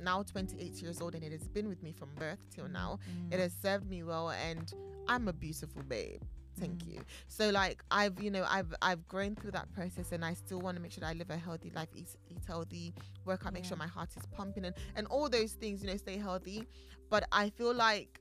now 0.00 0.22
28 0.22 0.82
years 0.82 1.00
old, 1.00 1.14
and 1.14 1.22
it 1.24 1.32
has 1.32 1.46
been 1.48 1.68
with 1.68 1.82
me 1.82 1.92
from 1.92 2.08
birth 2.16 2.38
till 2.54 2.68
now. 2.68 2.98
Mm. 3.10 3.34
It 3.34 3.40
has 3.40 3.52
served 3.60 3.88
me 3.88 4.02
well, 4.02 4.30
and 4.30 4.72
I'm 5.08 5.28
a 5.28 5.32
beautiful 5.32 5.82
babe. 5.82 6.22
Thank 6.58 6.82
Mm. 6.84 6.94
you. 6.94 7.00
So 7.28 7.50
like 7.50 7.84
I've 7.92 8.20
you 8.20 8.32
know 8.32 8.44
I've 8.48 8.74
I've 8.82 9.06
grown 9.06 9.36
through 9.36 9.52
that 9.52 9.70
process 9.72 10.10
and 10.10 10.24
I 10.24 10.34
still 10.34 10.58
want 10.60 10.76
to 10.76 10.82
make 10.82 10.90
sure 10.90 11.02
that 11.02 11.06
I 11.10 11.12
live 11.12 11.30
a 11.30 11.36
healthy 11.36 11.70
life, 11.70 11.88
eat, 11.94 12.08
eat 12.28 12.42
healthy, 12.48 12.92
work 13.24 13.46
out, 13.46 13.52
make 13.52 13.64
sure 13.64 13.76
my 13.76 13.86
heart 13.86 14.10
is 14.16 14.26
pumping 14.32 14.64
and 14.64 14.74
and 14.96 15.06
all 15.06 15.28
those 15.28 15.52
things, 15.52 15.82
you 15.82 15.88
know, 15.88 15.96
stay 15.96 16.16
healthy. 16.18 16.66
But 17.10 17.28
I 17.30 17.50
feel 17.50 17.72
like 17.72 18.18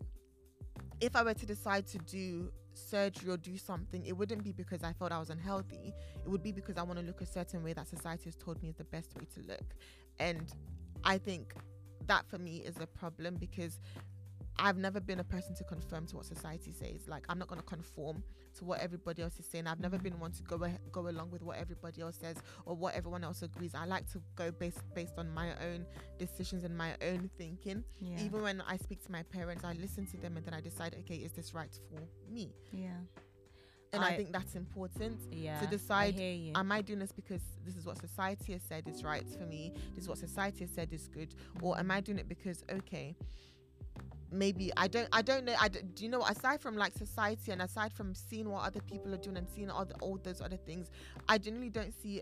if 1.01 1.15
I 1.15 1.23
were 1.23 1.33
to 1.33 1.45
decide 1.47 1.87
to 1.87 1.97
do 1.99 2.51
surgery 2.73 3.31
or 3.31 3.37
do 3.37 3.57
something, 3.57 4.05
it 4.05 4.15
wouldn't 4.15 4.43
be 4.43 4.51
because 4.51 4.83
I 4.83 4.93
felt 4.93 5.11
I 5.11 5.17
was 5.17 5.31
unhealthy. 5.31 5.93
It 6.23 6.29
would 6.29 6.43
be 6.43 6.51
because 6.51 6.77
I 6.77 6.83
want 6.83 6.99
to 6.99 7.05
look 7.05 7.21
a 7.21 7.25
certain 7.25 7.63
way 7.63 7.73
that 7.73 7.87
society 7.87 8.25
has 8.25 8.35
told 8.35 8.61
me 8.61 8.69
is 8.69 8.75
the 8.75 8.83
best 8.83 9.15
way 9.17 9.25
to 9.33 9.41
look. 9.47 9.73
And 10.19 10.53
I 11.03 11.17
think 11.17 11.53
that 12.07 12.27
for 12.27 12.37
me 12.37 12.57
is 12.57 12.75
a 12.79 12.87
problem 12.87 13.35
because 13.35 13.79
I've 14.59 14.77
never 14.77 14.99
been 14.99 15.19
a 15.19 15.23
person 15.23 15.55
to 15.55 15.63
conform 15.63 16.07
to 16.07 16.17
what 16.17 16.25
society 16.25 16.71
says. 16.71 17.07
Like 17.07 17.25
I'm 17.29 17.37
not 17.37 17.47
going 17.47 17.61
to 17.61 17.67
conform 17.67 18.23
to 18.57 18.65
what 18.65 18.79
everybody 18.79 19.21
else 19.21 19.37
is 19.39 19.45
saying. 19.45 19.67
I've 19.67 19.79
never 19.79 19.97
been 19.99 20.19
one 20.19 20.31
to 20.31 20.43
go 20.43 20.59
go 20.91 21.07
along 21.07 21.31
with 21.31 21.43
what 21.43 21.57
everybody 21.57 22.01
else 22.01 22.17
says 22.19 22.37
or 22.65 22.75
what 22.75 22.95
everyone 22.95 23.23
else 23.23 23.43
agrees. 23.43 23.75
I 23.75 23.85
like 23.85 24.11
to 24.13 24.21
go 24.35 24.51
based 24.51 24.81
based 24.95 25.13
on 25.17 25.29
my 25.29 25.51
own 25.63 25.85
decisions 26.17 26.63
and 26.63 26.75
my 26.75 26.95
own 27.01 27.29
thinking. 27.37 27.83
yeah. 27.99 28.19
Even 28.23 28.41
when 28.41 28.61
I 28.67 28.77
speak 28.77 29.03
to 29.05 29.11
my 29.11 29.23
parents, 29.23 29.63
I 29.63 29.73
listen 29.73 30.07
to 30.07 30.17
them 30.17 30.37
and 30.37 30.45
then 30.45 30.53
I 30.53 30.61
decide, 30.61 30.95
okay, 31.01 31.15
is 31.15 31.33
this 31.33 31.53
right 31.53 31.77
for 31.89 32.01
me? 32.31 32.53
yeah. 32.71 32.97
And 33.93 34.03
I, 34.03 34.09
I- 34.09 34.17
think 34.17 34.31
that's 34.31 34.55
important. 34.55 35.19
Yeah. 35.31 35.65
decide, 35.65 36.15
hear 36.15 36.33
you. 36.33 36.51
Am 36.55 36.71
I 36.71 36.81
doing 36.81 36.99
this 36.99 37.11
because 37.11 37.41
this 37.65 37.75
is 37.75 37.85
what 37.85 37.97
society 37.97 38.53
has 38.53 38.61
said 38.63 38.87
is 38.87 39.03
right 39.03 39.27
for 39.37 39.45
me? 39.45 39.73
This 39.95 40.03
is 40.03 40.09
what 40.09 40.17
society 40.17 40.65
has 40.65 40.69
said 40.71 40.91
is 40.91 41.07
good, 41.07 41.33
or 41.61 41.77
am 41.77 41.91
I 41.91 42.01
doing 42.01 42.19
it 42.19 42.27
because 42.27 42.63
okay, 42.71 43.15
maybe 44.31 44.71
I 44.75 44.87
don't 44.87 45.07
I 45.11 45.21
don't 45.21 45.45
know. 45.45 45.55
I 45.59 45.69
do 45.69 46.03
you 46.03 46.09
know 46.09 46.21
aside 46.23 46.61
from 46.61 46.75
like 46.75 46.93
society 46.97 47.51
and 47.51 47.61
aside 47.61 47.93
from 47.93 48.13
seeing 48.13 48.49
what 48.49 48.65
other 48.65 48.81
people 48.81 49.13
are 49.13 49.17
doing 49.17 49.37
and 49.37 49.47
seeing 49.47 49.69
all, 49.69 49.85
the, 49.85 49.95
all 49.95 50.19
those 50.21 50.41
other 50.41 50.57
things, 50.57 50.89
I 51.29 51.37
generally 51.37 51.69
don't 51.69 51.93
see 52.01 52.21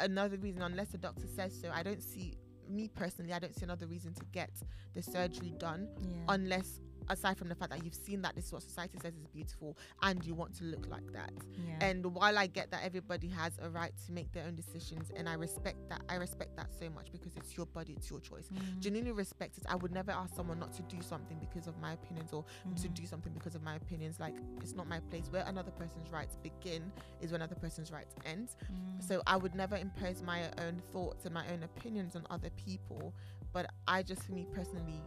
another 0.00 0.36
reason 0.36 0.62
unless 0.62 0.88
the 0.88 0.98
doctor 0.98 1.26
says 1.26 1.58
so. 1.60 1.70
I 1.72 1.82
don't 1.82 2.02
see 2.02 2.38
me 2.68 2.88
personally. 2.88 3.32
I 3.32 3.38
don't 3.38 3.54
see 3.54 3.64
another 3.64 3.86
reason 3.86 4.14
to 4.14 4.24
get 4.32 4.50
the 4.94 5.02
surgery 5.02 5.54
done 5.58 5.88
yeah. 6.00 6.16
unless 6.28 6.80
aside 7.10 7.36
from 7.38 7.48
the 7.48 7.54
fact 7.54 7.70
that 7.70 7.84
you've 7.84 7.94
seen 7.94 8.22
that 8.22 8.34
this 8.36 8.46
is 8.46 8.52
what 8.52 8.62
society 8.62 8.98
says 9.02 9.14
is 9.14 9.26
beautiful 9.28 9.76
and 10.02 10.24
you 10.24 10.34
want 10.34 10.54
to 10.56 10.64
look 10.64 10.86
like 10.88 11.10
that. 11.12 11.32
yeah. 11.66 11.76
And 11.86 12.04
while 12.14 12.36
I 12.38 12.46
get 12.46 12.70
that 12.70 12.82
everybody 12.84 13.28
has 13.28 13.58
a 13.62 13.68
right 13.70 13.92
to 14.06 14.12
make 14.12 14.32
their 14.32 14.44
own 14.46 14.54
decisions, 14.56 15.10
and 15.16 15.28
I 15.28 15.34
respect 15.34 15.88
that, 15.88 16.02
I 16.08 16.16
respect 16.16 16.56
that 16.56 16.68
so 16.78 16.88
much 16.90 17.10
because 17.12 17.36
it's 17.36 17.56
your 17.56 17.66
body, 17.66 17.94
it's 17.96 18.10
your 18.10 18.20
choice. 18.20 18.48
Mm. 18.52 18.78
Genuinely 18.80 19.12
respect 19.12 19.58
it. 19.58 19.64
I 19.68 19.76
would 19.76 19.92
never 19.92 20.10
ask 20.10 20.34
someone 20.34 20.58
not 20.58 20.72
to 20.74 20.82
do 20.82 21.00
something 21.02 21.38
because 21.38 21.66
of 21.66 21.78
my 21.78 21.92
opinions 21.92 22.32
or 22.32 22.44
to 22.76 22.88
Mhm. 22.88 22.94
do 22.94 23.06
something 23.06 23.32
because 23.32 23.54
of 23.54 23.62
my 23.62 23.76
opinions. 23.76 24.20
Like 24.20 24.34
it's 24.60 24.74
not 24.74 24.86
my 24.88 25.00
place. 25.00 25.30
Where 25.30 25.44
another 25.46 25.70
person's 25.70 26.10
rights 26.10 26.36
begin 26.42 26.92
is 27.20 27.32
when 27.32 27.40
another 27.40 27.54
person's 27.56 27.90
rights 27.92 28.14
end. 28.24 28.48
Mm. 28.72 29.02
So 29.02 29.22
I 29.26 29.36
would 29.36 29.54
never 29.54 29.76
impose 29.76 30.22
my 30.22 30.50
own 30.58 30.80
thoughts 30.92 31.24
and 31.24 31.32
my 31.34 31.46
own 31.48 31.62
opinions 31.62 32.16
on 32.16 32.26
other 32.30 32.50
people. 32.50 33.14
But 33.52 33.70
I 33.86 34.02
just, 34.02 34.22
for 34.24 34.32
me 34.32 34.46
personally, 34.52 35.02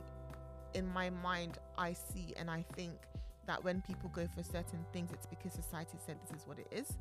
in 0.74 0.88
my 0.94 1.10
mind, 1.10 1.58
I 1.78 1.94
see 1.94 2.34
and 2.38 2.50
I 2.50 2.64
think 2.76 2.94
that 3.48 3.64
when 3.64 3.82
people 3.82 4.10
go 4.14 4.28
for 4.36 4.44
certain 4.44 4.86
things, 4.94 5.12
it's 5.12 5.26
because 5.26 5.54
society 5.54 5.98
said 6.06 6.18
this 6.28 6.40
is 6.42 6.48
what 6.48 6.60
it 6.60 6.68
is. 6.72 6.98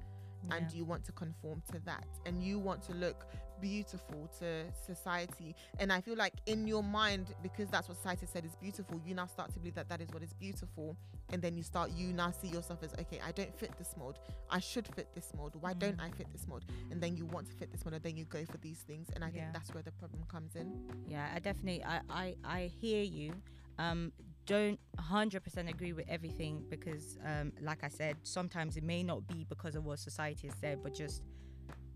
And 0.50 0.72
you 0.72 0.86
want 0.86 1.04
to 1.04 1.12
conform 1.12 1.62
to 1.70 1.78
that. 1.84 2.06
And 2.24 2.42
you 2.42 2.58
want 2.58 2.82
to 2.84 2.94
look 2.94 3.26
beautiful 3.60 4.26
to 4.38 4.64
society. 4.86 5.54
And 5.78 5.92
i 5.92 6.00
feel 6.00 6.16
like 6.16 6.32
in 6.46 6.66
your 6.66 6.82
mind 6.82 7.26
because 7.42 7.68
that's 7.68 7.88
what 7.90 7.98
society 7.98 8.24
said 8.24 8.46
is 8.46 8.56
beautiful 8.56 8.98
you 9.04 9.14
now 9.14 9.26
start 9.26 9.52
to 9.52 9.58
believe 9.58 9.74
that 9.74 9.90
that 9.90 10.00
is 10.00 10.08
what 10.14 10.22
is 10.22 10.32
beautiful. 10.32 10.96
And 11.30 11.42
then 11.42 11.58
you 11.58 11.62
start 11.62 11.90
you 11.90 12.14
now 12.14 12.30
see 12.30 12.48
yourself 12.48 12.82
as 12.82 12.94
okay 12.94 13.20
i 13.22 13.32
don't 13.32 13.54
fit 13.54 13.72
this 13.76 13.94
mold. 13.98 14.18
I 14.48 14.60
should 14.60 14.86
fit 14.96 15.08
this 15.14 15.30
mold. 15.36 15.56
Why 15.60 15.74
don't 15.74 15.98
Mm. 15.98 16.04
i 16.06 16.10
fit 16.10 16.28
this 16.32 16.46
mold? 16.48 16.64
And 16.90 17.02
then 17.02 17.18
you 17.18 17.26
want 17.26 17.46
to 17.48 17.52
fit 17.52 17.70
this 17.70 17.84
mold 17.84 17.92
and 17.96 18.02
then 18.02 18.16
you 18.16 18.24
go 18.24 18.42
for 18.46 18.56
these 18.58 18.78
things. 18.78 19.08
And 19.14 19.22
i 19.22 19.28
think 19.28 19.44
that's 19.52 19.74
where 19.74 19.82
the 19.82 19.92
problem 19.92 20.22
comes 20.26 20.56
in. 20.56 20.72
Yeah, 21.06 21.28
I 21.34 21.38
definitely 21.38 21.84
I 21.84 22.00
I, 22.08 22.36
I 22.44 22.60
hear 22.80 23.02
you. 23.02 23.34
Um 23.80 24.12
don't 24.46 24.80
100% 24.98 25.68
agree 25.68 25.92
with 25.92 26.08
everything 26.08 26.64
because 26.68 27.18
um 27.24 27.52
like 27.62 27.84
I 27.84 27.88
said 27.88 28.16
sometimes 28.22 28.76
it 28.76 28.82
may 28.82 29.02
not 29.02 29.20
be 29.28 29.44
because 29.48 29.74
of 29.76 29.84
what 29.84 29.98
society 30.00 30.48
has 30.48 30.56
said 30.58 30.78
but 30.82 30.92
just 30.94 31.22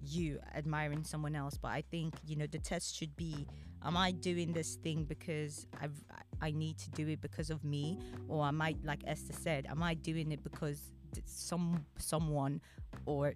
you 0.07 0.39
admiring 0.55 1.03
someone 1.05 1.35
else. 1.35 1.57
But 1.64 1.72
I 1.72 1.82
think 1.91 2.14
you 2.26 2.37
know 2.37 2.47
the 2.47 2.59
test 2.59 2.97
should 2.97 3.14
be 3.16 3.47
am 3.85 3.97
I 3.97 4.12
doing 4.12 4.53
this 4.53 4.76
thing 4.85 5.05
because 5.05 5.66
I've 5.82 5.99
I 6.41 6.51
need 6.51 6.76
to 6.78 6.91
do 6.91 7.09
it 7.09 7.20
because 7.20 7.51
of 7.51 7.64
me? 7.64 7.99
Or 8.28 8.45
am 8.47 8.61
I 8.62 8.76
like 8.85 9.03
Esther 9.07 9.32
said 9.47 9.66
am 9.66 9.82
I 9.82 9.95
doing 9.95 10.30
it 10.32 10.43
because 10.45 10.80
some 11.26 11.85
someone 11.99 12.61
or 13.07 13.35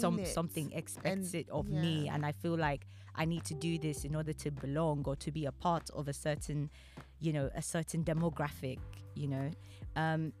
some, 0.00 0.18
it, 0.18 0.28
something 0.28 0.72
expects 0.72 1.32
and- 1.32 1.34
it 1.34 1.48
of 1.50 1.68
me? 1.68 2.08
and 2.08 2.24
I 2.26 2.32
feel 2.32 2.56
like 2.56 2.86
I 3.18 3.24
need 3.24 3.44
to 3.44 3.54
do 3.54 3.78
this 3.78 4.04
in 4.04 4.14
order 4.14 4.32
to 4.32 4.50
belong 4.50 5.02
or 5.06 5.16
to 5.16 5.30
be 5.32 5.46
a 5.46 5.52
part 5.52 5.90
of 5.90 6.08
a 6.08 6.12
certain, 6.12 6.70
you 7.20 7.32
know, 7.32 7.50
a 7.54 7.62
certain 7.62 8.04
demographic, 8.04 8.78
you 9.14 9.28
know. 9.28 9.50
Um, 9.96 10.32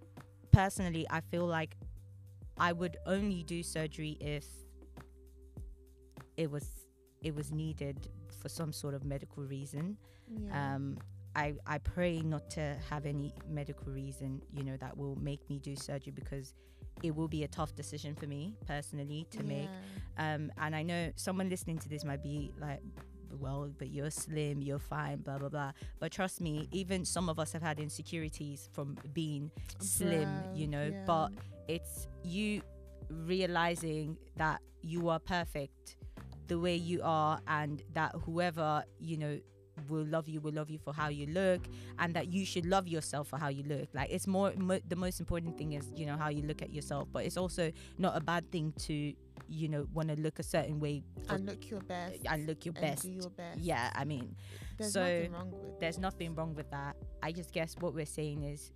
personally, 0.52 1.06
I 1.10 1.20
feel 1.20 1.46
like 1.46 1.76
I 2.56 2.72
would 2.72 2.96
only 3.06 3.42
do 3.42 3.62
surgery 3.62 4.16
if 4.20 4.46
it 6.36 6.50
was 6.50 6.86
it 7.20 7.34
was 7.34 7.50
needed 7.50 8.08
for 8.40 8.48
some 8.48 8.72
sort 8.72 8.94
of 8.94 9.04
medical 9.04 9.42
reason. 9.42 9.96
yeah 10.28 10.76
Um, 10.76 10.98
I, 11.34 11.54
I 11.66 11.78
pray 11.78 12.20
not 12.20 12.50
to 12.50 12.76
have 12.90 13.06
any 13.06 13.32
medical 13.48 13.92
reason, 13.92 14.42
you 14.52 14.64
know, 14.64 14.76
that 14.78 14.96
will 14.96 15.16
make 15.16 15.48
me 15.48 15.58
do 15.58 15.76
surgery 15.76 16.12
because 16.12 16.54
it 17.02 17.14
will 17.14 17.28
be 17.28 17.44
a 17.44 17.48
tough 17.48 17.74
decision 17.74 18.14
for 18.14 18.26
me 18.26 18.54
personally 18.66 19.26
to 19.30 19.42
make. 19.42 19.68
Um, 20.18 20.50
and 20.58 20.74
I 20.74 20.82
know 20.82 21.12
someone 21.16 21.48
listening 21.48 21.78
to 21.78 21.88
this 21.88 22.04
might 22.04 22.22
be 22.22 22.52
like, 22.60 22.80
well, 23.38 23.70
but 23.78 23.90
you're 23.90 24.10
slim, 24.10 24.62
you're 24.62 24.78
fine, 24.78 25.18
blah, 25.18 25.38
blah, 25.38 25.48
blah. 25.48 25.72
But 25.98 26.12
trust 26.12 26.40
me, 26.40 26.68
even 26.72 27.04
some 27.04 27.28
of 27.28 27.38
us 27.38 27.52
have 27.52 27.62
had 27.62 27.78
insecurities 27.78 28.68
from 28.72 28.96
being 29.12 29.50
slim, 29.80 30.28
you 30.54 30.66
know, 30.66 30.90
yeah. 30.92 31.04
but 31.06 31.30
it's 31.68 32.08
you 32.24 32.62
realizing 33.10 34.16
that 34.36 34.60
you 34.82 35.08
are 35.08 35.18
perfect 35.18 35.96
the 36.46 36.58
way 36.58 36.74
you 36.74 37.00
are 37.02 37.40
and 37.46 37.82
that 37.92 38.14
whoever 38.24 38.82
you 38.98 39.16
know 39.16 39.38
will 39.88 40.04
love 40.04 40.28
you 40.28 40.40
will 40.40 40.52
love 40.52 40.70
you 40.70 40.78
for 40.78 40.92
how 40.92 41.08
you 41.08 41.26
look 41.26 41.62
and 41.98 42.14
that 42.14 42.28
you 42.28 42.44
should 42.44 42.66
love 42.66 42.88
yourself 42.88 43.28
for 43.28 43.38
how 43.38 43.48
you 43.48 43.62
look. 43.64 43.88
Like 43.94 44.10
it's 44.10 44.26
more 44.26 44.52
mo- 44.56 44.80
the 44.88 44.96
most 44.96 45.20
important 45.20 45.56
thing 45.58 45.72
is 45.74 45.90
you 45.94 46.06
know 46.06 46.16
how 46.16 46.28
you 46.28 46.42
look 46.42 46.62
at 46.62 46.72
yourself 46.72 47.08
but 47.12 47.24
it's 47.24 47.36
also 47.36 47.70
not 47.98 48.16
a 48.16 48.20
bad 48.20 48.50
thing 48.50 48.72
to 48.86 49.12
you 49.50 49.68
know 49.68 49.86
want 49.94 50.08
to 50.08 50.16
look 50.20 50.38
a 50.38 50.42
certain 50.42 50.78
way 50.80 51.02
for- 51.26 51.34
and 51.36 51.46
look 51.46 51.70
your 51.70 51.80
best 51.80 52.18
and 52.28 52.46
look 52.46 52.64
your 52.66 52.74
and 52.76 52.82
best. 52.82 53.02
do 53.02 53.10
your 53.10 53.30
best. 53.30 53.58
yeah 53.60 53.90
i 53.94 54.04
mean 54.04 54.34
There's 54.76 54.92
so 54.92 55.00
nothing 55.00 55.32
wrong 55.32 55.50
with 55.52 55.80
there's 55.80 55.98
nothing 55.98 56.34
wrong 56.34 56.54
with 56.54 56.70
that. 56.70 56.96
I 57.22 57.32
just 57.32 57.52
guess 57.52 57.74
what 57.80 57.94
we're 57.94 58.04
saying 58.06 58.42
is 58.42 58.72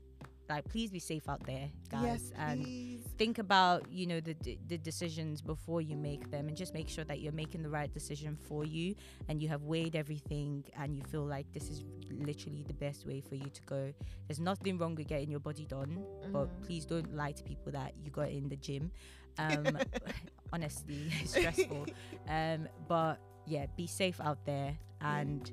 like 0.52 0.68
please 0.68 0.90
be 0.90 0.98
safe 1.00 1.28
out 1.28 1.44
there 1.46 1.68
guys 1.90 2.02
yes, 2.02 2.32
and 2.36 2.58
please. 2.58 3.04
think 3.18 3.38
about 3.38 3.84
you 3.90 4.06
know 4.06 4.20
the 4.20 4.34
the 4.68 4.78
decisions 4.78 5.40
before 5.42 5.80
you 5.80 5.96
make 5.96 6.30
them 6.30 6.48
and 6.48 6.56
just 6.56 6.74
make 6.74 6.88
sure 6.88 7.04
that 7.04 7.20
you're 7.20 7.32
making 7.32 7.62
the 7.62 7.68
right 7.70 7.92
decision 7.92 8.36
for 8.48 8.64
you 8.64 8.94
and 9.28 9.42
you 9.42 9.48
have 9.48 9.62
weighed 9.62 9.96
everything 9.96 10.64
and 10.78 10.96
you 10.96 11.02
feel 11.10 11.24
like 11.24 11.46
this 11.52 11.70
is 11.70 11.84
literally 12.10 12.64
the 12.66 12.74
best 12.74 13.06
way 13.06 13.20
for 13.20 13.34
you 13.36 13.50
to 13.50 13.62
go 13.62 13.92
there's 14.28 14.40
nothing 14.40 14.78
wrong 14.78 14.94
with 14.94 15.08
getting 15.08 15.30
your 15.30 15.40
body 15.40 15.66
done 15.66 16.04
but 16.32 16.48
Mhm. 16.48 16.62
please 16.62 16.84
don't 16.84 17.14
lie 17.14 17.32
to 17.32 17.42
people 17.44 17.72
that 17.72 17.92
you 18.02 18.10
got 18.10 18.28
in 18.30 18.48
the 18.48 18.56
gym 18.56 18.90
um 19.38 19.78
honestly 20.52 21.10
it's 21.20 21.32
stressful 21.32 21.88
um 22.28 22.68
but 22.88 23.16
yeah 23.46 23.66
be 23.76 23.86
safe 23.86 24.20
out 24.20 24.38
there 24.44 24.76
and 25.00 25.50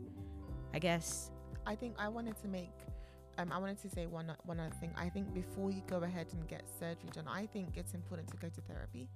i 0.74 0.80
guess 0.80 1.32
I 1.66 1.76
think 1.76 1.96
I 2.00 2.08
wanted 2.10 2.38
to 2.42 2.48
make 2.48 2.72
um, 3.40 3.54
I 3.54 3.58
wanted 3.58 3.82
to 3.82 3.90
say 3.90 4.06
one 4.06 4.32
one 4.44 4.60
other 4.60 4.76
thing. 4.82 4.92
I 4.98 5.08
think 5.10 5.34
before 5.34 5.72
you 5.72 5.82
go 5.88 5.98
ahead 6.04 6.28
and 6.34 6.46
get 6.48 6.64
surgery 6.80 7.10
done, 7.14 7.26
I 7.28 7.46
think 7.46 7.78
it's 7.78 7.94
important 7.94 8.28
to 8.30 8.38
go 8.38 8.50
to 8.50 8.62
therapy. 8.62 9.08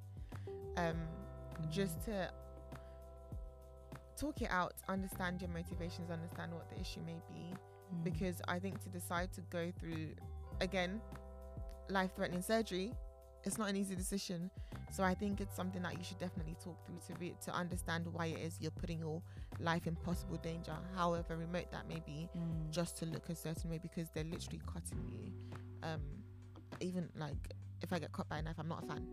Um, 0.78 0.96
just 1.70 2.02
to 2.06 2.32
talk 4.16 4.42
it 4.42 4.50
out, 4.50 4.74
understand 4.88 5.42
your 5.42 5.50
motivations, 5.50 6.10
understand 6.10 6.54
what 6.54 6.70
the 6.70 6.80
issue 6.80 7.02
may 7.06 7.22
be. 7.28 7.54
mm, 7.54 8.04
Because 8.04 8.42
I 8.48 8.60
think 8.60 8.82
to 8.84 8.90
decide 8.90 9.34
to 9.34 9.42
go 9.50 9.72
through 9.78 10.16
again 10.62 11.02
life 11.90 12.12
threatening 12.16 12.42
surgery, 12.42 12.94
it's 13.44 13.58
not 13.58 13.70
an 13.70 13.76
easy 13.76 13.96
decision. 13.96 14.50
So 14.94 15.04
I 15.04 15.16
think 15.16 15.42
it's 15.42 15.56
something 15.56 15.82
that 15.82 15.98
you 15.98 16.04
should 16.04 16.20
definitely 16.20 16.56
talk 16.64 16.78
through 16.86 17.00
to 17.08 17.20
re- 17.20 17.36
to 17.46 17.52
understand 17.52 18.06
why 18.14 18.28
it 18.28 18.38
is 18.38 18.58
you're 18.62 18.70
putting 18.70 19.00
your 19.00 19.24
life 19.60 19.88
in 19.88 19.96
possible 19.96 20.38
danger, 20.38 20.76
however 20.96 21.36
remote 21.36 21.72
that 21.72 21.88
may 21.90 22.00
be 22.06 22.30
mm, 22.38 22.70
just 22.70 22.96
to 22.98 23.08
look 23.08 23.28
a 23.30 23.36
certain 23.36 23.72
way 23.72 23.80
because 23.80 24.10
they're 24.14 24.24
literally 24.24 24.62
cutting 24.72 25.04
you. 25.12 25.34
Um, 25.82 26.02
even 26.80 27.10
like 27.16 27.56
if 27.82 27.92
I 27.92 27.98
get 27.98 28.12
cut 28.12 28.30
by 28.30 28.38
a 28.38 28.42
knife, 28.44 28.58
I'm 28.60 28.68
not 28.68 28.84
a 28.84 28.86
fan. 28.86 29.08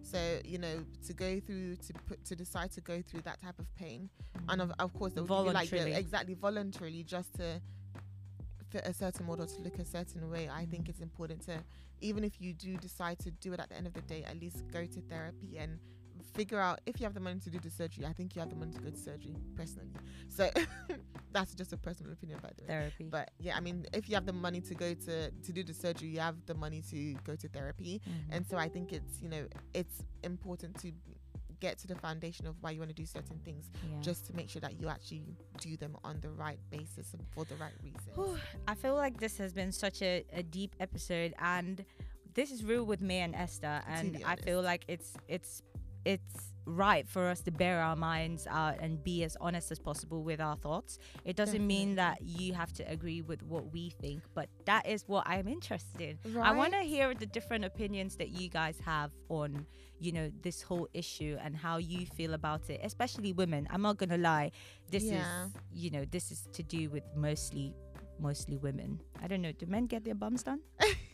So 0.00 0.38
you 0.42 0.56
know, 0.56 0.82
to 1.06 1.12
go 1.12 1.38
through 1.38 1.76
to 1.76 1.92
put 2.06 2.24
to 2.24 2.34
decide 2.34 2.72
to 2.72 2.80
go 2.80 3.02
through 3.02 3.20
that 3.22 3.38
type 3.38 3.58
of 3.58 3.66
pain, 3.76 4.08
and 4.48 4.62
of, 4.62 4.72
of 4.78 4.94
course, 4.94 5.12
they'll 5.12 5.26
give 5.26 5.46
you 5.48 5.52
like 5.52 5.68
the, 5.68 5.98
exactly 5.98 6.32
voluntarily 6.32 7.02
just 7.02 7.34
to 7.34 7.60
fit 8.70 8.86
a 8.86 8.92
certain 8.92 9.26
mold 9.26 9.40
or 9.40 9.46
to 9.46 9.62
look 9.62 9.78
a 9.78 9.84
certain 9.84 10.28
way. 10.30 10.48
I 10.48 10.66
think 10.66 10.86
Mm. 10.86 10.90
it's 10.90 11.00
important 11.00 11.42
to, 11.46 11.62
even 12.00 12.24
if 12.24 12.40
you 12.40 12.52
do 12.54 12.76
decide 12.76 13.18
to 13.20 13.30
do 13.30 13.52
it 13.52 13.60
at 13.60 13.68
the 13.68 13.76
end 13.76 13.86
of 13.86 13.92
the 13.94 14.02
day, 14.02 14.24
at 14.24 14.38
least 14.40 14.64
go 14.72 14.84
to 14.86 15.00
therapy 15.02 15.58
and 15.58 15.78
figure 16.34 16.58
out 16.60 16.80
if 16.86 16.98
you 17.00 17.04
have 17.04 17.14
the 17.14 17.20
money 17.20 17.40
to 17.40 17.50
do 17.50 17.58
the 17.58 17.70
surgery. 17.70 18.04
I 18.06 18.12
think 18.12 18.34
you 18.34 18.40
have 18.40 18.50
the 18.50 18.56
money 18.56 18.72
to 18.72 18.80
go 18.80 18.90
to 18.90 18.96
surgery 18.96 19.36
personally. 19.54 19.92
So 20.28 20.50
that's 21.32 21.54
just 21.54 21.72
a 21.72 21.76
personal 21.76 22.12
opinion, 22.12 22.38
by 22.42 22.50
the 22.56 22.62
way. 22.64 22.68
therapy 22.68 23.04
But 23.04 23.30
yeah, 23.38 23.56
I 23.56 23.60
mean, 23.60 23.86
if 23.92 24.08
you 24.08 24.14
have 24.14 24.26
the 24.26 24.32
money 24.32 24.60
to 24.62 24.74
go 24.74 24.94
to 24.94 25.30
to 25.30 25.52
do 25.52 25.62
the 25.62 25.74
surgery, 25.74 26.08
you 26.08 26.20
have 26.20 26.36
the 26.46 26.54
money 26.54 26.82
to 26.90 27.14
go 27.24 27.36
to 27.36 27.48
therapy. 27.48 28.00
Mhm. 28.06 28.12
And 28.36 28.46
so 28.46 28.56
I 28.56 28.68
think 28.68 28.92
it's 28.92 29.22
you 29.22 29.28
know 29.28 29.46
it's 29.74 30.02
important 30.22 30.78
to 30.82 30.92
get 31.60 31.78
to 31.78 31.86
the 31.86 31.94
foundation 31.96 32.46
of 32.46 32.54
why 32.60 32.70
you 32.70 32.78
want 32.78 32.90
to 32.90 32.94
do 32.94 33.06
certain 33.06 33.38
things, 33.44 33.70
Yeah. 33.90 34.00
just 34.00 34.26
to 34.26 34.34
make 34.36 34.48
sure 34.48 34.60
that 34.60 34.80
you 34.80 34.88
actually 34.88 35.24
do 35.60 35.76
them 35.76 35.96
on 36.04 36.20
the 36.20 36.30
right 36.30 36.58
basis 36.70 37.12
and 37.14 37.22
for 37.34 37.44
the 37.44 37.54
right 37.56 37.72
reasons. 37.82 38.40
I 38.68 38.74
feel 38.74 38.94
like 38.94 39.18
this 39.18 39.36
has 39.38 39.52
been 39.52 39.72
such 39.72 40.02
a, 40.02 40.24
a 40.32 40.42
deep 40.42 40.74
episode, 40.80 41.34
and 41.38 41.84
this 42.34 42.50
is 42.50 42.64
real 42.64 42.84
with 42.84 43.00
me 43.00 43.18
and 43.18 43.34
Esther, 43.34 43.82
and 43.88 44.22
I 44.26 44.36
feel 44.36 44.60
like 44.62 44.84
it's 44.88 45.14
it's 45.28 45.62
it's 46.06 46.52
right 46.68 47.06
for 47.08 47.26
us 47.28 47.40
to 47.42 47.50
bare 47.50 47.80
our 47.80 47.94
minds 47.96 48.46
out 48.50 48.76
and 48.80 49.02
be 49.02 49.22
as 49.24 49.36
honest 49.40 49.70
as 49.70 49.78
possible 49.78 50.22
with 50.24 50.40
our 50.40 50.56
thoughts. 50.56 50.98
It 51.24 51.36
doesn't 51.36 51.64
mean 51.66 51.94
that 51.96 52.18
you 52.22 52.54
have 52.54 52.72
to 52.74 52.82
agree 52.90 53.22
with 53.22 53.42
what 53.42 53.72
we 53.72 53.90
think, 54.00 54.22
but 54.34 54.48
that 54.66 54.86
is 54.88 55.04
what 55.06 55.24
I'm 55.28 55.46
interested 55.48 56.00
in. 56.00 56.18
I 56.42 56.52
want 56.52 56.72
to 56.72 56.80
hear 56.80 57.14
the 57.14 57.26
different 57.26 57.64
opinions 57.64 58.16
that 58.16 58.30
you 58.30 58.48
guys 58.48 58.78
have 58.84 59.10
on, 59.28 59.66
you 60.00 60.10
know, 60.12 60.30
this 60.42 60.60
whole 60.62 60.88
issue 60.92 61.36
and 61.42 61.56
how 61.56 61.76
you 61.78 62.06
feel 62.06 62.34
about 62.34 62.68
it, 62.70 62.80
especially 62.82 63.32
women. 63.32 63.68
I'm 63.70 63.82
not 63.82 63.96
gonna 63.98 64.18
lie, 64.18 64.50
this 64.90 65.04
Yeah. 65.04 65.20
is, 65.46 65.52
you 65.72 65.90
know, 65.90 66.04
this 66.10 66.30
is 66.32 66.48
to 66.52 66.62
do 66.64 66.90
with 66.90 67.04
mostly, 67.14 67.74
mostly 68.18 68.56
women. 68.56 69.00
I 69.22 69.28
don't 69.28 69.42
know. 69.42 69.52
Do 69.52 69.66
men 69.66 69.86
get 69.86 70.04
their 70.04 70.14
bums 70.16 70.42
done? 70.42 70.60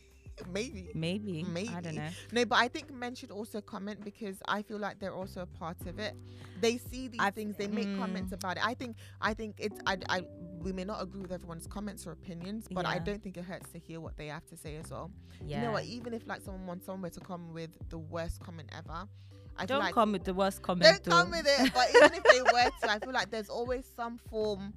maybe. 0.50 0.90
Maybe. 0.94 1.44
I 1.74 1.80
don't 1.80 1.94
know. 1.94 2.08
No, 2.32 2.44
but 2.44 2.56
I 2.56 2.68
think 2.68 2.92
men 2.92 3.14
should 3.14 3.30
also 3.30 3.60
comment 3.60 4.04
because 4.04 4.36
I 4.48 4.62
feel 4.62 4.78
like 4.78 4.98
they're 4.98 5.14
also 5.14 5.42
a 5.42 5.46
part 5.46 5.80
of 5.86 5.98
it. 5.98 6.14
They 6.60 6.78
see 6.78 7.08
these 7.08 7.20
I've- 7.20 7.34
things, 7.34 7.56
they 7.56 7.68
make 7.68 7.88
mm. 7.88 7.98
comments 7.98 8.32
about 8.32 8.56
it. 8.56 8.66
I 8.66 8.74
think, 8.74 8.96
I 9.20 9.34
think 9.34 9.56
it's, 9.58 9.78
I, 9.86 9.98
I, 10.08 10.22
we 10.60 10.72
may 10.72 10.84
not 10.84 11.02
agree 11.02 11.20
with 11.20 11.32
everyone's 11.32 11.66
comments 11.66 12.06
or 12.06 12.12
opinions, 12.12 12.66
but 12.70 12.86
I 12.86 12.98
don't 12.98 13.22
think 13.22 13.36
it 13.36 13.44
hurts 13.44 13.70
to 13.72 13.78
hear 13.78 14.00
what 14.00 14.16
they 14.16 14.28
have 14.28 14.46
to 14.46 14.56
say 14.56 14.76
as 14.76 14.90
well. 14.90 15.10
Yeah. 15.44 15.58
You 15.58 15.66
know 15.66 15.72
what? 15.72 15.84
Even 15.84 16.14
if 16.14 16.26
like 16.26 16.42
someone 16.42 16.66
wants 16.66 16.86
somewhere 16.86 17.10
to 17.10 17.20
come 17.20 17.52
with 17.52 17.70
the 17.88 17.98
worst 17.98 18.40
comment 18.40 18.70
ever, 18.76 19.08
I 19.56 19.66
Don't 19.66 19.80
like 19.80 19.94
come 19.94 20.12
with 20.12 20.24
the 20.24 20.34
worst 20.34 20.62
comment. 20.62 21.02
don't 21.02 21.04
come 21.04 21.30
with 21.30 21.46
it. 21.46 21.72
But 21.74 21.88
even 21.90 22.14
if 22.14 22.24
they 22.24 22.42
were 22.42 22.70
to, 22.82 22.90
I 22.90 22.98
feel 22.98 23.12
like 23.12 23.30
there's 23.30 23.48
always 23.48 23.84
some 23.94 24.18
form 24.30 24.72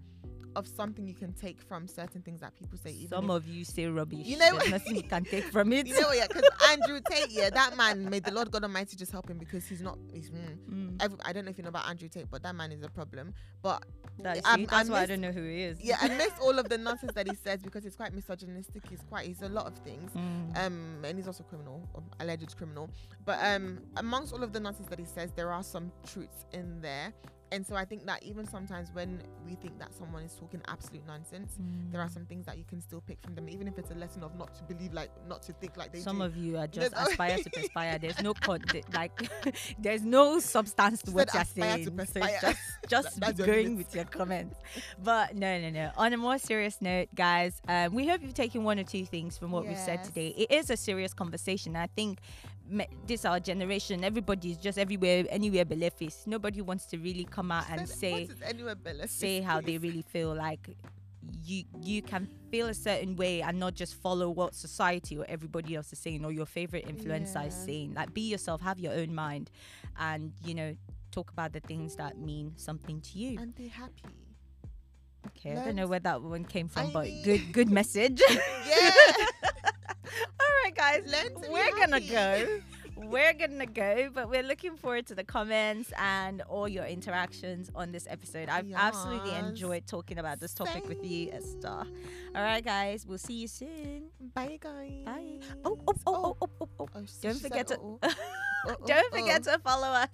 of 0.55 0.67
something 0.67 1.05
you 1.07 1.13
can 1.13 1.33
take 1.33 1.61
from 1.61 1.87
certain 1.87 2.21
things 2.21 2.41
that 2.41 2.55
people 2.55 2.77
say. 2.77 2.91
Even 2.91 3.09
Some 3.09 3.25
if, 3.25 3.31
of 3.31 3.47
you 3.47 3.63
say 3.65 3.87
rubbish. 3.87 4.19
You 4.25 4.37
know 4.37 4.55
what- 4.55 4.69
nothing 4.69 4.95
you 4.95 5.03
can 5.03 5.23
take 5.25 5.45
from 5.45 5.71
it. 5.77 5.87
you 5.87 5.93
know 5.99 6.07
what? 6.07 6.17
Yeah, 6.17 6.27
because 6.27 6.49
Andrew 6.69 6.99
Tate, 7.09 7.29
yeah, 7.31 7.49
that 7.49 7.75
man, 7.77 8.09
may 8.09 8.19
the 8.19 8.31
Lord 8.31 8.51
God 8.51 8.63
Almighty 8.63 8.95
just 8.95 9.11
help 9.11 9.29
him 9.29 9.37
because 9.37 9.65
he's 9.67 9.81
not. 9.81 9.97
He's, 10.13 10.29
mm, 10.31 10.57
Mm, 10.69 11.01
every, 11.01 11.17
I 11.25 11.31
don't 11.33 11.45
know 11.45 11.51
if 11.51 11.57
you 11.57 11.63
know 11.63 11.69
about 11.69 11.87
Andrew 11.89 12.07
Tate, 12.09 12.29
but 12.29 12.41
that 12.43 12.55
man 12.55 12.71
is 12.71 12.81
a 12.83 12.89
problem. 12.89 13.33
But 13.61 13.83
that's 14.19 14.41
I- 14.45 14.55
see, 14.55 14.63
I 14.63 14.65
that's 14.65 14.89
why 14.89 15.01
I 15.01 15.05
don't 15.05 15.21
know 15.21 15.31
who 15.31 15.43
he 15.43 15.63
is. 15.63 15.79
yeah, 15.81 15.97
I 16.01 16.07
miss 16.09 16.31
all 16.41 16.57
of 16.57 16.69
the 16.69 16.77
nonsense 16.87 17.13
that 17.13 17.27
he 17.29 17.35
says 17.35 17.61
because 17.61 17.83
he's 17.83 17.95
quite 17.95 18.13
misogynistic. 18.13 18.83
He's 18.89 19.01
quite. 19.09 19.25
He's 19.27 19.41
a 19.41 19.49
lot 19.49 19.65
of 19.67 19.77
things. 19.79 20.11
Mm. 20.13 20.57
um 20.57 20.97
and 21.03 21.17
he's 21.17 21.27
also 21.27 21.43
criminal 21.43 21.87
um, 21.95 22.03
alleged 22.19 22.55
criminal 22.57 22.89
but 23.25 23.37
um 23.43 23.79
amongst 23.97 24.33
all 24.33 24.41
of 24.43 24.53
the 24.53 24.59
nonsense 24.59 24.87
that 24.89 24.97
he 24.99 25.05
says 25.05 25.31
there 25.35 25.51
are 25.51 25.63
some 25.63 25.91
truths 26.07 26.45
in 26.53 26.79
there 26.81 27.11
and 27.51 27.65
so 27.65 27.75
i 27.75 27.85
think 27.85 28.05
that 28.05 28.21
even 28.23 28.45
sometimes 28.47 28.89
when 28.93 29.21
we 29.45 29.55
think 29.55 29.77
that 29.79 29.93
someone 29.93 30.23
is 30.23 30.33
talking 30.33 30.61
absolute 30.67 31.05
nonsense 31.05 31.57
there 31.91 32.01
are 32.01 32.07
Mm. 32.07 32.13
some 32.13 32.25
things 32.25 32.45
that 32.45 32.57
you 32.57 32.63
can 32.65 32.81
still 32.81 33.01
pick 33.01 33.21
from 33.21 33.35
them 33.35 33.47
even 33.49 33.67
if 33.67 33.77
it's 33.77 33.91
a 33.91 33.95
lesson 33.95 34.23
of 34.23 34.35
not 34.35 34.53
to 34.55 34.63
believe 34.63 34.93
like 34.93 35.09
not 35.27 35.41
to 35.43 35.53
think 35.53 35.77
like 35.77 35.91
they 35.91 35.99
do. 35.99 36.03
Some 36.03 36.17
do 36.17 36.23
of 36.23 36.35
you 36.37 36.57
are 36.57 36.67
just 36.67 36.93
always- 36.95 37.11
aspire 37.11 37.37
to 37.37 37.49
perspire. 37.59 37.99
There's 37.99 38.21
no 38.21 38.33
con- 38.33 38.61
like, 38.93 39.29
there's 39.79 40.03
no 40.03 40.39
substance 40.39 41.01
to 41.03 41.11
what 41.11 41.33
you're 41.33 41.43
saying. 41.45 41.85
So 42.07 42.21
just, 42.41 42.59
just 42.89 43.37
your 43.37 43.47
going 43.47 43.77
with 43.77 43.93
your 43.95 44.05
comments. 44.05 44.57
But 45.03 45.35
no, 45.35 45.59
no, 45.59 45.69
no. 45.69 45.91
On 45.97 46.13
a 46.13 46.17
more 46.17 46.37
serious 46.37 46.81
note, 46.81 47.09
guys, 47.15 47.61
um, 47.67 47.93
we 47.93 48.07
hope 48.07 48.21
you've 48.21 48.33
taken 48.33 48.63
one 48.63 48.79
or 48.79 48.83
two 48.83 49.05
things 49.05 49.37
from 49.37 49.51
what 49.51 49.65
we've 49.67 49.77
said 49.77 50.03
today. 50.03 50.29
It 50.37 50.51
is 50.51 50.69
a 50.69 50.77
serious 50.77 51.13
conversation. 51.13 51.75
I 51.75 51.87
think 51.87 52.19
me- 52.67 52.87
this 53.05 53.25
our 53.25 53.39
generation. 53.39 54.03
everybody 54.03 54.51
is 54.51 54.57
just 54.57 54.77
everywhere, 54.77 55.25
anywhere 55.29 55.65
left 55.75 55.99
face. 55.99 56.23
Nobody 56.25 56.61
wants 56.61 56.85
to 56.87 56.97
really 56.97 57.25
come 57.25 57.51
out 57.51 57.65
and 57.69 57.87
say 57.87 58.27
say 59.07 59.41
how 59.41 59.61
they 59.61 59.77
really 59.77 60.01
feel 60.03 60.33
like 60.35 60.69
you 61.43 61.63
you 61.81 62.01
can 62.01 62.27
feel 62.51 62.67
a 62.67 62.73
certain 62.73 63.15
way 63.15 63.41
and 63.41 63.59
not 63.59 63.73
just 63.73 63.95
follow 63.95 64.29
what 64.29 64.53
society 64.53 65.17
or 65.17 65.25
everybody 65.27 65.75
else 65.75 65.91
is 65.91 65.99
saying 65.99 66.23
or 66.23 66.31
your 66.31 66.45
favorite 66.45 66.85
influencer 66.87 67.47
is 67.47 67.53
saying. 67.53 67.93
Like 67.95 68.13
be 68.13 68.21
yourself 68.21 68.61
have 68.61 68.79
your 68.79 68.93
own 68.93 69.13
mind 69.13 69.49
and 69.99 70.33
you 70.43 70.53
know 70.53 70.75
talk 71.11 71.31
about 71.31 71.53
the 71.53 71.59
things 71.61 71.95
that 71.95 72.17
mean 72.19 72.53
something 72.57 73.01
to 73.01 73.17
you. 73.17 73.39
And 73.39 73.55
be 73.55 73.67
happy. 73.67 74.03
Okay 75.27 75.53
i 75.53 75.65
don't 75.65 75.75
know 75.75 75.87
where 75.87 75.99
that 75.99 76.21
one 76.21 76.45
came 76.45 76.67
from 76.67 76.87
I 76.87 76.91
but 76.93 77.03
mean- 77.05 77.23
good 77.23 77.51
good 77.51 77.69
message. 77.79 78.21
Yeah 78.29 78.91
all 79.87 80.47
right 80.63 80.75
guys 80.75 81.01
we're 81.49 81.75
gonna 81.77 81.99
go. 81.99 82.59
We're 82.97 83.33
gonna 83.33 83.65
go 83.65 84.09
but 84.13 84.29
we're 84.29 84.41
looking 84.41 84.77
forward 84.77 85.05
to 85.07 85.15
the 85.15 85.23
comments 85.25 85.91
and 85.99 86.41
all 86.43 86.65
your 86.65 86.85
interactions 86.85 87.69
on 87.75 87.91
this 87.91 88.07
episode. 88.09 88.47
I've 88.47 88.71
absolutely 88.73 89.35
enjoyed 89.35 89.85
talking 89.85 90.17
about 90.17 90.39
this 90.39 90.53
topic 90.53 90.87
with 90.87 91.05
you 91.05 91.29
esther. 91.31 91.67
All 91.69 92.41
right 92.41 92.63
guys 92.63 93.05
we'll 93.05 93.17
see 93.17 93.33
you 93.33 93.49
soon. 93.49 94.05
Bye 94.33 94.59
guys. 94.61 95.03
Bye. 95.03 95.39
Oh 95.65 95.77
oh 95.85 95.93
oh 96.07 96.15
oh 96.15 96.37
oh, 96.41 96.49
oh. 96.61 96.69
Oh, 96.79 96.87
oh. 96.95 97.05
don't 97.21 97.39
forget 97.39 97.67
to. 97.67 97.99
Uh-oh, 98.67 98.75
don't 98.87 99.13
forget 99.13 99.43
to 99.43 99.59
follow 99.59 99.89
us 99.89 100.09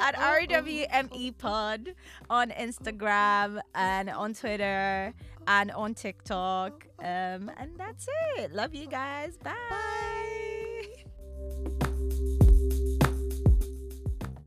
at 0.00 0.16
RWME 0.16 1.38
Pod 1.38 1.94
on 2.28 2.50
Instagram 2.50 3.60
and 3.74 4.10
on 4.10 4.34
Twitter 4.34 5.14
and 5.46 5.70
on 5.72 5.94
TikTok. 5.94 6.86
Um, 6.98 7.50
and 7.56 7.70
that's 7.76 8.06
it. 8.36 8.52
Love 8.52 8.74
you 8.74 8.86
guys. 8.86 9.36
Bye. 9.36 9.54
Bye. 9.70 10.41